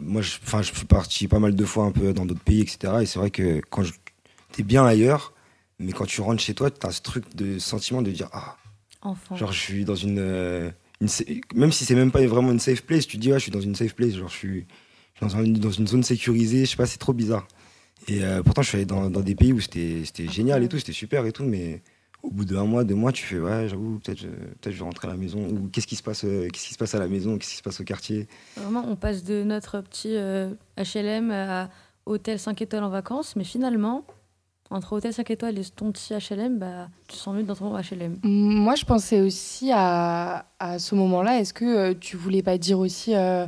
moi, 0.00 0.22
je, 0.22 0.38
je 0.44 0.62
suis 0.74 0.86
parti 0.86 1.28
pas 1.28 1.38
mal 1.38 1.54
de 1.54 1.64
fois 1.64 1.84
un 1.84 1.90
peu 1.92 2.12
dans 2.12 2.26
d'autres 2.26 2.42
pays, 2.44 2.60
etc. 2.60 2.94
Et 3.02 3.06
c'est 3.06 3.18
vrai 3.18 3.30
que 3.30 3.60
quand 3.70 3.82
je, 3.82 3.92
t'es 4.52 4.62
bien 4.62 4.84
ailleurs, 4.84 5.32
mais 5.78 5.92
quand 5.92 6.06
tu 6.06 6.20
rentres 6.20 6.42
chez 6.42 6.54
toi, 6.54 6.70
t'as 6.70 6.90
ce 6.90 7.00
truc 7.02 7.34
de 7.34 7.58
sentiment 7.58 8.02
de 8.02 8.10
dire 8.10 8.28
Ah, 8.32 8.56
Enfant. 9.02 9.36
Genre, 9.36 9.52
je 9.52 9.60
suis 9.60 9.84
dans 9.84 9.94
une. 9.94 10.18
euh, 10.18 10.70
une 11.00 11.08
même 11.54 11.72
si 11.72 11.84
c'est 11.84 11.94
même 11.94 12.10
pas 12.10 12.24
vraiment 12.26 12.52
une 12.52 12.60
safe 12.60 12.82
place, 12.82 13.06
tu 13.06 13.16
te 13.16 13.22
dis, 13.22 13.28
ouais, 13.32 13.38
je 13.38 13.44
suis 13.44 13.52
dans 13.52 13.60
une 13.60 13.74
safe 13.74 13.94
place. 13.94 14.14
Genre, 14.14 14.28
je 14.28 14.36
suis, 14.36 14.66
dans, 15.20 15.28
une, 15.28 15.54
dans 15.54 15.70
une 15.70 15.86
zone 15.86 16.02
sécurisée. 16.02 16.64
Je 16.64 16.70
sais 16.70 16.76
pas, 16.76 16.86
c'est 16.86 16.98
trop 16.98 17.12
bizarre. 17.12 17.46
Et 18.08 18.22
euh, 18.24 18.42
pourtant, 18.42 18.62
je 18.62 18.68
suis 18.68 18.76
allé 18.76 18.86
dans, 18.86 19.10
dans 19.10 19.20
des 19.20 19.34
pays 19.34 19.52
où 19.52 19.60
c'était 19.60 20.04
génial 20.30 20.62
et 20.62 20.68
tout, 20.68 20.78
c'était 20.78 20.92
super 20.92 21.24
et 21.26 21.32
tout, 21.32 21.44
mais 21.44 21.82
au 22.26 22.30
bout 22.30 22.44
d'un 22.44 22.64
mois, 22.64 22.84
deux 22.84 22.94
mois, 22.94 23.12
tu 23.12 23.24
fais, 23.24 23.38
ouais, 23.38 23.68
j'avoue, 23.68 23.98
peut-être 23.98 24.18
je, 24.18 24.28
peut 24.28 24.70
je 24.70 24.78
vais 24.78 24.84
rentrer 24.84 25.08
à 25.08 25.12
la 25.12 25.16
maison. 25.16 25.38
Ou 25.38 25.68
qu'est-ce 25.72 25.86
qui 25.86 25.96
se 25.96 26.02
passe, 26.02 26.24
euh, 26.24 26.48
qu'est-ce 26.52 26.66
qui 26.66 26.74
se 26.74 26.78
passe 26.78 26.94
à 26.94 26.98
la 26.98 27.08
maison, 27.08 27.38
qu'est-ce 27.38 27.50
qui 27.50 27.56
se 27.56 27.62
passe 27.62 27.80
au 27.80 27.84
quartier? 27.84 28.28
Vraiment, 28.56 28.84
on 28.88 28.96
passe 28.96 29.24
de 29.24 29.42
notre 29.42 29.80
petit 29.80 30.16
euh, 30.16 30.50
HLM 30.76 31.30
à 31.30 31.70
hôtel 32.04 32.38
5 32.38 32.60
étoiles 32.62 32.84
en 32.84 32.90
vacances, 32.90 33.36
mais 33.36 33.44
finalement, 33.44 34.04
entre 34.70 34.92
hôtel 34.94 35.12
5 35.12 35.30
étoiles 35.30 35.58
et 35.58 35.64
ton 35.64 35.92
petit 35.92 36.14
HLM, 36.14 36.58
bah, 36.58 36.88
tu 37.08 37.16
te 37.16 37.20
sens 37.20 37.34
mieux 37.36 37.42
dans 37.44 37.54
ton 37.54 37.76
HLM. 37.76 38.18
Moi, 38.24 38.74
je 38.74 38.84
pensais 38.84 39.20
aussi 39.20 39.70
à, 39.72 40.46
à 40.58 40.78
ce 40.78 40.94
moment-là. 40.94 41.38
Est-ce 41.40 41.54
que 41.54 41.64
euh, 41.64 41.94
tu 41.98 42.16
voulais 42.16 42.42
pas 42.42 42.58
dire 42.58 42.78
aussi, 42.78 43.14
euh, 43.14 43.46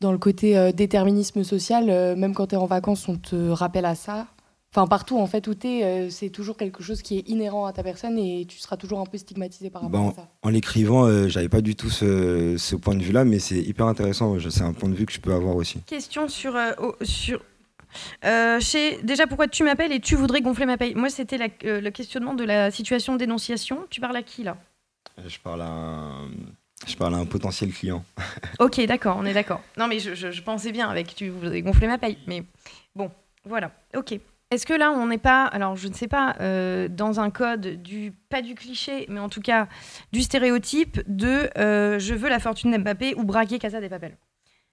dans 0.00 0.12
le 0.12 0.18
côté 0.18 0.58
euh, 0.58 0.72
déterminisme 0.72 1.44
social, 1.44 1.88
euh, 1.88 2.14
même 2.16 2.34
quand 2.34 2.48
tu 2.48 2.54
es 2.54 2.58
en 2.58 2.66
vacances, 2.66 3.08
on 3.08 3.16
te 3.16 3.50
rappelle 3.50 3.86
à 3.86 3.94
ça? 3.94 4.26
Enfin, 4.74 4.86
partout 4.86 5.18
en 5.18 5.26
fait 5.26 5.46
où 5.48 5.54
tu 5.54 5.66
es, 5.68 6.08
c'est 6.08 6.30
toujours 6.30 6.56
quelque 6.56 6.82
chose 6.82 7.02
qui 7.02 7.18
est 7.18 7.28
inhérent 7.28 7.66
à 7.66 7.74
ta 7.74 7.82
personne 7.82 8.18
et 8.18 8.46
tu 8.46 8.58
seras 8.58 8.78
toujours 8.78 9.00
un 9.00 9.04
peu 9.06 9.18
stigmatisé 9.18 9.68
par 9.68 9.82
rapport 9.82 10.00
Bon. 10.00 10.08
à 10.10 10.14
ça. 10.14 10.28
En 10.42 10.48
l'écrivant, 10.48 11.04
euh, 11.04 11.28
j'avais 11.28 11.50
pas 11.50 11.60
du 11.60 11.76
tout 11.76 11.90
ce, 11.90 12.56
ce 12.56 12.74
point 12.76 12.94
de 12.94 13.02
vue-là, 13.02 13.26
mais 13.26 13.38
c'est 13.38 13.58
hyper 13.60 13.84
intéressant. 13.86 14.34
C'est 14.48 14.62
un 14.62 14.72
point 14.72 14.88
de 14.88 14.94
vue 14.94 15.04
que 15.04 15.12
je 15.12 15.20
peux 15.20 15.34
avoir 15.34 15.56
aussi. 15.56 15.80
Question 15.82 16.26
sur. 16.28 16.56
euh, 16.56 16.72
sur 17.02 17.42
euh, 18.24 18.58
chez, 18.60 19.02
déjà, 19.02 19.26
pourquoi 19.26 19.46
tu 19.46 19.62
m'appelles 19.62 19.92
et 19.92 20.00
tu 20.00 20.16
voudrais 20.16 20.40
gonfler 20.40 20.64
ma 20.64 20.78
paye? 20.78 20.94
Moi, 20.94 21.10
c'était 21.10 21.36
la- 21.36 21.48
euh, 21.64 21.82
le 21.82 21.90
questionnement 21.90 22.32
de 22.32 22.44
la 22.44 22.70
situation 22.70 23.12
de 23.12 23.18
dénonciation. 23.18 23.80
Tu 23.90 24.00
parles 24.00 24.16
à 24.16 24.22
qui, 24.22 24.42
là? 24.42 24.56
Je 25.26 25.38
parle 25.38 25.60
à 25.60 25.68
un, 25.68 26.30
je 26.86 26.96
parle 26.96 27.14
à 27.14 27.18
un 27.18 27.26
potentiel 27.26 27.70
client. 27.74 28.02
Ok, 28.58 28.80
d'accord, 28.86 29.16
on 29.20 29.26
est 29.26 29.34
d'accord. 29.34 29.60
Non, 29.76 29.86
mais 29.86 29.98
je, 29.98 30.14
je- 30.14 30.30
je 30.30 30.42
pensais 30.42 30.72
bien 30.72 30.88
avec 30.88 31.14
tu 31.14 31.28
voudrais 31.28 31.60
gonfler 31.60 31.88
ma 31.88 31.98
paye. 31.98 32.16
Mais 32.26 32.42
bon, 32.96 33.10
voilà, 33.44 33.70
ok. 33.94 34.18
Est-ce 34.52 34.66
que 34.66 34.74
là, 34.74 34.90
on 34.92 35.06
n'est 35.06 35.16
pas, 35.16 35.46
alors 35.46 35.76
je 35.76 35.88
ne 35.88 35.94
sais 35.94 36.08
pas, 36.08 36.36
euh, 36.40 36.86
dans 36.86 37.20
un 37.20 37.30
code 37.30 37.82
du, 37.82 38.12
pas 38.28 38.42
du 38.42 38.54
cliché, 38.54 39.06
mais 39.08 39.18
en 39.18 39.30
tout 39.30 39.40
cas 39.40 39.66
du 40.12 40.20
stéréotype 40.20 41.00
de 41.08 41.48
euh, 41.56 41.98
je 41.98 42.12
veux 42.12 42.28
la 42.28 42.38
fortune 42.38 42.70
d'Mbappé 42.70 43.14
ou 43.16 43.24
braquer 43.24 43.58
Casa 43.58 43.80
des 43.80 43.88
Papel 43.88 44.18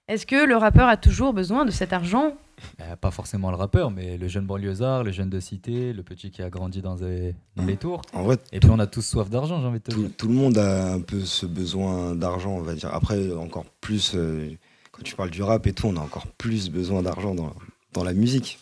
Est-ce 0.06 0.26
que 0.26 0.44
le 0.44 0.56
rappeur 0.58 0.86
a 0.86 0.98
toujours 0.98 1.32
besoin 1.32 1.64
de 1.64 1.70
cet 1.70 1.94
argent? 1.94 2.34
Euh, 2.82 2.94
pas 2.96 3.10
forcément 3.10 3.48
le 3.50 3.56
rappeur, 3.56 3.90
mais 3.90 4.18
le 4.18 4.28
jeune 4.28 4.44
banlieusard, 4.44 5.02
le 5.02 5.12
jeune 5.12 5.30
de 5.30 5.40
cité, 5.40 5.94
le 5.94 6.02
petit 6.02 6.30
qui 6.30 6.42
a 6.42 6.50
grandi 6.50 6.82
dans, 6.82 6.96
les- 6.96 7.34
dans 7.56 7.64
les 7.64 7.78
tours. 7.78 8.02
En 8.12 8.22
vrai, 8.22 8.36
Et 8.52 8.60
puis 8.60 8.68
on 8.68 8.78
a 8.78 8.86
tous 8.86 9.00
soif 9.00 9.30
d'argent, 9.30 9.62
j'ai 9.62 9.66
envie 9.66 9.78
de 9.78 9.84
te 9.84 9.92
tout, 9.92 10.02
dire. 10.02 10.10
tout 10.18 10.28
le 10.28 10.34
monde 10.34 10.58
a 10.58 10.92
un 10.92 11.00
peu 11.00 11.20
ce 11.20 11.46
besoin 11.46 12.14
d'argent, 12.14 12.50
on 12.50 12.60
va 12.60 12.74
dire. 12.74 12.92
Après, 12.92 13.32
encore 13.34 13.64
plus, 13.80 14.12
euh, 14.14 14.50
quand 14.92 15.02
tu 15.02 15.16
parles 15.16 15.30
du 15.30 15.42
rap 15.42 15.66
et 15.66 15.72
tout, 15.72 15.86
on 15.86 15.96
a 15.96 16.00
encore 16.00 16.26
plus 16.26 16.68
besoin 16.68 17.00
d'argent 17.02 17.34
dans, 17.34 17.54
dans 17.94 18.04
la 18.04 18.12
musique. 18.12 18.58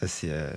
Ça, 0.00 0.08
c'est 0.08 0.30
euh, 0.30 0.50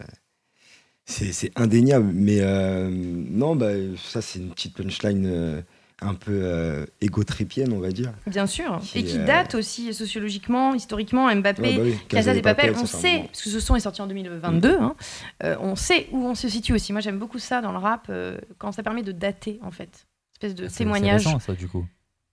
c'est 1.05 1.31
c'est 1.31 1.51
indéniable. 1.55 2.09
Mais 2.13 2.39
euh, 2.41 2.89
non, 2.91 3.55
bah, 3.55 3.71
ça, 3.97 4.21
c'est 4.21 4.39
une 4.39 4.49
petite 4.51 4.75
punchline 4.75 5.25
euh, 5.25 5.61
un 6.01 6.13
peu 6.13 6.31
euh, 6.43 6.85
égo-tripienne, 7.01 7.71
on 7.73 7.79
va 7.79 7.89
dire. 7.91 8.13
Bien 8.27 8.45
sûr. 8.45 8.79
Qui, 8.83 8.99
Et 8.99 9.03
qui 9.03 9.17
euh, 9.17 9.25
date 9.25 9.55
aussi 9.55 9.93
sociologiquement, 9.93 10.73
historiquement, 10.75 11.33
Mbappé. 11.35 11.61
Ouais, 11.61 11.75
bah 11.77 11.81
oui, 11.83 11.95
Casa 12.07 12.33
des 12.33 12.41
Papel, 12.41 12.73
on 12.77 12.85
sait, 12.85 13.23
parce 13.27 13.41
que 13.43 13.49
ce 13.49 13.59
son 13.59 13.75
est 13.75 13.79
sorti 13.79 14.01
en 14.01 14.07
2022, 14.07 14.77
hein, 14.79 14.95
euh, 15.43 15.55
on 15.59 15.75
sait 15.75 16.07
où 16.11 16.25
on 16.25 16.35
se 16.35 16.49
situe 16.49 16.73
aussi. 16.73 16.91
Moi, 16.91 17.01
j'aime 17.01 17.17
beaucoup 17.19 17.39
ça 17.39 17.61
dans 17.61 17.71
le 17.71 17.77
rap, 17.79 18.07
euh, 18.09 18.37
quand 18.59 18.71
ça 18.71 18.83
permet 18.83 19.01
de 19.03 19.11
dater, 19.11 19.59
en 19.63 19.71
fait. 19.71 20.05
Espèce 20.35 20.53
de 20.55 20.65
Ah, 20.65 20.69
C'est- 20.69 20.77
témoignage. 20.79 21.23
C'est 21.23 21.39
ça, 21.39 21.53
du 21.53 21.67
coup. 21.67 21.85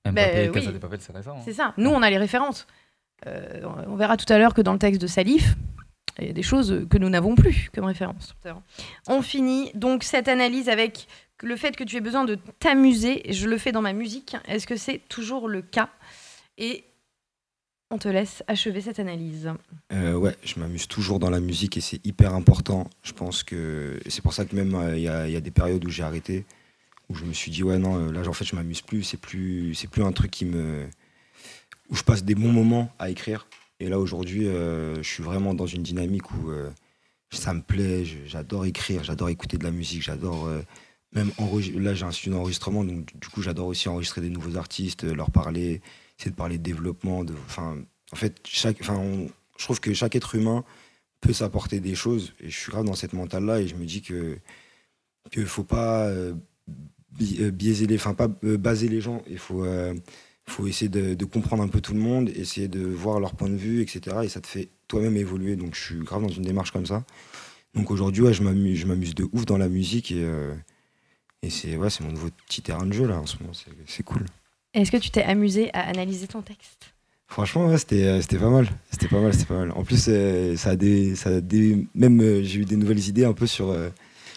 Mbappé, 0.06 0.48
oui. 0.48 0.60
Casa 0.60 0.72
de 0.72 0.78
Papel, 0.78 0.98
c'est 1.00 1.12
récent. 1.16 1.36
hein. 1.38 1.42
C'est 1.44 1.54
ça. 1.54 1.72
Nous, 1.78 1.88
on 1.88 2.02
a 2.02 2.10
les 2.10 2.18
références. 2.18 2.66
Euh, 3.26 3.62
on 3.86 3.96
verra 3.96 4.18
tout 4.18 4.30
à 4.30 4.36
l'heure 4.36 4.52
que 4.52 4.60
dans 4.60 4.74
le 4.74 4.78
texte 4.78 5.00
de 5.00 5.06
Salif, 5.06 5.54
il 6.18 6.26
y 6.26 6.30
a 6.30 6.32
des 6.32 6.42
choses 6.42 6.86
que 6.88 6.98
nous 6.98 7.08
n'avons 7.08 7.34
plus 7.34 7.70
comme 7.74 7.84
référence. 7.84 8.34
On 9.06 9.22
finit 9.22 9.70
donc 9.74 10.04
cette 10.04 10.28
analyse 10.28 10.68
avec 10.68 11.08
le 11.42 11.56
fait 11.56 11.76
que 11.76 11.84
tu 11.84 11.96
aies 11.96 12.00
besoin 12.00 12.24
de 12.24 12.38
t'amuser. 12.58 13.22
Je 13.30 13.48
le 13.48 13.58
fais 13.58 13.72
dans 13.72 13.82
ma 13.82 13.92
musique. 13.92 14.36
Est-ce 14.46 14.66
que 14.66 14.76
c'est 14.76 15.00
toujours 15.08 15.48
le 15.48 15.62
cas? 15.62 15.90
Et 16.56 16.84
on 17.90 17.98
te 17.98 18.08
laisse 18.08 18.42
achever 18.46 18.80
cette 18.80 18.98
analyse. 18.98 19.50
Euh, 19.92 20.14
ouais, 20.14 20.36
je 20.44 20.58
m'amuse 20.58 20.88
toujours 20.88 21.18
dans 21.18 21.30
la 21.30 21.40
musique 21.40 21.76
et 21.76 21.80
c'est 21.80 22.04
hyper 22.06 22.34
important. 22.34 22.88
Je 23.02 23.12
pense 23.12 23.42
que 23.42 24.00
c'est 24.08 24.22
pour 24.22 24.32
ça 24.32 24.44
que 24.44 24.54
même 24.56 24.74
euh, 24.74 24.96
il 24.96 25.02
y, 25.02 25.08
a, 25.08 25.26
il 25.26 25.32
y 25.32 25.36
a 25.36 25.40
des 25.40 25.50
périodes 25.50 25.84
où 25.84 25.90
j'ai 25.90 26.02
arrêté, 26.02 26.44
où 27.08 27.14
je 27.14 27.24
me 27.24 27.32
suis 27.32 27.50
dit 27.50 27.62
ouais 27.62 27.78
non, 27.78 27.98
euh, 27.98 28.12
là 28.12 28.26
en 28.26 28.32
fait 28.32 28.44
je 28.44 28.56
m'amuse 28.56 28.80
plus. 28.80 29.02
C'est 29.02 29.16
plus, 29.16 29.74
c'est 29.74 29.88
plus 29.88 30.02
un 30.02 30.12
truc 30.12 30.30
qui 30.30 30.44
me 30.44 30.88
où 31.90 31.96
je 31.96 32.02
passe 32.02 32.24
des 32.24 32.34
bons 32.34 32.52
moments 32.52 32.90
à 32.98 33.10
écrire. 33.10 33.46
Et 33.80 33.88
là, 33.88 33.98
aujourd'hui, 33.98 34.46
euh, 34.46 34.96
je 34.96 35.08
suis 35.08 35.22
vraiment 35.22 35.54
dans 35.54 35.66
une 35.66 35.82
dynamique 35.82 36.30
où 36.32 36.50
euh, 36.50 36.70
ça 37.30 37.52
me 37.52 37.62
plaît, 37.62 38.04
j'adore 38.26 38.64
écrire, 38.66 39.02
j'adore 39.02 39.28
écouter 39.28 39.58
de 39.58 39.64
la 39.64 39.72
musique, 39.72 40.02
j'adore 40.02 40.46
euh, 40.46 40.62
même 41.12 41.30
enregistrer. 41.38 41.80
Là, 41.80 41.94
j'ai 41.94 42.04
un 42.04 42.12
studio 42.12 42.38
d'enregistrement, 42.38 42.84
donc 42.84 43.16
du 43.18 43.28
coup, 43.28 43.42
j'adore 43.42 43.66
aussi 43.66 43.88
enregistrer 43.88 44.20
des 44.20 44.30
nouveaux 44.30 44.56
artistes, 44.56 45.04
leur 45.04 45.30
parler, 45.30 45.80
essayer 46.18 46.30
de 46.30 46.36
parler 46.36 46.58
de 46.58 46.62
développement. 46.62 47.24
En 47.58 48.16
fait, 48.16 48.40
chaque, 48.44 48.82
je 48.82 49.64
trouve 49.64 49.80
que 49.80 49.92
chaque 49.92 50.14
être 50.14 50.34
humain 50.36 50.64
peut 51.20 51.32
s'apporter 51.32 51.80
des 51.80 51.94
choses. 51.96 52.32
Et 52.40 52.50
je 52.50 52.56
suis 52.56 52.70
grave 52.70 52.84
dans 52.84 52.94
cette 52.94 53.12
mentale-là 53.12 53.60
et 53.60 53.66
je 53.66 53.74
me 53.74 53.84
dis 53.86 54.02
que 54.02 54.38
qu'il 55.32 55.46
faut 55.46 55.64
pas 55.64 56.12
bi- 57.10 57.50
biaiser 57.50 57.86
les, 57.86 57.96
enfin 57.96 58.14
pas 58.14 58.28
baser 58.28 58.88
les 58.88 59.00
gens. 59.00 59.22
Il 59.28 59.38
faut, 59.38 59.64
faut 60.46 60.66
essayer 60.66 60.88
de, 60.88 61.14
de 61.14 61.24
comprendre 61.24 61.62
un 61.62 61.68
peu 61.68 61.80
tout 61.80 61.94
le 61.94 62.00
monde, 62.00 62.30
essayer 62.30 62.68
de 62.68 62.84
voir 62.84 63.20
leur 63.20 63.34
point 63.34 63.48
de 63.48 63.56
vue, 63.56 63.80
etc. 63.80 64.18
Et 64.24 64.28
ça 64.28 64.40
te 64.40 64.46
fait 64.46 64.68
toi-même 64.88 65.16
évoluer. 65.16 65.56
Donc 65.56 65.74
je 65.74 65.82
suis 65.82 65.98
grave 65.98 66.22
dans 66.22 66.28
une 66.28 66.42
démarche 66.42 66.70
comme 66.70 66.86
ça. 66.86 67.04
Donc 67.74 67.90
aujourd'hui, 67.90 68.22
ouais, 68.22 68.32
je 68.32 68.42
m'amuse, 68.42 69.14
de 69.14 69.28
ouf 69.32 69.46
dans 69.46 69.58
la 69.58 69.68
musique 69.68 70.12
et, 70.12 70.22
euh, 70.22 70.54
et 71.42 71.50
c'est 71.50 71.76
ouais, 71.76 71.88
mon 72.00 72.12
nouveau 72.12 72.28
petit 72.46 72.62
terrain 72.62 72.86
de 72.86 72.92
jeu 72.92 73.06
là 73.06 73.18
en 73.18 73.26
ce 73.26 73.36
moment. 73.38 73.52
C'est, 73.86 74.02
cool. 74.02 74.24
Est-ce 74.72 74.90
que 74.90 74.96
tu 74.96 75.10
t'es 75.10 75.22
amusé 75.22 75.70
à 75.74 75.80
analyser 75.80 76.26
ton 76.26 76.42
texte? 76.42 76.94
Franchement, 77.26 77.66
ouais, 77.66 77.78
c'était, 77.78 78.04
euh, 78.04 78.20
c'était 78.20 78.38
pas 78.38 78.50
mal. 78.50 78.68
C'était 78.90 79.08
pas 79.08 79.20
mal, 79.20 79.32
c'était 79.32 79.46
pas 79.46 79.58
mal. 79.58 79.72
En 79.72 79.82
plus, 79.84 80.06
euh, 80.08 80.56
ça 80.56 80.70
a 80.70 80.76
des, 80.76 81.16
ça 81.16 81.30
a 81.30 81.40
des, 81.40 81.86
même 81.94 82.20
euh, 82.20 82.42
j'ai 82.42 82.60
eu 82.60 82.64
des 82.64 82.76
nouvelles 82.76 83.08
idées 83.08 83.24
un 83.24 83.32
peu 83.32 83.46
sur, 83.46 83.76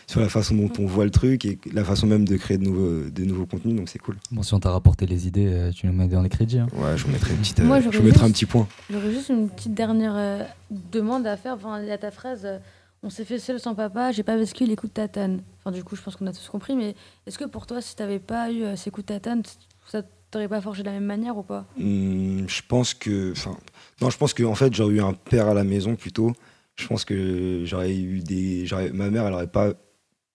sur 0.09 0.21
la 0.21 0.29
façon 0.29 0.55
dont 0.55 0.71
on 0.79 0.85
voit 0.85 1.03
le 1.03 1.11
truc 1.11 1.43
et 1.45 1.59
la 1.73 1.83
façon 1.83 2.07
même 2.07 2.25
de 2.25 2.37
créer 2.37 2.57
de 2.57 2.63
nouveaux, 2.63 3.09
de 3.09 3.25
nouveaux 3.25 3.45
contenus. 3.45 3.75
Donc 3.75 3.89
c'est 3.89 3.99
cool. 3.99 4.15
Bon, 4.31 4.41
si 4.41 4.53
on 4.53 4.59
t'a 4.59 4.71
rapporté 4.71 5.05
les 5.05 5.27
idées, 5.27 5.47
euh, 5.47 5.71
tu 5.71 5.85
nous 5.85 5.91
mets 5.93 6.07
dans 6.07 6.21
les 6.21 6.29
crédits. 6.29 6.59
hein. 6.59 6.67
Ouais, 6.73 6.95
je 6.97 7.05
vous 7.05 7.11
mettrai 7.11 7.31
une 7.33 7.39
petite, 7.39 7.59
euh, 7.59 7.65
Moi, 7.65 7.81
je 7.81 7.89
vous 7.89 8.03
mettrai 8.03 8.25
un 8.25 8.31
petit 8.31 8.45
point. 8.45 8.67
J'aurais 8.89 9.11
juste 9.11 9.27
une 9.29 9.49
petite 9.49 9.73
dernière 9.73 10.13
euh, 10.15 10.43
demande 10.71 11.27
à 11.27 11.35
faire. 11.35 11.55
Enfin, 11.55 11.81
il 11.81 11.87
y 11.87 11.91
a 11.91 11.97
ta 11.97 12.11
phrase 12.11 12.43
euh, 12.45 12.57
On 13.03 13.09
s'est 13.09 13.25
fait 13.25 13.37
seul 13.37 13.59
sans 13.59 13.75
papa, 13.75 14.13
j'ai 14.13 14.23
pas 14.23 14.37
vécu 14.37 14.65
les 14.65 14.77
coups 14.77 14.91
de 14.93 14.95
tatane. 14.95 15.41
Enfin, 15.59 15.75
du 15.75 15.83
coup, 15.83 15.97
je 15.97 16.01
pense 16.01 16.15
qu'on 16.15 16.27
a 16.27 16.31
tous 16.31 16.47
compris, 16.47 16.75
mais 16.77 16.95
est-ce 17.25 17.37
que 17.37 17.43
pour 17.45 17.67
toi, 17.67 17.81
si 17.81 17.95
t'avais 17.95 18.19
pas 18.19 18.49
eu 18.49 18.63
euh, 18.63 18.75
ces 18.77 18.89
coups 18.91 19.05
de 19.07 19.13
tatane, 19.13 19.43
ça 19.87 20.03
t'aurait 20.31 20.47
pas 20.47 20.61
forgé 20.61 20.83
de 20.83 20.87
la 20.87 20.93
même 20.93 21.05
manière 21.05 21.37
ou 21.37 21.43
pas? 21.43 21.65
Hum, 21.77 22.45
je 22.47 22.61
pense 22.65 22.93
que, 22.93 23.33
enfin, 23.33 23.57
non, 24.01 24.09
je 24.09 24.17
pense 24.17 24.33
que 24.33 24.43
en 24.43 24.55
fait, 24.55 24.73
j'aurais 24.73 24.93
eu 24.93 25.01
un 25.01 25.13
père 25.13 25.47
à 25.49 25.53
la 25.53 25.65
maison 25.65 25.95
plutôt. 25.97 26.31
Je 26.77 26.87
pense 26.87 27.03
que 27.03 27.63
j'aurais 27.65 27.93
eu 27.97 28.19
des, 28.21 28.65
j'aurais- 28.65 28.91
ma 28.91 29.09
mère, 29.09 29.25
elle 29.27 29.33
aurait 29.33 29.47
pas 29.47 29.73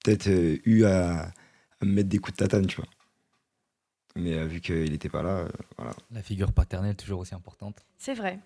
peut-être 0.02 0.28
euh, 0.28 0.58
eu 0.64 0.84
à, 0.84 1.30
à 1.80 1.84
me 1.84 1.92
mettre 1.92 2.08
des 2.08 2.18
coups 2.18 2.36
de 2.36 2.44
tatane, 2.44 2.66
tu 2.66 2.76
vois. 2.76 2.86
Mais 4.16 4.34
euh, 4.34 4.46
vu 4.46 4.60
qu'il 4.60 4.90
n'était 4.90 5.08
pas 5.08 5.22
là, 5.22 5.30
euh, 5.30 5.48
voilà. 5.76 5.92
La 6.10 6.22
figure 6.22 6.52
paternelle, 6.52 6.96
toujours 6.96 7.20
aussi 7.20 7.34
importante. 7.34 7.76
C'est 7.98 8.14
vrai. 8.14 8.38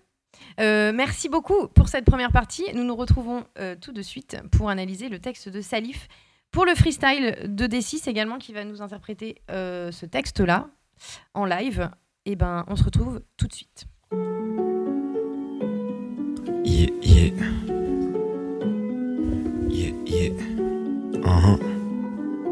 Euh, 0.59 0.91
merci 0.93 1.29
beaucoup 1.29 1.67
pour 1.69 1.87
cette 1.87 2.05
première 2.05 2.31
partie. 2.31 2.63
Nous 2.73 2.83
nous 2.83 2.95
retrouvons 2.95 3.45
euh, 3.59 3.75
tout 3.79 3.91
de 3.91 4.01
suite 4.01 4.37
pour 4.51 4.69
analyser 4.69 5.09
le 5.09 5.19
texte 5.19 5.49
de 5.49 5.61
Salif. 5.61 6.07
Pour 6.51 6.65
le 6.65 6.75
freestyle 6.75 7.35
de 7.43 7.65
D6 7.65 8.09
également, 8.09 8.37
qui 8.37 8.53
va 8.53 8.63
nous 8.63 8.81
interpréter 8.81 9.41
euh, 9.51 9.91
ce 9.91 10.05
texte-là 10.05 10.69
en 11.33 11.45
live, 11.45 11.89
et 12.25 12.35
ben, 12.35 12.63
on 12.67 12.75
se 12.75 12.83
retrouve 12.83 13.21
tout 13.35 13.47
de 13.47 13.53
suite. 13.53 13.85
Yeah, 16.63 16.89
yeah. 17.01 17.33
Yeah, 17.33 17.66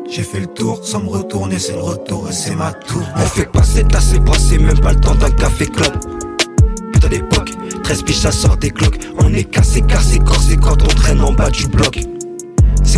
J'ai 0.09 0.23
fait 0.23 0.39
le 0.39 0.47
tour 0.47 0.79
sans 0.83 1.01
me 1.01 1.09
retourner, 1.09 1.59
c'est 1.59 1.73
le 1.73 1.81
retour 1.81 2.29
et 2.29 2.33
c'est 2.33 2.55
ma 2.55 2.71
tour. 2.71 3.01
On 3.15 3.19
fait 3.19 3.51
passer 3.51 3.83
ta 3.83 3.99
c'est 3.99 4.23
passé, 4.23 4.57
même 4.57 4.79
pas 4.79 4.93
le 4.93 4.99
temps 4.99 5.15
d'un 5.15 5.31
café 5.31 5.65
club. 5.65 5.93
Putain 6.93 7.09
d'époque, 7.09 7.51
13 7.83 8.03
piges 8.03 8.19
ça 8.19 8.31
sort 8.31 8.57
des 8.57 8.71
cloques. 8.71 8.99
On 9.19 9.33
est 9.33 9.43
cassé, 9.45 9.81
cassé, 9.81 10.19
corsé 10.19 10.57
quand 10.57 10.81
on 10.83 10.87
traîne 10.87 11.21
en 11.21 11.33
bas 11.33 11.49
du 11.49 11.67
bloc. 11.67 11.99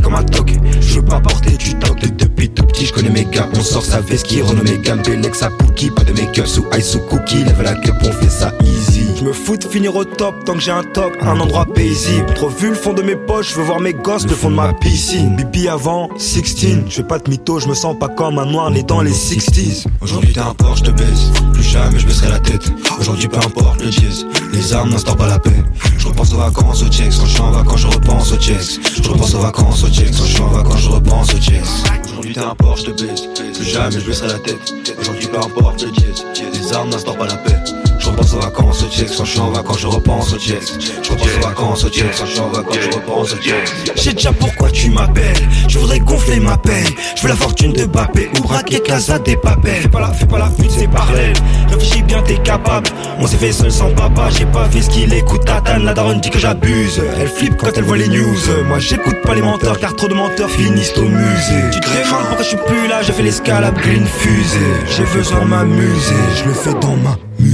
Comme 0.04 0.16
un 0.16 0.24
toc, 0.24 0.52
je 0.80 0.96
veux 0.96 1.06
pas 1.06 1.20
porter 1.20 1.58
du 1.58 1.76
toc 1.76 2.00
de 2.00 2.08
depuis 2.08 2.50
tout 2.50 2.66
petit, 2.66 2.86
je 2.86 2.94
connais 2.94 3.10
mes 3.10 3.26
gars, 3.26 3.48
on 3.56 3.62
sort 3.62 3.84
sa 3.84 4.00
veste 4.00 4.28
qui 4.28 4.42
renommé 4.42 4.78
Gambelex 4.78 5.44
à 5.44 5.50
Pookie, 5.50 5.92
pas 5.92 6.04
de 6.04 6.14
make-up 6.14 6.48
sous 6.48 6.66
ice 6.78 6.96
ou 6.96 7.00
cookie, 7.00 7.44
lève 7.44 7.62
la 7.62 7.74
cup, 7.76 7.96
on 8.02 8.12
fait 8.12 8.30
ça 8.30 8.54
easy. 8.64 9.06
Je 9.20 9.24
me 9.24 9.34
fous 9.34 9.58
de 9.58 9.64
finir 9.66 9.96
au 9.96 10.06
top 10.06 10.36
tant 10.46 10.54
que 10.54 10.60
j'ai 10.60 10.72
un 10.72 10.84
toc, 10.84 11.14
un 11.22 11.40
endroit 11.40 11.66
paisible. 11.66 12.34
Trop 12.36 12.50
vu 12.50 12.70
le 12.70 12.76
fond 12.76 12.94
de 12.94 13.02
mes 13.02 13.16
poches, 13.16 13.52
je 13.52 13.56
veux 13.56 13.64
voir 13.64 13.80
mes 13.80 13.94
gosses 13.94 14.26
le 14.28 14.36
fond 14.36 14.52
de 14.52 14.56
ma 14.56 14.72
piscine. 14.74 15.36
Bibi 15.36 15.68
avant 15.68 16.10
16, 16.18 16.84
je 16.88 16.96
fais 16.96 17.04
pas 17.04 17.20
de 17.20 17.30
mytho, 17.30 17.60
je 17.60 17.68
me 17.68 17.74
sens 17.74 17.98
pas 18.00 18.08
comme 18.08 18.38
un 18.40 18.46
noir 18.46 18.70
né 18.70 18.84
dans 18.84 19.02
les 19.02 19.12
60s. 19.12 19.86
Aujourd'hui 20.02 20.34
t'es 20.34 20.40
un 20.40 20.54
Porsche, 20.54 20.84
je 20.86 20.92
te 20.92 20.92
baise, 20.92 21.32
plus 21.54 21.64
jamais 21.64 22.00
je 22.00 22.06
baisserai 22.06 22.30
la 22.30 22.40
tête. 22.40 22.72
Aujourd'hui 23.00 23.28
peu 23.28 23.38
importe 23.38 23.82
le 23.82 23.90
dièse, 23.90 24.26
les 24.54 24.74
armes 24.74 24.92
n'instaurent 24.92 25.18
pas 25.18 25.28
la 25.28 25.40
paix. 25.40 25.64
Je 25.98 26.08
repense 26.08 26.34
aux 26.34 26.38
vacances 26.38 26.84
au 26.84 26.88
checks, 26.88 27.14
quand 27.20 27.26
je 27.26 27.32
suis 27.32 27.42
en 27.42 27.52
vacances 27.52 27.82
je 27.82 27.88
repense 27.88 28.32
aux 28.32 28.38
checks. 28.38 28.80
Je 29.04 29.10
repense 29.10 29.34
aux 29.34 29.40
vacances 29.40 29.84
au 29.84 29.87
quand 29.88 30.26
je 30.26 30.34
suis 30.34 30.42
en 30.42 30.48
vacances 30.48 30.82
je 30.82 30.90
repense 30.90 31.34
aux 31.34 31.40
checks. 31.40 31.64
Aujourd'hui 32.06 32.34
t'es 32.34 32.42
un 32.42 32.56
Porsche, 32.56 32.86
je 32.86 32.92
te 32.92 33.56
plus 33.56 33.64
jamais 33.64 33.92
je 33.92 34.06
baisserai 34.06 34.28
la 34.28 34.40
tête. 34.40 34.74
Aujourd'hui 35.00 35.28
peu 35.28 35.38
importe 35.38 35.82
le 35.84 35.92
dièse, 35.92 36.26
les 36.54 36.74
armes 36.74 36.90
n'instaurent 36.90 37.18
pas 37.18 37.28
la 37.28 37.38
paix. 37.38 37.87
Je 38.08 38.12
repense 38.12 38.34
aux 38.34 38.40
vacances 38.40 38.84
au 38.84 38.90
checks, 38.90 39.10
quand 39.18 39.26
je 39.26 39.32
suis 39.32 39.40
en 39.42 39.52
vacances 39.52 39.80
je 39.82 39.88
repense 39.88 40.34
aux 40.34 40.40
checks. 40.40 40.62
Je 41.04 41.10
repense 41.12 41.28
aux 41.28 41.48
vacances 41.48 41.84
au 41.84 41.90
checks, 41.90 42.16
quand 42.18 42.26
je 42.26 42.32
suis 42.32 42.40
en 42.40 42.48
vacances 42.48 42.78
je 42.80 42.96
repense 42.96 43.34
aux 43.34 43.38
checks. 43.38 43.74
Je 43.96 44.02
sais 44.02 44.14
déjà 44.14 44.32
pourquoi 44.32 44.72
tu 44.72 44.90
m'appelles, 44.90 45.50
je 45.68 45.78
voudrais 45.78 46.00
gonfler 46.00 46.40
ma 46.40 46.56
peine. 46.56 46.88
Je 47.18 47.24
veux 47.24 47.28
la 47.28 47.36
fortune 47.36 47.74
de 47.74 47.86
Bappé 47.86 48.30
ou 48.38 48.44
braquer 48.44 48.80
Casa 48.80 49.20
des 49.20 49.36
papels. 49.36 49.82
Fais 49.82 49.90
pas 49.90 50.00
la, 50.00 50.14
fais 50.14 50.26
pas 50.26 50.38
la 50.38 50.48
pute, 50.48 50.72
c'est 50.72 50.88
parallèle. 50.88 51.36
Réfléchis 51.70 52.02
bien, 52.04 52.22
t'es 52.22 52.38
capable. 52.38 52.90
On 53.20 53.28
s'est 53.28 53.36
fait 53.36 53.52
seul 53.52 53.72
sans 53.72 53.90
papa, 53.90 54.30
j'ai 54.30 54.46
pas 54.46 54.70
fait 54.70 54.82
ce 54.82 54.90
qu'il 54.90 55.14
écoute. 55.14 55.44
Tatane, 55.44 55.84
la 55.84 55.94
dit 56.14 56.30
que 56.30 56.40
j'abuse. 56.40 57.02
Elle 57.20 57.28
flippe 57.28 57.58
quand 57.58 57.72
elle 57.76 57.84
voit 57.84 57.98
les 57.98 58.08
news. 58.08 58.38
Moi 58.68 58.80
j'écoute 58.80 59.22
pas 59.24 59.36
les 59.36 59.42
menteurs, 59.42 59.80
car 59.80 59.94
trop 59.98 60.08
de 60.08 60.14
menteurs 60.14 60.50
finissent 60.50 60.98
au 60.98 61.02
musée. 61.10 61.72
Tu 61.74 61.82
te 61.82 61.88
demandes 61.88 62.24
pourquoi 62.28 62.44
je 62.44 62.50
suis 62.50 62.58
plus 62.68 62.88
là, 62.88 63.02
j'ai 63.02 63.12
fait 63.12 63.24
l'escalade 63.24 63.76
green 63.76 64.06
fusée. 64.06 64.60
J'ai 64.96 65.06
besoin 65.18 65.42
de 65.42 65.48
m'amuser, 65.48 66.16
je 66.38 66.46
le 66.46 66.54
fais 66.54 66.74
dans 66.80 66.96
ma 66.96 67.18
musique. 67.40 67.47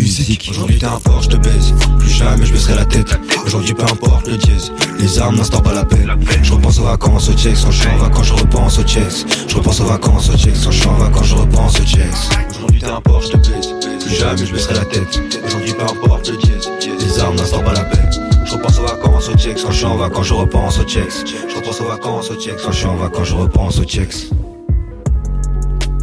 Aujourd'hui 0.49 0.79
t'es 0.79 0.85
un 0.85 0.99
je 1.21 1.29
te 1.29 1.37
baise. 1.37 1.73
Plus 1.97 2.09
jamais 2.09 2.45
je 2.45 2.51
baisserai 2.51 2.75
la 2.75 2.83
tête. 2.83 3.17
Aujourd'hui 3.45 3.73
peu 3.73 3.83
importe 3.83 4.27
le 4.27 4.35
dièse. 4.35 4.69
Les 4.99 5.17
armes 5.17 5.37
n'instaurent 5.37 5.63
pas 5.63 5.73
la 5.73 5.85
paix. 5.85 6.05
Je 6.41 6.51
repense 6.51 6.77
aux 6.79 6.83
vacances 6.83 7.29
aux 7.29 7.33
checks. 7.33 7.55
Quand 7.63 7.71
je 7.71 7.79
suis 7.79 7.89
en 7.89 7.97
vacances, 7.97 8.27
je 8.27 8.33
repense 8.33 8.79
aux 8.79 8.83
checks. 8.83 9.25
Je 9.47 9.55
repense 9.55 9.79
aux 9.79 9.85
vacances 9.85 10.29
aux 10.29 10.37
checks. 10.37 10.55
Quand 10.61 10.71
je 10.71 10.79
suis 10.79 10.89
en 10.89 10.95
vacances, 10.95 11.27
je 11.27 11.35
repense 11.35 11.79
aux 11.79 11.85
checks. 11.85 12.03
Aujourd'hui 12.49 12.81
t'es 12.81 12.87
un 12.87 13.01
je 13.21 13.27
te 13.29 13.37
baise. 13.37 13.73
Plus 14.05 14.15
jamais 14.15 14.45
je 14.45 14.53
baisserai 14.53 14.73
la 14.73 14.85
tête. 14.85 15.21
Aujourd'hui 15.45 15.73
peu 15.73 15.83
importe 15.83 16.29
le 16.29 16.37
dièse. 16.37 16.69
Les 16.99 17.19
armes 17.19 17.35
n'instaurent 17.37 17.63
pas 17.63 17.73
la 17.73 17.85
paix. 17.85 18.09
Je 18.43 18.53
repense 18.53 18.79
aux 18.79 18.85
vacances 18.85 19.29
aux 19.29 19.37
checks. 19.37 19.57
Quand 19.63 19.71
je 19.71 19.77
suis 19.77 19.85
en 19.85 19.95
vacances, 19.95 20.27
je 20.27 20.33
repense 20.33 20.79
aux 20.79 20.83
checks. 20.83 21.25
Je 21.47 21.55
repense 21.55 21.79
aux 21.79 21.87
vacances 21.87 22.29
aux 22.29 22.35
checks. 22.35 22.57
Quand 22.61 22.71
je 22.73 22.77
suis 22.77 22.87
en 22.87 22.97
vacances, 22.97 23.27
je 23.29 23.35
repense 23.35 23.79
aux 23.79 23.85
checks. 23.85 24.29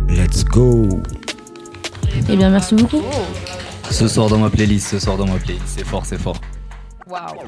Let's 0.09 0.43
go. 0.43 0.89
Eh 2.31 2.37
bien, 2.37 2.49
merci 2.49 2.75
beaucoup. 2.75 3.03
Ce 3.91 4.09
soir 4.09 4.29
dans 4.29 4.39
ma 4.39 4.51
playlist, 4.51 4.89
ce 4.89 4.99
soir 4.99 5.17
dans 5.17 5.27
ma 5.27 5.39
playlist. 5.39 5.67
C'est 5.67 5.85
fort, 5.85 6.07
c'est 6.07 6.19
fort. 6.19 6.41
Waouh 7.09 7.41